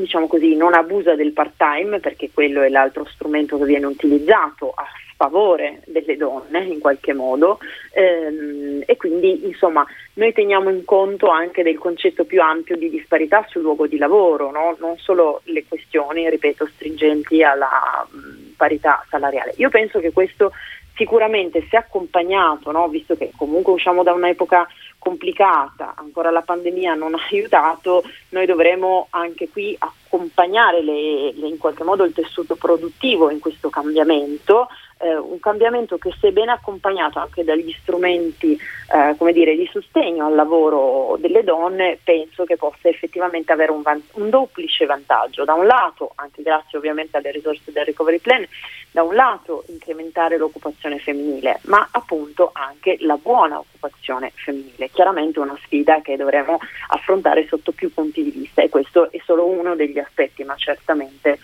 diciamo 0.00 0.26
così, 0.26 0.56
non 0.56 0.74
abusa 0.74 1.14
del 1.14 1.32
part-time 1.32 2.00
perché 2.00 2.30
quello 2.32 2.62
è 2.62 2.68
l'altro 2.68 3.06
strumento 3.06 3.58
che 3.58 3.64
viene 3.64 3.86
utilizzato 3.86 4.72
a 4.74 4.84
favore 5.20 5.82
delle 5.84 6.16
donne 6.16 6.64
in 6.64 6.78
qualche 6.78 7.12
modo 7.12 7.58
ehm, 7.92 8.82
e 8.86 8.96
quindi 8.96 9.46
insomma 9.46 9.84
noi 10.14 10.32
teniamo 10.32 10.70
in 10.70 10.86
conto 10.86 11.28
anche 11.28 11.62
del 11.62 11.76
concetto 11.76 12.24
più 12.24 12.40
ampio 12.40 12.74
di 12.76 12.88
disparità 12.88 13.44
sul 13.48 13.60
luogo 13.60 13.86
di 13.86 13.98
lavoro, 13.98 14.50
no? 14.50 14.76
non 14.80 14.96
solo 14.96 15.42
le 15.44 15.64
questioni, 15.68 16.28
ripeto, 16.30 16.66
stringenti 16.74 17.42
alla 17.42 18.06
mh, 18.08 18.54
parità 18.56 19.04
salariale. 19.10 19.52
Io 19.56 19.68
penso 19.68 19.98
che 19.98 20.10
questo 20.10 20.52
sicuramente 20.94 21.66
se 21.68 21.76
accompagnato, 21.76 22.70
no? 22.72 22.88
visto 22.88 23.14
che 23.14 23.30
comunque 23.36 23.74
usciamo 23.74 24.02
da 24.02 24.12
un'epoca 24.12 24.66
complicata, 25.00 25.94
ancora 25.96 26.30
la 26.30 26.42
pandemia 26.42 26.94
non 26.94 27.14
ha 27.18 27.26
aiutato, 27.30 28.04
noi 28.28 28.46
dovremo 28.46 29.08
anche 29.10 29.48
qui 29.48 29.74
accompagnare 29.78 30.82
le, 30.82 31.32
le, 31.32 31.48
in 31.48 31.58
qualche 31.58 31.82
modo 31.82 32.04
il 32.04 32.12
tessuto 32.12 32.54
produttivo 32.54 33.30
in 33.30 33.40
questo 33.40 33.70
cambiamento, 33.70 34.68
eh, 34.98 35.16
un 35.16 35.40
cambiamento 35.40 35.96
che 35.96 36.12
se 36.20 36.30
ben 36.30 36.50
accompagnato 36.50 37.18
anche 37.18 37.42
dagli 37.42 37.74
strumenti 37.80 38.52
eh, 38.92 39.32
dire, 39.32 39.56
di 39.56 39.68
sostegno 39.72 40.26
al 40.26 40.34
lavoro 40.34 41.16
delle 41.18 41.42
donne, 41.42 41.98
penso 42.02 42.44
che 42.44 42.56
possa 42.56 42.88
effettivamente 42.88 43.52
avere 43.52 43.72
un, 43.72 43.82
van- 43.82 44.02
un 44.14 44.28
duplice 44.28 44.84
vantaggio. 44.84 45.44
Da 45.44 45.54
un 45.54 45.66
lato, 45.66 46.12
anche 46.16 46.42
grazie 46.42 46.76
ovviamente 46.76 47.16
alle 47.16 47.30
risorse 47.30 47.72
del 47.72 47.86
recovery 47.86 48.18
plan, 48.18 48.46
da 48.90 49.02
un 49.02 49.14
lato 49.14 49.64
incrementare 49.68 50.36
l'occupazione 50.36 50.98
femminile, 50.98 51.60
ma 51.64 51.88
appunto 51.90 52.50
anche 52.52 52.96
la 53.00 53.16
buona 53.16 53.58
occupazione 53.58 54.32
femminile. 54.34 54.89
Chiaramente 54.92 55.38
una 55.38 55.58
sfida 55.64 56.00
che 56.02 56.16
dovremo 56.16 56.58
affrontare 56.88 57.46
sotto 57.48 57.72
più 57.72 57.92
punti 57.92 58.22
di 58.22 58.30
vista 58.30 58.62
e 58.62 58.68
questo 58.68 59.10
è 59.10 59.20
solo 59.24 59.46
uno 59.46 59.74
degli 59.74 59.98
aspetti, 59.98 60.44
ma 60.44 60.54
certamente 60.56 61.38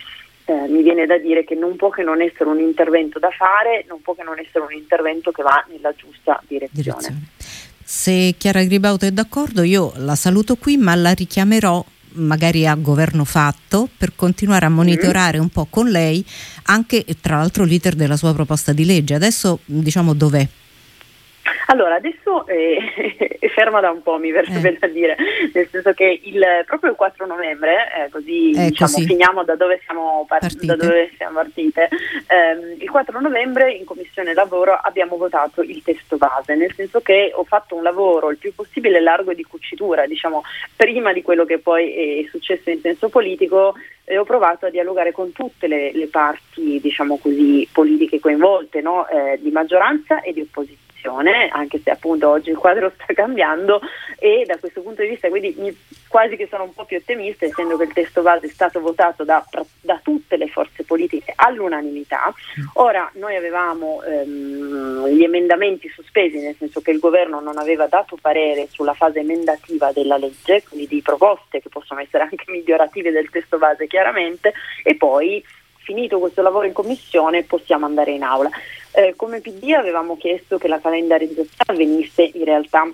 eh, 0.46 0.68
mi 0.68 0.82
viene 0.82 1.06
da 1.06 1.18
dire 1.18 1.44
che 1.44 1.54
non 1.54 1.76
può 1.76 1.90
che 1.90 2.02
non 2.02 2.20
essere 2.20 2.48
un 2.48 2.60
intervento 2.60 3.18
da 3.18 3.30
fare, 3.30 3.84
non 3.88 4.00
può 4.00 4.14
che 4.14 4.22
non 4.22 4.38
essere 4.38 4.64
un 4.64 4.72
intervento 4.72 5.30
che 5.30 5.42
va 5.42 5.64
nella 5.68 5.92
giusta 5.94 6.40
direzione. 6.46 6.82
direzione. 6.82 7.26
Se 7.82 8.34
Chiara 8.36 8.62
Gribauto 8.64 9.06
è 9.06 9.10
d'accordo, 9.10 9.62
io 9.62 9.92
la 9.96 10.14
saluto 10.14 10.56
qui, 10.56 10.76
ma 10.76 10.94
la 10.94 11.12
richiamerò 11.12 11.84
magari 12.16 12.66
a 12.66 12.74
governo 12.74 13.24
fatto 13.24 13.88
per 13.96 14.12
continuare 14.14 14.66
a 14.66 14.70
monitorare 14.70 15.38
mm. 15.38 15.42
un 15.42 15.48
po' 15.50 15.66
con 15.68 15.88
lei 15.88 16.24
anche 16.64 17.04
tra 17.20 17.36
l'altro 17.36 17.64
l'iter 17.64 17.94
della 17.94 18.16
sua 18.16 18.32
proposta 18.32 18.72
di 18.72 18.84
legge. 18.84 19.14
Adesso 19.14 19.60
diciamo 19.64 20.14
dov'è? 20.14 20.46
Allora, 21.66 21.96
adesso 21.96 22.46
eh, 22.46 23.38
è 23.38 23.48
ferma 23.50 23.80
da 23.80 23.90
un 23.90 24.02
po', 24.02 24.18
mi 24.18 24.30
verrebbe 24.30 24.74
eh. 24.74 24.78
da 24.78 24.86
dire, 24.86 25.16
nel 25.52 25.68
senso 25.68 25.92
che 25.92 26.20
il, 26.22 26.44
proprio 26.64 26.90
il 26.90 26.96
4 26.96 27.26
novembre, 27.26 27.86
eh, 27.96 28.10
così 28.10 28.52
eh, 28.52 28.68
diciamo, 28.68 28.92
così. 28.92 29.06
finiamo 29.06 29.44
da 29.44 29.56
dove 29.56 29.80
siamo, 29.84 30.24
part- 30.28 30.42
partite. 30.42 30.66
Da 30.66 30.76
dove 30.76 31.10
siamo 31.16 31.34
partite, 31.34 31.88
ehm, 32.26 32.76
il 32.78 32.90
4 32.90 33.20
novembre 33.20 33.72
in 33.72 33.84
Commissione 33.84 34.34
Lavoro 34.34 34.74
abbiamo 34.74 35.16
votato 35.16 35.62
il 35.62 35.82
testo 35.82 36.16
base, 36.16 36.54
nel 36.54 36.72
senso 36.74 37.00
che 37.00 37.32
ho 37.34 37.44
fatto 37.44 37.74
un 37.74 37.82
lavoro 37.82 38.30
il 38.30 38.38
più 38.38 38.54
possibile 38.54 39.00
largo 39.00 39.30
e 39.32 39.34
di 39.34 39.44
cucitura, 39.44 40.06
diciamo, 40.06 40.42
prima 40.74 41.12
di 41.12 41.22
quello 41.22 41.44
che 41.44 41.58
poi 41.58 42.22
è 42.22 42.28
successo 42.30 42.70
in 42.70 42.80
senso 42.80 43.08
politico, 43.08 43.74
e 44.08 44.18
ho 44.18 44.24
provato 44.24 44.66
a 44.66 44.70
dialogare 44.70 45.10
con 45.10 45.32
tutte 45.32 45.66
le, 45.66 45.90
le 45.92 46.06
parti, 46.06 46.78
diciamo 46.80 47.18
così, 47.18 47.68
politiche 47.72 48.20
coinvolte, 48.20 48.80
no? 48.80 49.06
eh, 49.08 49.36
di 49.40 49.50
maggioranza 49.50 50.20
e 50.20 50.32
di 50.32 50.42
opposizione 50.42 50.85
situazione, 51.06 51.48
anche 51.48 51.80
se 51.82 51.90
appunto 51.90 52.28
oggi 52.28 52.50
il 52.50 52.56
quadro 52.56 52.92
sta 53.00 53.12
cambiando 53.14 53.80
e 54.18 54.44
da 54.46 54.56
questo 54.58 54.82
punto 54.82 55.02
di 55.02 55.08
vista 55.08 55.28
quindi 55.28 55.54
mi, 55.58 55.76
quasi 56.08 56.36
che 56.36 56.48
sono 56.50 56.64
un 56.64 56.74
po' 56.74 56.84
più 56.84 56.96
ottimista 56.96 57.44
essendo 57.44 57.76
che 57.76 57.84
il 57.84 57.92
testo 57.92 58.22
base 58.22 58.46
è 58.46 58.50
stato 58.50 58.80
votato 58.80 59.24
da, 59.24 59.44
da 59.80 60.00
tutte 60.02 60.36
le 60.36 60.48
forze 60.48 60.82
politiche 60.84 61.32
all'unanimità. 61.36 62.32
Ora 62.74 63.10
noi 63.14 63.36
avevamo 63.36 64.02
ehm, 64.02 65.06
gli 65.08 65.22
emendamenti 65.22 65.88
sospesi, 65.88 66.38
nel 66.40 66.56
senso 66.58 66.80
che 66.80 66.90
il 66.90 66.98
governo 66.98 67.40
non 67.40 67.58
aveva 67.58 67.86
dato 67.86 68.16
parere 68.20 68.68
sulla 68.70 68.94
fase 68.94 69.20
emendativa 69.20 69.92
della 69.92 70.16
legge, 70.16 70.62
quindi 70.68 70.88
di 70.88 71.02
proposte 71.02 71.60
che 71.60 71.68
possono 71.68 72.00
essere 72.00 72.24
anche 72.24 72.44
migliorative 72.50 73.10
del 73.10 73.30
testo 73.30 73.58
base 73.58 73.86
chiaramente, 73.86 74.52
e 74.82 74.96
poi 74.96 75.42
finito 75.86 76.18
questo 76.18 76.42
lavoro 76.42 76.66
in 76.66 76.72
commissione 76.72 77.44
possiamo 77.44 77.86
andare 77.86 78.10
in 78.10 78.24
aula. 78.24 78.50
Eh, 78.98 79.12
come 79.14 79.42
PD 79.42 79.72
avevamo 79.72 80.16
chiesto 80.16 80.56
che 80.56 80.68
la 80.68 80.80
calendarizzazione 80.80 81.52
avvenisse 81.66 82.30
in 82.32 82.44
realtà 82.44 82.90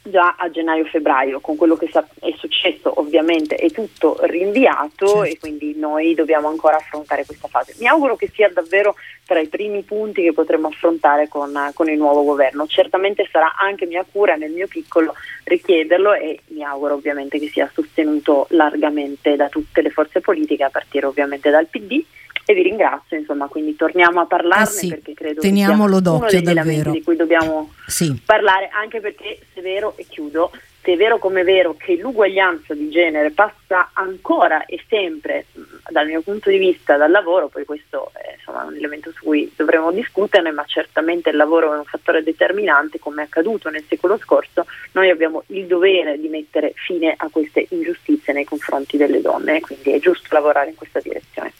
già 0.00 0.36
a 0.38 0.50
gennaio-febbraio, 0.50 1.40
con 1.40 1.56
quello 1.56 1.76
che 1.76 1.90
è 1.90 2.34
successo 2.38 2.98
ovviamente 2.98 3.56
è 3.56 3.70
tutto 3.70 4.16
rinviato 4.22 5.06
certo. 5.06 5.22
e 5.24 5.38
quindi 5.38 5.74
noi 5.76 6.14
dobbiamo 6.14 6.48
ancora 6.48 6.76
affrontare 6.76 7.26
questa 7.26 7.48
fase. 7.48 7.74
Mi 7.78 7.86
auguro 7.86 8.16
che 8.16 8.30
sia 8.32 8.48
davvero 8.48 8.94
tra 9.26 9.38
i 9.38 9.48
primi 9.48 9.82
punti 9.82 10.22
che 10.22 10.32
potremo 10.32 10.68
affrontare 10.68 11.28
con, 11.28 11.52
con 11.74 11.90
il 11.90 11.98
nuovo 11.98 12.24
governo. 12.24 12.66
Certamente 12.66 13.28
sarà 13.30 13.54
anche 13.58 13.84
mia 13.84 14.06
cura 14.10 14.36
nel 14.36 14.50
mio 14.50 14.66
piccolo 14.66 15.12
richiederlo 15.44 16.14
e 16.14 16.40
mi 16.48 16.64
auguro 16.64 16.94
ovviamente 16.94 17.38
che 17.38 17.48
sia 17.48 17.70
sostenuto 17.70 18.46
largamente 18.50 19.36
da 19.36 19.50
tutte 19.50 19.82
le 19.82 19.90
forze 19.90 20.22
politiche, 20.22 20.64
a 20.64 20.70
partire 20.70 21.04
ovviamente 21.04 21.50
dal 21.50 21.66
PD 21.66 22.02
e 22.44 22.54
vi 22.54 22.62
ringrazio, 22.62 23.16
insomma, 23.16 23.46
quindi 23.46 23.74
torniamo 23.76 24.20
a 24.20 24.26
parlarne 24.26 24.64
eh 24.64 24.66
sì, 24.66 24.88
perché 24.88 25.14
credo 25.14 25.40
teniamolo 25.40 25.96
che 25.96 26.02
sia 26.02 26.12
uno 26.12 26.26
degli 26.28 26.54
davvero. 26.54 26.90
di 26.90 27.02
cui 27.02 27.16
dobbiamo 27.16 27.72
sì. 27.86 28.20
parlare, 28.24 28.68
anche 28.72 29.00
perché 29.00 29.38
se 29.52 29.60
è 29.60 29.62
vero, 29.62 29.94
e 29.96 30.04
chiudo, 30.08 30.50
se 30.82 30.92
è 30.92 30.96
vero 30.96 31.18
come 31.18 31.40
è 31.40 31.44
vero 31.44 31.74
che 31.74 31.96
l'uguaglianza 31.96 32.74
di 32.74 32.90
genere 32.90 33.30
passa 33.30 33.90
ancora 33.94 34.66
e 34.66 34.84
sempre, 34.86 35.46
dal 35.88 36.06
mio 36.06 36.20
punto 36.20 36.50
di 36.50 36.58
vista, 36.58 36.98
dal 36.98 37.10
lavoro, 37.10 37.48
poi 37.48 37.64
questo 37.64 38.10
è 38.12 38.34
insomma, 38.36 38.64
un 38.64 38.76
elemento 38.76 39.10
su 39.12 39.24
cui 39.24 39.50
dovremo 39.56 39.90
discuterne, 39.90 40.50
ma 40.50 40.64
certamente 40.66 41.30
il 41.30 41.36
lavoro 41.36 41.72
è 41.72 41.78
un 41.78 41.84
fattore 41.84 42.22
determinante, 42.22 42.98
come 42.98 43.22
è 43.22 43.24
accaduto 43.24 43.70
nel 43.70 43.84
secolo 43.88 44.18
scorso, 44.18 44.66
noi 44.92 45.08
abbiamo 45.08 45.44
il 45.46 45.64
dovere 45.64 46.20
di 46.20 46.28
mettere 46.28 46.72
fine 46.74 47.14
a 47.16 47.28
queste 47.30 47.66
ingiustizie 47.70 48.34
nei 48.34 48.44
confronti 48.44 48.98
delle 48.98 49.22
donne, 49.22 49.60
quindi 49.60 49.92
è 49.92 49.98
giusto 49.98 50.28
lavorare 50.32 50.68
in 50.68 50.76
questa 50.76 51.00
direzione. 51.00 51.52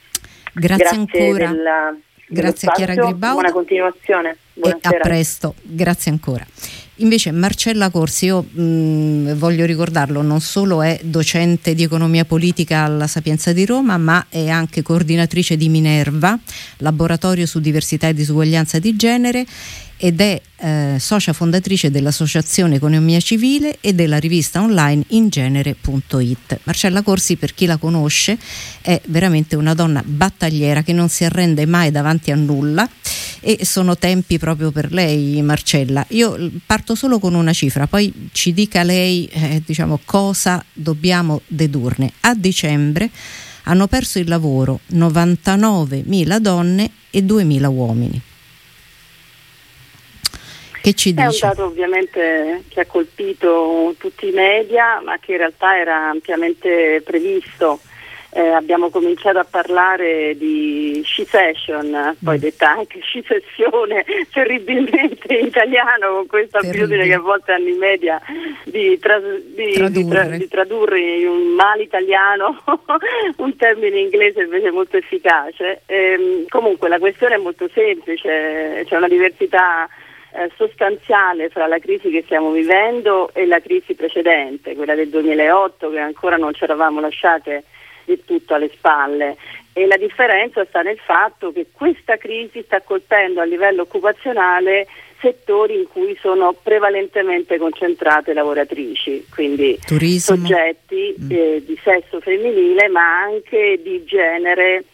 Grazie, 0.55 0.77
Grazie 0.77 0.97
ancora. 0.97 1.51
Della, 1.51 1.97
Grazie 2.29 2.69
a 2.69 2.73
Chiara 2.73 2.95
Gribaudo. 2.95 3.41
Buona 3.41 3.53
continuazione. 3.53 4.37
Buonasera. 4.55 4.95
E 4.95 4.97
a 4.97 5.01
presto. 5.01 5.55
Grazie 5.63 6.11
ancora. 6.11 6.47
Invece 6.99 7.33
Marcella 7.33 7.91
Corsi, 7.91 8.27
io 8.27 8.43
mh, 8.43 9.35
voglio 9.35 9.65
ricordarlo, 9.65 10.23
non 10.23 10.41
solo 10.41 10.81
è 10.81 10.97
docente 11.03 11.75
di 11.75 11.83
economia 11.83 12.25
politica 12.25 12.85
alla 12.85 13.09
Sapienza 13.09 13.53
di 13.53 13.67
Roma, 13.67 13.99
ma 13.99 14.27
è 14.29 14.49
anche 14.49 14.83
coordinatrice 14.83 15.57
di 15.57 15.69
Minerva, 15.69 16.39
laboratorio 16.79 17.47
su 17.47 17.59
diversità 17.59 18.07
e 18.07 18.15
disuguaglianza 18.15 18.79
di 18.79 18.95
genere 18.95 19.45
ed 20.05 20.21
è 20.21 20.39
eh, 20.57 20.97
socia 20.99 21.33
fondatrice 21.33 21.91
dell'Associazione 21.91 22.75
Economia 22.75 23.19
Civile 23.21 23.79
e 23.81 23.95
della 23.95 24.19
rivista 24.19 24.61
online 24.61 25.03
ingenere.it. 25.09 26.61
Marcella 26.65 27.01
Corsi, 27.01 27.37
per 27.37 27.55
chi 27.55 27.65
la 27.65 27.79
conosce, 27.79 28.37
è 28.83 29.01
veramente 29.07 29.57
una 29.57 29.73
donna 29.73 30.03
battagliera 30.05 30.83
che 30.83 30.93
non 30.93 31.09
si 31.09 31.25
arrende 31.25 31.65
mai 31.65 31.91
davanti 31.91 32.31
a 32.33 32.35
nulla 32.35 32.87
e 33.41 33.65
sono 33.65 33.97
tempi 33.97 34.37
proprio 34.37 34.71
per 34.73 34.93
lei, 34.93 35.41
Marcella. 35.41 36.05
Io 36.11 36.51
parto 36.67 36.95
solo 36.95 37.19
con 37.19 37.33
una 37.33 37.55
cifra, 37.55 37.87
poi 37.87 38.29
ci 38.33 38.53
dica 38.53 38.83
lei 38.83 39.25
eh, 39.33 39.63
diciamo, 39.65 40.01
cosa 40.05 40.63
dobbiamo 40.75 41.41
dedurne. 41.47 42.13
A 42.21 42.35
dicembre 42.35 43.09
hanno 43.63 43.87
perso 43.87 44.19
il 44.19 44.29
lavoro 44.29 44.81
99.000 44.93 46.37
donne 46.41 46.91
e 47.09 47.21
2.000 47.21 47.65
uomini. 47.73 48.23
Che 50.85 50.93
ci 50.93 51.15
dice? 51.15 51.25
È 51.25 51.29
un 51.31 51.39
dato 51.41 51.65
ovviamente 51.65 52.65
che 52.69 52.81
ha 52.81 52.85
colpito 52.85 53.95
tutti 53.97 54.29
i 54.29 54.33
media, 54.33 55.01
ma 55.03 55.17
che 55.17 55.33
in 55.33 55.39
realtà 55.39 55.79
era 55.79 56.11
ampiamente 56.11 57.01
previsto. 57.03 57.81
Eh, 58.29 58.49
abbiamo 58.49 58.91
cominciato 58.91 59.39
a 59.39 59.47
parlare 59.49 60.37
di 60.37 61.01
sci-session, 61.03 62.17
poi 62.23 62.37
mm. 62.37 62.41
detta 62.41 62.73
anche 62.73 63.01
sci-sessione, 63.01 64.05
terribilmente 64.31 65.35
in 65.35 65.47
italiano, 65.47 66.17
con 66.17 66.27
questa 66.27 66.59
abitudine 66.59 67.07
che 67.07 67.15
a 67.15 67.21
volte 67.21 67.53
hanno 67.53 67.69
i 67.69 67.79
media 67.79 68.21
di, 68.65 68.99
tra- 68.99 69.21
di, 69.21 69.73
tradurre. 69.73 69.91
Di, 69.91 70.09
tra- 70.09 70.37
di, 70.37 70.49
tradurre. 70.49 71.01
in 71.01 71.29
un 71.29 71.55
mal 71.55 71.81
italiano 71.81 72.63
un 73.39 73.57
termine 73.57 74.01
inglese 74.01 74.43
invece 74.43 74.71
molto 74.71 74.99
efficace. 74.99 75.81
Eh, 75.87 76.45
comunque 76.51 76.91
la 76.91 76.99
questione 76.99 77.37
è 77.37 77.39
molto 77.39 77.71
semplice, 77.73 78.85
c'è 78.87 78.97
una 78.97 79.09
diversità 79.09 79.89
eh, 80.35 80.51
sostanziale 80.57 81.49
fra 81.49 81.67
la 81.67 81.79
crisi 81.79 82.11
che 82.11 82.23
stiamo 82.23 82.51
vivendo 82.51 83.31
e 83.33 83.47
la 83.47 83.61
crisi 83.61 83.95
precedente, 83.95 84.75
quella 84.75 84.95
del 84.95 85.09
2008 85.09 85.91
che 85.91 85.99
ancora 85.99 86.37
non 86.37 86.53
ci 86.55 86.65
eravamo 86.65 87.01
lasciate 87.01 87.65
di 88.05 88.23
tutto 88.25 88.55
alle 88.55 88.69
spalle 88.69 89.37
e 89.73 89.87
la 89.87 89.97
differenza 89.97 90.65
sta 90.65 90.83
nel 90.83 90.99
fatto 90.99 91.53
che 91.53 91.67
questa 91.73 92.17
crisi 92.17 92.63
sta 92.63 92.81
colpendo 92.81 93.41
a 93.41 93.45
livello 93.45 93.83
occupazionale 93.83 94.87
settori 95.21 95.79
in 95.79 95.87
cui 95.89 96.17
sono 96.21 96.55
prevalentemente 96.61 97.57
concentrate 97.57 98.35
lavoratrici, 98.35 99.27
quindi 99.33 99.79
Turismo. 99.87 100.37
soggetti 100.37 101.15
mm. 101.19 101.31
eh, 101.31 101.63
di 101.65 101.79
sesso 101.83 102.21
femminile 102.21 102.89
ma 102.89 103.21
anche 103.23 103.81
di 103.83 104.05
genere 104.05 104.85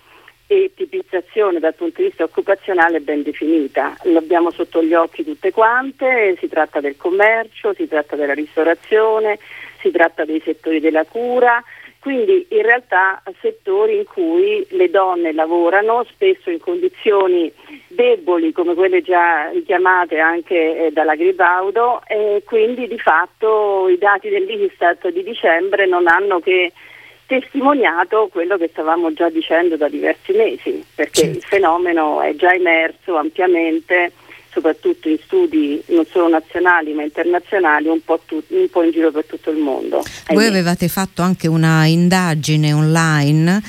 e 0.51 0.73
tipizzazione 0.75 1.61
dal 1.61 1.77
punto 1.77 2.03
di 2.03 2.09
vista 2.09 2.25
occupazionale 2.25 2.99
ben 2.99 3.23
definita. 3.23 3.97
L'abbiamo 4.03 4.51
sotto 4.51 4.83
gli 4.83 4.95
occhi 4.95 5.23
tutte 5.23 5.53
quante, 5.53 6.35
si 6.41 6.49
tratta 6.49 6.81
del 6.81 6.97
commercio, 6.97 7.73
si 7.73 7.87
tratta 7.87 8.17
della 8.17 8.35
ristorazione, 8.35 9.39
si 9.81 9.93
tratta 9.93 10.25
dei 10.25 10.43
settori 10.45 10.81
della 10.81 11.05
cura 11.05 11.63
quindi 12.01 12.47
in 12.49 12.63
realtà 12.63 13.23
settori 13.43 13.99
in 13.99 14.05
cui 14.07 14.67
le 14.71 14.89
donne 14.89 15.33
lavorano 15.35 16.03
spesso 16.09 16.49
in 16.49 16.59
condizioni 16.59 17.53
deboli 17.89 18.53
come 18.53 18.73
quelle 18.73 19.03
già 19.03 19.51
richiamate 19.51 20.19
anche 20.19 20.87
eh, 20.87 20.91
dalla 20.93 21.15
Gribaudo 21.15 22.01
e 22.07 22.43
quindi 22.47 22.89
di 22.89 22.99
fatto 22.99 23.87
i 23.91 23.99
dati 23.99 24.31
dell'Istat 24.31 25.11
di 25.11 25.23
dicembre 25.23 25.85
non 25.87 26.09
hanno 26.09 26.41
che 26.41 26.73
testimoniato 27.31 28.29
quello 28.33 28.57
che 28.57 28.69
stavamo 28.73 29.13
già 29.13 29.31
dicendo 29.31 29.77
da 29.77 29.89
diversi 29.89 30.33
mesi, 30.33 30.85
perché 30.95 31.21
certo. 31.21 31.39
il 31.39 31.45
fenomeno 31.45 32.21
è 32.21 32.35
già 32.35 32.53
emerso 32.53 33.17
ampiamente 33.17 34.13
soprattutto 34.51 35.09
in 35.09 35.17
studi 35.23 35.81
non 35.91 36.05
solo 36.11 36.29
nazionali 36.29 36.93
ma 36.93 37.05
internazionali, 37.05 37.87
un 37.87 38.03
po', 38.05 38.21
tu, 38.27 38.43
un 38.49 38.69
po 38.69 38.83
in 38.83 38.91
giro 38.91 39.13
per 39.13 39.25
tutto 39.27 39.51
il 39.51 39.59
mondo. 39.59 40.03
Voi 40.27 40.47
avevate 40.47 40.89
fatto 40.89 41.23
anche 41.23 41.47
una 41.47 41.87
indagine 41.87 42.73
online 42.73 43.63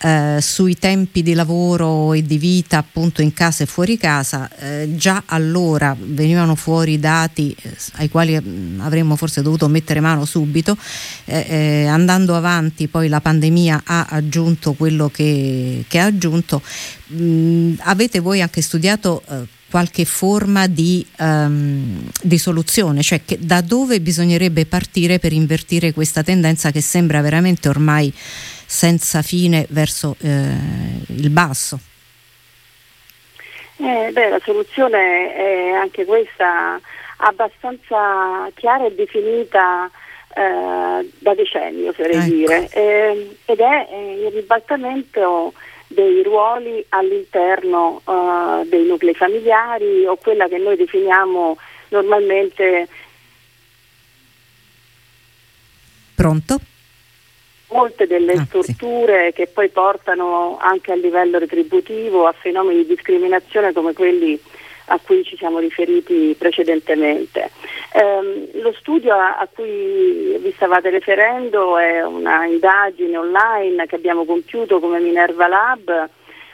eh, 0.00 0.38
sui 0.40 0.76
tempi 0.78 1.22
di 1.22 1.34
lavoro 1.34 2.12
e 2.12 2.22
di 2.22 2.38
vita 2.38 2.78
appunto 2.78 3.22
in 3.22 3.32
casa 3.32 3.64
e 3.64 3.66
fuori 3.66 3.96
casa, 3.96 4.48
eh, 4.58 4.94
già 4.96 5.24
allora 5.26 5.96
venivano 5.98 6.54
fuori 6.54 6.98
dati 6.98 7.54
eh, 7.60 7.76
ai 7.94 8.08
quali 8.08 8.38
mm, 8.40 8.80
avremmo 8.80 9.16
forse 9.16 9.42
dovuto 9.42 9.68
mettere 9.68 10.00
mano 10.00 10.24
subito, 10.24 10.76
eh, 11.24 11.86
andando 11.86 12.36
avanti 12.36 12.88
poi 12.88 13.08
la 13.08 13.20
pandemia 13.20 13.82
ha 13.84 14.06
aggiunto 14.08 14.72
quello 14.74 15.08
che, 15.08 15.84
che 15.88 15.98
ha 15.98 16.04
aggiunto. 16.04 16.62
Mm, 17.12 17.74
avete 17.80 18.20
voi 18.20 18.40
anche 18.42 18.62
studiato 18.62 19.22
qualche 19.70 20.04
forma 20.04 20.66
di, 20.66 21.04
um, 21.18 22.08
di 22.22 22.38
soluzione, 22.38 23.02
cioè 23.02 23.22
che, 23.24 23.38
da 23.40 23.60
dove 23.60 24.00
bisognerebbe 24.00 24.64
partire 24.64 25.18
per 25.18 25.32
invertire 25.32 25.92
questa 25.92 26.22
tendenza 26.22 26.70
che 26.70 26.80
sembra 26.80 27.20
veramente 27.20 27.68
ormai 27.68 28.12
senza 28.68 29.22
fine 29.22 29.64
verso 29.70 30.14
eh, 30.20 30.54
il 31.06 31.30
basso. 31.30 31.80
Eh, 33.78 34.10
beh, 34.12 34.28
la 34.28 34.40
soluzione 34.44 35.34
è 35.34 35.70
anche 35.70 36.04
questa 36.04 36.78
abbastanza 37.16 38.50
chiara 38.54 38.84
e 38.84 38.94
definita 38.94 39.90
eh, 40.34 41.10
da 41.18 41.34
decenni, 41.34 41.88
oserei 41.88 42.16
ecco. 42.16 42.26
dire, 42.26 42.68
eh, 42.68 43.36
ed 43.46 43.58
è 43.58 43.88
eh, 43.90 44.26
il 44.26 44.32
ribaltamento 44.32 45.54
dei 45.86 46.22
ruoli 46.22 46.84
all'interno 46.90 48.02
uh, 48.04 48.68
dei 48.68 48.84
nuclei 48.86 49.14
familiari 49.14 50.04
o 50.04 50.16
quella 50.16 50.46
che 50.46 50.58
noi 50.58 50.76
definiamo 50.76 51.56
normalmente 51.88 52.86
Pronto? 56.14 56.60
Molte 57.70 58.06
delle 58.06 58.32
ah, 58.32 58.44
strutture 58.44 59.32
che 59.32 59.46
poi 59.46 59.68
portano 59.68 60.56
anche 60.60 60.92
a 60.92 60.96
livello 60.96 61.38
retributivo 61.38 62.26
a 62.26 62.32
fenomeni 62.32 62.82
di 62.82 62.86
discriminazione 62.86 63.72
come 63.72 63.92
quelli 63.92 64.40
a 64.86 64.98
cui 64.98 65.22
ci 65.24 65.36
siamo 65.36 65.58
riferiti 65.58 66.34
precedentemente. 66.38 67.50
Eh, 67.92 68.60
lo 68.60 68.72
studio 68.72 69.14
a, 69.14 69.38
a, 69.38 69.48
cui 69.52 70.38
vi 70.38 70.52
stavate 70.56 70.90
riferendo 70.90 71.76
è 71.78 72.02
una 72.04 72.46
indagine 72.46 73.16
online 73.16 73.86
che 73.86 73.96
abbiamo 73.96 74.24
compiuto 74.24 74.80
come 74.80 74.98
Minerva 75.00 75.46
Lab 75.46 76.08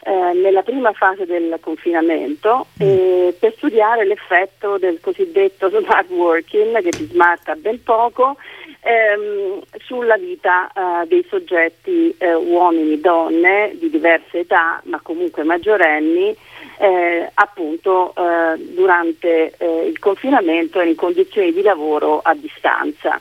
eh, 0.07 0.33
nella 0.35 0.63
prima 0.63 0.93
fase 0.93 1.25
del 1.25 1.57
confinamento 1.61 2.67
eh, 2.79 3.35
per 3.39 3.55
studiare 3.57 4.05
l'effetto 4.05 4.77
del 4.77 5.01
cosiddetto 5.01 5.71
smart 5.71 6.11
working 6.11 6.83
che 6.83 6.91
ti 6.91 7.07
smarta 7.07 7.55
ben 7.55 7.83
poco 7.83 8.37
ehm, 8.83 9.63
sulla 9.81 10.17
vita 10.19 10.69
eh, 10.69 11.07
dei 11.07 11.25
soggetti 11.29 12.15
eh, 12.19 12.35
uomini, 12.35 13.01
donne 13.01 13.73
di 13.75 13.89
diverse 13.89 14.41
età 14.41 14.81
ma 14.85 15.01
comunque 15.03 15.43
maggiorenni 15.43 16.37
eh, 16.79 17.31
appunto 17.35 18.13
durante 18.75 19.55
il 19.87 19.99
confinamento 20.01 20.81
e 20.81 20.89
in 20.89 20.97
condizioni 20.97 21.53
di 21.53 21.63
lavoro 21.63 22.21
a 22.21 22.35
distanza. 22.35 23.21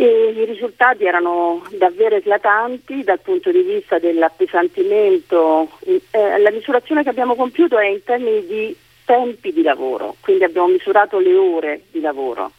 E 0.00 0.32
I 0.34 0.46
risultati 0.46 1.04
erano 1.04 1.62
davvero 1.72 2.16
eclatanti 2.16 3.04
dal 3.04 3.20
punto 3.20 3.50
di 3.50 3.60
vista 3.60 3.98
dell'appesantimento. 3.98 5.68
Eh, 5.84 6.38
la 6.38 6.50
misurazione 6.50 7.02
che 7.02 7.10
abbiamo 7.10 7.34
compiuto 7.34 7.78
è 7.78 7.84
in 7.84 8.02
termini 8.02 8.46
di 8.46 8.74
tempi 9.04 9.52
di 9.52 9.60
lavoro, 9.60 10.16
quindi 10.20 10.44
abbiamo 10.44 10.68
misurato 10.68 11.18
le 11.18 11.34
ore 11.34 11.82
di 11.90 12.00
lavoro 12.00 12.52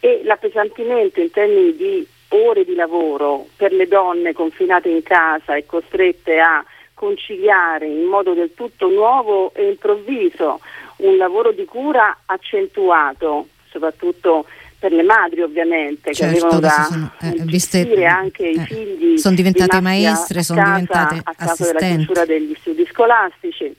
e 0.00 0.22
l'appesantimento 0.24 1.20
in 1.20 1.30
termini 1.30 1.76
di 1.76 2.06
ore 2.28 2.64
di 2.64 2.74
lavoro 2.74 3.48
per 3.54 3.74
le 3.74 3.86
donne 3.86 4.32
confinate 4.32 4.88
in 4.88 5.02
casa 5.02 5.56
e 5.56 5.66
costrette 5.66 6.40
a 6.40 6.64
conciliare 6.94 7.84
in 7.84 8.04
modo 8.04 8.32
del 8.32 8.54
tutto 8.54 8.88
nuovo 8.88 9.52
e 9.52 9.68
improvviso 9.68 10.60
un 10.98 11.18
lavoro 11.18 11.52
di 11.52 11.66
cura 11.66 12.20
accentuato, 12.24 13.48
soprattutto 13.70 14.46
per 14.78 14.92
le 14.92 15.02
madri 15.02 15.42
ovviamente 15.42 16.14
certo, 16.14 16.32
che 16.32 16.40
avevano 16.40 16.60
da 16.60 16.86
sono, 16.88 17.12
eh, 17.20 17.34
viste, 17.42 18.06
anche 18.06 18.44
eh, 18.44 18.50
i 18.50 18.58
figli 18.60 19.18
sono 19.18 19.34
diventate 19.34 19.80
maestre, 19.80 20.42
sono 20.42 20.60
casa, 20.60 20.72
diventate 20.72 21.20
a 21.24 21.34
causa 21.34 21.72
della 21.72 21.78
chiusura 21.78 22.24
degli 22.24 22.54
studi 22.60 22.86
scolastici 22.86 23.74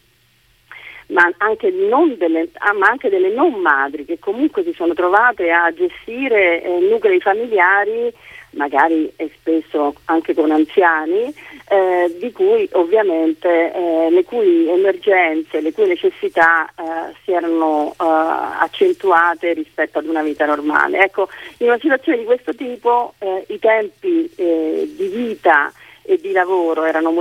ma 1.09 1.27
anche, 1.37 1.71
delle, 2.17 2.49
ah, 2.59 2.73
ma 2.73 2.87
anche, 2.87 3.09
delle, 3.09 3.33
non 3.33 3.53
madri 3.61 4.05
che 4.05 4.19
comunque 4.19 4.63
si 4.63 4.73
sono 4.73 4.93
trovate 4.93 5.49
a 5.49 5.73
gestire 5.73 6.61
eh, 6.61 6.87
nuclei 6.87 7.19
familiari 7.19 8.13
magari 8.51 9.11
e 9.15 9.31
spesso 9.35 9.95
anche 10.05 10.33
con 10.33 10.51
anziani, 10.51 11.33
eh, 11.69 12.15
di 12.17 12.31
cui 12.31 12.67
ovviamente 12.73 13.71
eh, 13.71 14.07
le 14.09 14.23
cui 14.23 14.67
emergenze, 14.67 15.61
le 15.61 15.71
cui 15.71 15.85
necessità 15.85 16.65
eh, 16.65 17.13
si 17.23 17.31
erano 17.31 17.91
eh, 17.91 17.95
accentuate 18.05 19.53
rispetto 19.53 19.99
ad 19.99 20.07
una 20.07 20.23
vita 20.23 20.45
normale. 20.45 21.03
Ecco, 21.03 21.29
in 21.57 21.67
una 21.67 21.77
situazione 21.77 22.17
di 22.17 22.25
questo 22.25 22.55
tipo 22.55 23.13
eh, 23.19 23.45
i 23.49 23.59
tempi 23.59 24.27
eh, 24.35 24.91
di 24.95 25.07
vita 25.07 25.71
e 26.01 26.17
di 26.17 26.31
lavoro 26.31 26.85
erano 26.85 27.11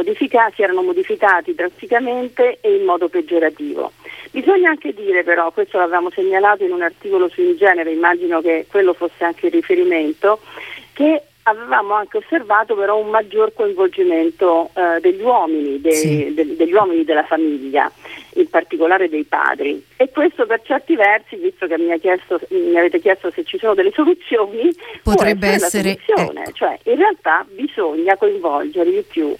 si 0.54 0.62
erano 0.62 0.82
modificati 0.82 1.54
drasticamente 1.54 2.56
e 2.62 2.74
in 2.74 2.84
modo 2.84 3.10
peggiorativo. 3.10 3.92
Bisogna 4.30 4.70
anche 4.70 4.94
dire 4.94 5.24
però, 5.24 5.50
questo 5.50 5.76
l'avevamo 5.76 6.10
segnalato 6.10 6.64
in 6.64 6.72
un 6.72 6.80
articolo 6.80 7.28
su 7.28 7.42
In 7.42 7.58
immagino 7.90 8.40
che 8.40 8.64
quello 8.66 8.94
fosse 8.94 9.24
anche 9.24 9.46
il 9.46 9.52
riferimento, 9.52 10.40
che 10.94 11.22
avevamo 11.48 11.94
anche 11.94 12.18
osservato 12.18 12.74
però 12.74 12.98
un 12.98 13.08
maggior 13.10 13.52
coinvolgimento 13.54 14.70
eh, 14.74 15.00
degli, 15.00 15.22
uomini, 15.22 15.80
de, 15.80 15.92
sì. 15.92 16.34
de, 16.34 16.56
degli 16.56 16.72
uomini 16.72 17.04
della 17.04 17.24
famiglia, 17.24 17.90
in 18.34 18.48
particolare 18.48 19.08
dei 19.08 19.24
padri. 19.24 19.84
E 19.96 20.10
questo 20.10 20.46
per 20.46 20.62
certi 20.62 20.96
versi, 20.96 21.36
visto 21.36 21.66
che 21.66 21.78
mi, 21.78 21.98
chiesto, 21.98 22.40
mi 22.50 22.76
avete 22.76 23.00
chiesto 23.00 23.30
se 23.30 23.44
ci 23.44 23.58
sono 23.58 23.74
delle 23.74 23.92
soluzioni, 23.94 24.70
potrebbe 25.02 25.48
essere... 25.48 25.90
Ecco. 25.90 26.32
Cioè, 26.52 26.78
in 26.84 26.96
realtà 26.96 27.46
bisogna 27.50 28.16
coinvolgere 28.16 28.90
di 28.90 29.04
più 29.06 29.34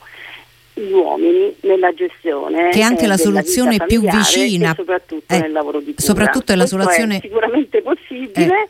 gli 0.79 0.93
uomini 0.93 1.55
nella 1.63 1.93
gestione 1.93 2.71
che 2.71 2.81
è 2.81 2.83
anche 2.83 3.05
eh, 3.05 3.09
la 3.09 3.17
soluzione 3.17 3.77
più 3.87 4.01
vicina 4.01 4.75
soprattutto 4.75 5.35
eh, 5.35 5.41
nel 5.41 5.53
lavoro 5.53 5.79
di 5.81 5.95
cura 5.95 6.01
soprattutto 6.01 6.53
è 6.53 6.57
la 6.57 6.67
soluzione 6.67 7.17
è 7.17 7.21
sicuramente 7.21 7.83
possibile 7.83 8.69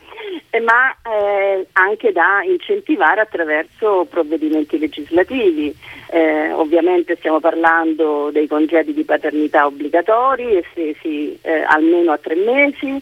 eh. 0.50 0.61
ma 0.61 0.96
eh, 1.04 1.66
anche 1.72 2.12
da 2.12 2.42
incentivare 2.42 3.20
attraverso 3.20 4.06
provvedimenti 4.09 4.78
legislativi 4.78 5.74
eh, 6.11 6.52
ovviamente 6.52 7.16
stiamo 7.16 7.40
parlando 7.40 8.30
dei 8.32 8.46
congedi 8.46 8.94
di 8.94 9.04
paternità 9.04 9.66
obbligatori 9.66 10.56
estesi 10.56 11.38
eh, 11.42 11.62
almeno 11.66 12.12
a 12.12 12.18
tre 12.18 12.34
mesi 12.34 13.00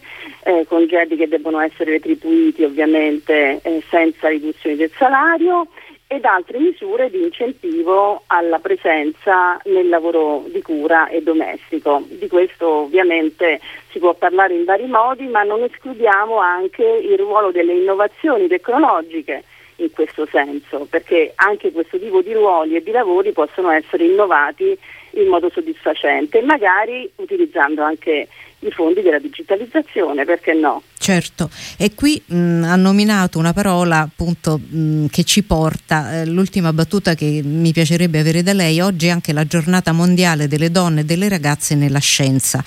congedi 0.67 1.17
che 1.17 1.27
debbono 1.27 1.59
essere 1.59 1.91
retribuiti 1.91 2.63
ovviamente 2.63 3.61
senza 3.89 4.29
riduzione 4.29 4.77
del 4.77 4.91
salario 4.97 5.67
ed 6.07 6.23
altre 6.23 6.57
misure 6.57 7.09
di 7.09 7.21
incentivo 7.21 8.23
alla 8.27 8.59
presenza 8.59 9.59
nel 9.65 9.89
lavoro 9.89 10.45
di 10.47 10.61
cura 10.61 11.09
e 11.09 11.21
domestico. 11.21 12.01
Di 12.07 12.27
questo 12.29 12.67
ovviamente 12.67 13.59
si 13.91 13.99
può 13.99 14.13
parlare 14.13 14.53
in 14.53 14.63
vari 14.63 14.87
modi, 14.87 15.27
ma 15.27 15.43
non 15.43 15.63
escludiamo 15.63 16.37
anche 16.37 16.83
il 16.83 17.17
ruolo 17.17 17.51
delle 17.51 17.73
innovazioni 17.73 18.47
tecnologiche 18.47 19.43
in 19.77 19.91
questo 19.91 20.25
senso, 20.25 20.87
perché 20.89 21.33
anche 21.35 21.71
questo 21.71 21.99
tipo 21.99 22.21
di 22.21 22.33
ruoli 22.33 22.75
e 22.75 22.81
di 22.83 22.91
lavori 22.91 23.31
possono 23.31 23.69
essere 23.69 24.05
innovati 24.05 24.77
in 25.11 25.27
modo 25.27 25.49
soddisfacente, 25.49 26.41
magari 26.41 27.09
utilizzando 27.15 27.81
anche 27.83 28.27
i 28.59 28.71
fondi 28.71 29.01
della 29.01 29.19
digitalizzazione, 29.19 30.25
perché 30.25 30.53
no? 30.53 30.81
Certo, 31.07 31.49
e 31.77 31.95
qui 31.95 32.21
mh, 32.25 32.63
ha 32.65 32.75
nominato 32.75 33.39
una 33.39 33.53
parola 33.53 34.01
appunto 34.01 34.57
mh, 34.59 35.05
che 35.05 35.23
ci 35.23 35.41
porta, 35.41 36.19
eh, 36.19 36.25
l'ultima 36.25 36.73
battuta 36.73 37.15
che 37.15 37.39
mi 37.45 37.71
piacerebbe 37.71 38.19
avere 38.19 38.43
da 38.43 38.51
lei, 38.51 38.81
oggi 38.81 39.07
è 39.07 39.11
anche 39.11 39.31
la 39.31 39.45
giornata 39.45 39.93
mondiale 39.93 40.49
delle 40.49 40.69
donne 40.69 40.99
e 40.99 41.05
delle 41.05 41.29
ragazze 41.29 41.75
nella 41.75 41.99
scienza 41.99 42.61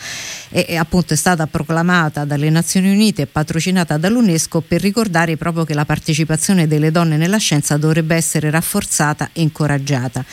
e, 0.49 0.65
e 0.67 0.77
appunto 0.77 1.13
è 1.13 1.19
stata 1.19 1.47
proclamata 1.49 2.25
dalle 2.25 2.49
Nazioni 2.49 2.91
Unite 2.91 3.23
e 3.23 3.27
patrocinata 3.27 3.99
dall'UNESCO 3.99 4.63
per 4.63 4.81
ricordare 4.81 5.37
proprio 5.37 5.65
che 5.67 5.75
la 5.75 5.85
partecipazione 5.85 6.67
delle 6.67 6.91
donne 6.91 7.19
nella 7.19 7.37
scienza 7.37 7.77
dovrebbe 7.77 8.15
essere 8.15 8.49
rafforzata 8.49 9.29
e 9.35 9.43
incoraggiata. 9.43 10.25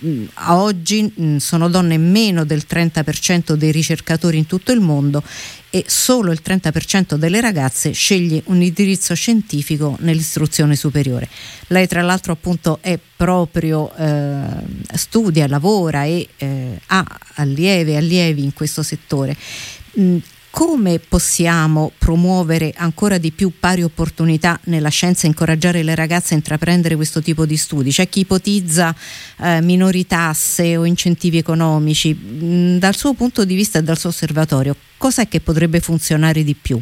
Mh, 0.00 0.24
a 0.34 0.56
oggi 0.56 1.38
sono 1.38 1.70
donne 1.70 1.96
meno 1.96 2.44
del 2.44 2.66
30% 2.68 3.54
dei 3.54 3.72
ricercatori 3.72 4.36
in 4.36 4.44
tutto 4.44 4.70
il 4.70 4.80
mondo 4.80 5.22
e 5.74 5.82
solo 5.88 6.30
il 6.30 6.40
30% 6.40 7.16
delle 7.16 7.40
ragazze 7.40 7.90
sceglie 7.90 8.40
un 8.46 8.62
indirizzo 8.62 9.12
scientifico 9.12 9.96
nell'istruzione 10.02 10.76
superiore. 10.76 11.28
Lei 11.66 11.88
tra 11.88 12.00
l'altro 12.00 12.30
appunto 12.30 12.78
è 12.80 12.96
proprio 13.16 13.92
eh, 13.96 14.44
studia, 14.94 15.48
lavora 15.48 16.04
e 16.04 16.28
eh, 16.36 16.78
ha 16.86 17.04
allievi 17.34 17.90
e 17.90 17.96
allievi 17.96 18.44
in 18.44 18.52
questo 18.52 18.84
settore. 18.84 19.36
Mm, 19.98 20.18
come 20.54 21.00
possiamo 21.00 21.90
promuovere 21.98 22.72
ancora 22.76 23.18
di 23.18 23.32
più 23.32 23.50
pari 23.58 23.82
opportunità 23.82 24.56
nella 24.66 24.88
scienza 24.88 25.26
e 25.26 25.30
incoraggiare 25.30 25.82
le 25.82 25.96
ragazze 25.96 26.34
a 26.34 26.36
intraprendere 26.36 26.94
questo 26.94 27.20
tipo 27.20 27.44
di 27.44 27.56
studi? 27.56 27.90
C'è 27.90 28.08
chi 28.08 28.20
ipotizza 28.20 28.94
eh, 29.42 29.60
minori 29.62 30.06
tasse 30.06 30.76
o 30.76 30.84
incentivi 30.84 31.38
economici. 31.38 32.16
Mm, 32.16 32.76
dal 32.76 32.94
suo 32.94 33.14
punto 33.14 33.44
di 33.44 33.56
vista 33.56 33.80
e 33.80 33.82
dal 33.82 33.98
suo 33.98 34.10
osservatorio, 34.10 34.76
cos'è 34.96 35.26
che 35.26 35.40
potrebbe 35.40 35.80
funzionare 35.80 36.44
di 36.44 36.54
più? 36.54 36.78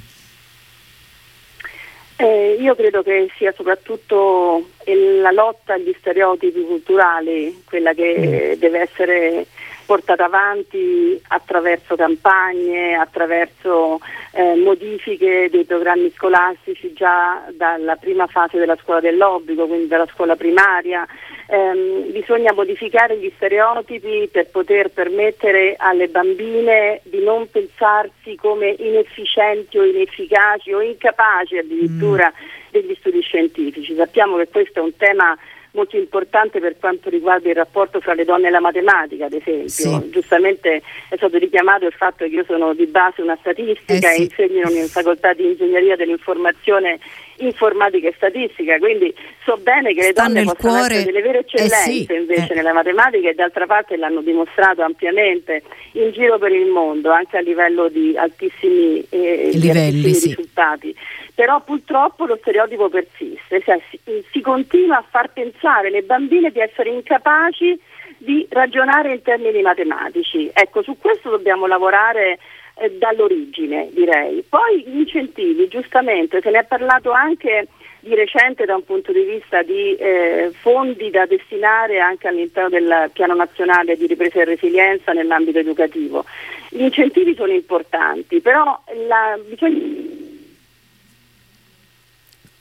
Eh, 2.16 2.58
io 2.60 2.74
credo 2.74 3.02
che 3.02 3.30
sia 3.38 3.54
soprattutto 3.56 4.68
la 4.84 5.30
lotta 5.30 5.72
agli 5.72 5.94
stereotipi 5.98 6.62
culturali 6.62 7.62
quella 7.64 7.94
che 7.94 8.54
mm. 8.54 8.60
deve 8.60 8.80
essere 8.80 9.46
portata 9.92 10.24
avanti 10.24 11.20
attraverso 11.28 11.96
campagne, 11.96 12.94
attraverso 12.94 14.00
eh, 14.32 14.54
modifiche 14.54 15.50
dei 15.50 15.64
programmi 15.66 16.10
scolastici 16.16 16.94
già 16.94 17.44
dalla 17.50 17.96
prima 17.96 18.26
fase 18.26 18.56
della 18.56 18.78
scuola 18.80 19.00
dell'obbligo, 19.00 19.66
quindi 19.66 19.88
dalla 19.88 20.08
scuola 20.10 20.34
primaria. 20.34 21.06
Eh, 21.46 22.08
bisogna 22.10 22.54
modificare 22.54 23.18
gli 23.18 23.30
stereotipi 23.36 24.30
per 24.32 24.48
poter 24.48 24.88
permettere 24.88 25.74
alle 25.76 26.08
bambine 26.08 27.02
di 27.02 27.22
non 27.22 27.50
pensarsi 27.50 28.34
come 28.36 28.74
inefficienti 28.78 29.76
o 29.76 29.84
inefficaci 29.84 30.72
o 30.72 30.80
incapaci 30.80 31.58
addirittura 31.58 32.32
mm. 32.32 32.70
degli 32.70 32.96
studi 32.98 33.20
scientifici. 33.20 33.94
Sappiamo 33.94 34.38
che 34.38 34.48
questo 34.48 34.78
è 34.78 34.82
un 34.82 34.96
tema 34.96 35.36
molto 35.72 35.96
importante 35.96 36.60
per 36.60 36.76
quanto 36.78 37.08
riguarda 37.08 37.48
il 37.48 37.54
rapporto 37.54 38.00
fra 38.00 38.14
le 38.14 38.24
donne 38.24 38.48
e 38.48 38.50
la 38.50 38.60
matematica, 38.60 39.26
ad 39.26 39.32
esempio. 39.32 39.68
Sì. 39.68 40.10
Giustamente 40.10 40.82
è 41.08 41.16
stato 41.16 41.38
richiamato 41.38 41.86
il 41.86 41.92
fatto 41.92 42.24
che 42.24 42.30
io 42.30 42.44
sono 42.44 42.74
di 42.74 42.86
base 42.86 43.22
una 43.22 43.36
statistica 43.40 44.10
eh 44.10 44.14
sì. 44.14 44.20
e 44.20 44.24
insegno 44.24 44.70
in 44.70 44.88
facoltà 44.88 45.32
di 45.32 45.46
ingegneria 45.46 45.96
dell'informazione 45.96 46.98
informatica 47.44 48.08
e 48.08 48.12
statistica, 48.16 48.78
quindi 48.78 49.14
so 49.44 49.56
bene 49.56 49.92
che 49.94 50.02
Sta 50.02 50.28
le 50.28 50.32
donne 50.34 50.44
possono 50.44 50.72
cuore... 50.74 50.94
essere 50.94 51.04
delle 51.04 51.22
vere 51.22 51.38
eccellenze 51.40 51.90
eh 51.90 52.06
sì, 52.06 52.12
invece 52.12 52.52
eh. 52.52 52.54
nella 52.54 52.72
matematica 52.72 53.28
e 53.28 53.34
d'altra 53.34 53.66
parte 53.66 53.96
l'hanno 53.96 54.20
dimostrato 54.20 54.82
ampiamente 54.82 55.62
in 55.92 56.10
giro 56.12 56.38
per 56.38 56.52
il 56.52 56.66
mondo, 56.66 57.10
anche 57.10 57.36
a 57.36 57.40
livello 57.40 57.88
di 57.88 58.16
altissimi, 58.16 59.04
eh, 59.10 59.50
Livelli, 59.52 59.60
di 59.60 59.70
altissimi 59.70 60.14
sì. 60.14 60.28
risultati. 60.28 60.96
Però 61.34 61.60
purtroppo 61.62 62.26
lo 62.26 62.36
stereotipo 62.40 62.88
persiste, 62.88 63.62
cioè, 63.62 63.80
si, 63.88 63.98
si 64.30 64.40
continua 64.40 64.98
a 64.98 65.04
far 65.08 65.32
pensare 65.32 65.90
le 65.90 66.02
bambine 66.02 66.50
di 66.50 66.60
essere 66.60 66.90
incapaci 66.90 67.80
di 68.18 68.46
ragionare 68.50 69.12
in 69.12 69.22
termini 69.22 69.62
matematici. 69.62 70.50
Ecco, 70.52 70.82
su 70.82 70.96
questo 70.98 71.30
dobbiamo 71.30 71.66
lavorare 71.66 72.38
eh, 72.82 72.90
dall'origine, 72.98 73.88
direi. 73.92 74.44
Poi 74.48 74.82
gli 74.84 74.98
incentivi, 74.98 75.68
giustamente, 75.68 76.40
se 76.40 76.50
ne 76.50 76.58
è 76.60 76.64
parlato 76.64 77.12
anche 77.12 77.68
di 78.00 78.14
recente 78.16 78.64
da 78.64 78.74
un 78.74 78.84
punto 78.84 79.12
di 79.12 79.22
vista 79.22 79.62
di 79.62 79.94
eh, 79.94 80.50
fondi 80.52 81.10
da 81.10 81.24
destinare 81.24 82.00
anche 82.00 82.26
all'interno 82.26 82.68
del 82.68 83.10
piano 83.12 83.34
nazionale 83.34 83.96
di 83.96 84.06
ripresa 84.06 84.40
e 84.40 84.44
resilienza 84.44 85.12
nell'ambito 85.12 85.58
educativo. 85.58 86.24
Gli 86.70 86.82
incentivi 86.82 87.34
sono 87.36 87.52
importanti, 87.52 88.40
però 88.40 88.76
la, 89.06 89.38
bisogna 89.46 90.20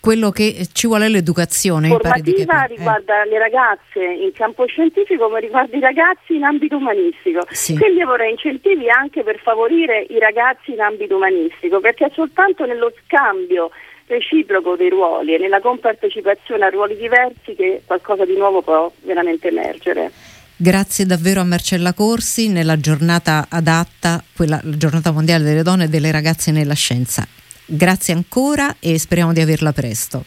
quello 0.01 0.31
che 0.31 0.67
ci 0.73 0.87
vuole 0.87 1.07
l'educazione. 1.07 1.87
Formativa 1.87 2.63
riguarda 2.63 3.23
eh. 3.23 3.29
le 3.29 3.37
ragazze 3.37 4.03
in 4.03 4.31
campo 4.33 4.65
scientifico 4.65 5.29
ma 5.29 5.37
riguarda 5.37 5.77
i 5.77 5.79
ragazzi 5.79 6.35
in 6.35 6.43
ambito 6.43 6.75
umanistico. 6.75 7.45
Sì. 7.51 7.77
Quindi 7.77 8.03
vorrei 8.03 8.31
incentivi 8.31 8.89
anche 8.89 9.23
per 9.23 9.39
favorire 9.39 10.05
i 10.09 10.19
ragazzi 10.19 10.73
in 10.73 10.81
ambito 10.81 11.15
umanistico 11.15 11.79
perché 11.79 12.07
è 12.07 12.11
soltanto 12.13 12.65
nello 12.65 12.91
scambio 13.05 13.69
reciproco 14.07 14.75
dei 14.75 14.89
ruoli 14.89 15.35
e 15.35 15.37
nella 15.37 15.61
compartecipazione 15.61 16.65
a 16.65 16.69
ruoli 16.69 16.97
diversi 16.97 17.53
che 17.55 17.83
qualcosa 17.85 18.25
di 18.25 18.35
nuovo 18.35 18.61
può 18.61 18.91
veramente 19.03 19.47
emergere. 19.47 20.11
Grazie 20.55 21.05
davvero 21.05 21.41
a 21.41 21.43
Marcella 21.43 21.93
Corsi 21.93 22.49
nella 22.49 22.79
giornata 22.79 23.47
adatta, 23.49 24.23
quella, 24.35 24.59
la 24.63 24.77
giornata 24.77 25.11
mondiale 25.11 25.43
delle 25.43 25.63
donne 25.63 25.85
e 25.85 25.87
delle 25.87 26.11
ragazze 26.11 26.51
nella 26.51 26.75
scienza. 26.75 27.27
Grazie 27.73 28.13
ancora 28.13 28.75
e 28.79 28.99
speriamo 28.99 29.31
di 29.31 29.39
averla 29.39 29.71
presto. 29.71 30.25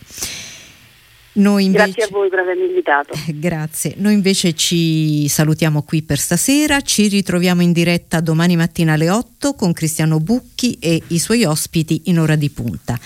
Noi 1.35 1.65
invece, 1.65 1.85
Grazie 1.85 2.03
a 2.05 2.09
voi 2.11 2.31
per 2.31 2.39
avermi 2.39 2.65
invitato. 2.65 3.13
Grazie. 3.35 3.95
Noi 3.99 4.15
invece 4.15 4.55
ci 4.55 5.29
salutiamo 5.29 5.83
qui 5.83 6.03
per 6.03 6.19
stasera, 6.19 6.81
ci 6.81 7.07
ritroviamo 7.09 7.61
in 7.61 7.73
diretta 7.73 8.21
domani 8.21 8.57
mattina 8.57 8.95
alle 8.95 9.11
8 9.11 9.53
con 9.53 9.75
Cristiano 9.75 10.21
Bucchi 10.21 10.79
e 10.81 11.03
i 11.09 11.19
suoi 11.19 11.45
ospiti 11.45 12.03
in 12.07 12.19
ora 12.19 12.35
di 12.35 12.49
punta. 12.49 12.99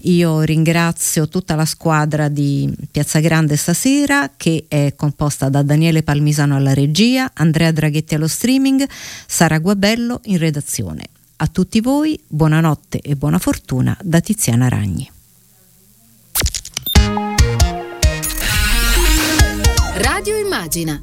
Io 0.00 0.42
ringrazio 0.42 1.26
tutta 1.28 1.54
la 1.54 1.64
squadra 1.64 2.28
di 2.28 2.70
Piazza 2.90 3.20
Grande 3.20 3.56
stasera 3.56 4.32
che 4.36 4.66
è 4.68 4.92
composta 4.96 5.48
da 5.48 5.62
Daniele 5.62 6.02
Palmisano 6.02 6.56
alla 6.56 6.74
regia, 6.74 7.30
Andrea 7.32 7.72
Draghetti 7.72 8.14
allo 8.14 8.28
streaming, 8.28 8.84
Sara 9.26 9.58
Guabello 9.58 10.20
in 10.24 10.36
redazione. 10.36 11.04
A 11.40 11.46
tutti 11.46 11.80
voi 11.80 12.20
buonanotte 12.26 12.98
e 12.98 13.14
buona 13.14 13.38
fortuna 13.38 13.96
da 14.02 14.20
Tiziana 14.20 14.68
Ragni. 14.68 15.08
Radio 19.98 20.36
Immagina 20.36 21.00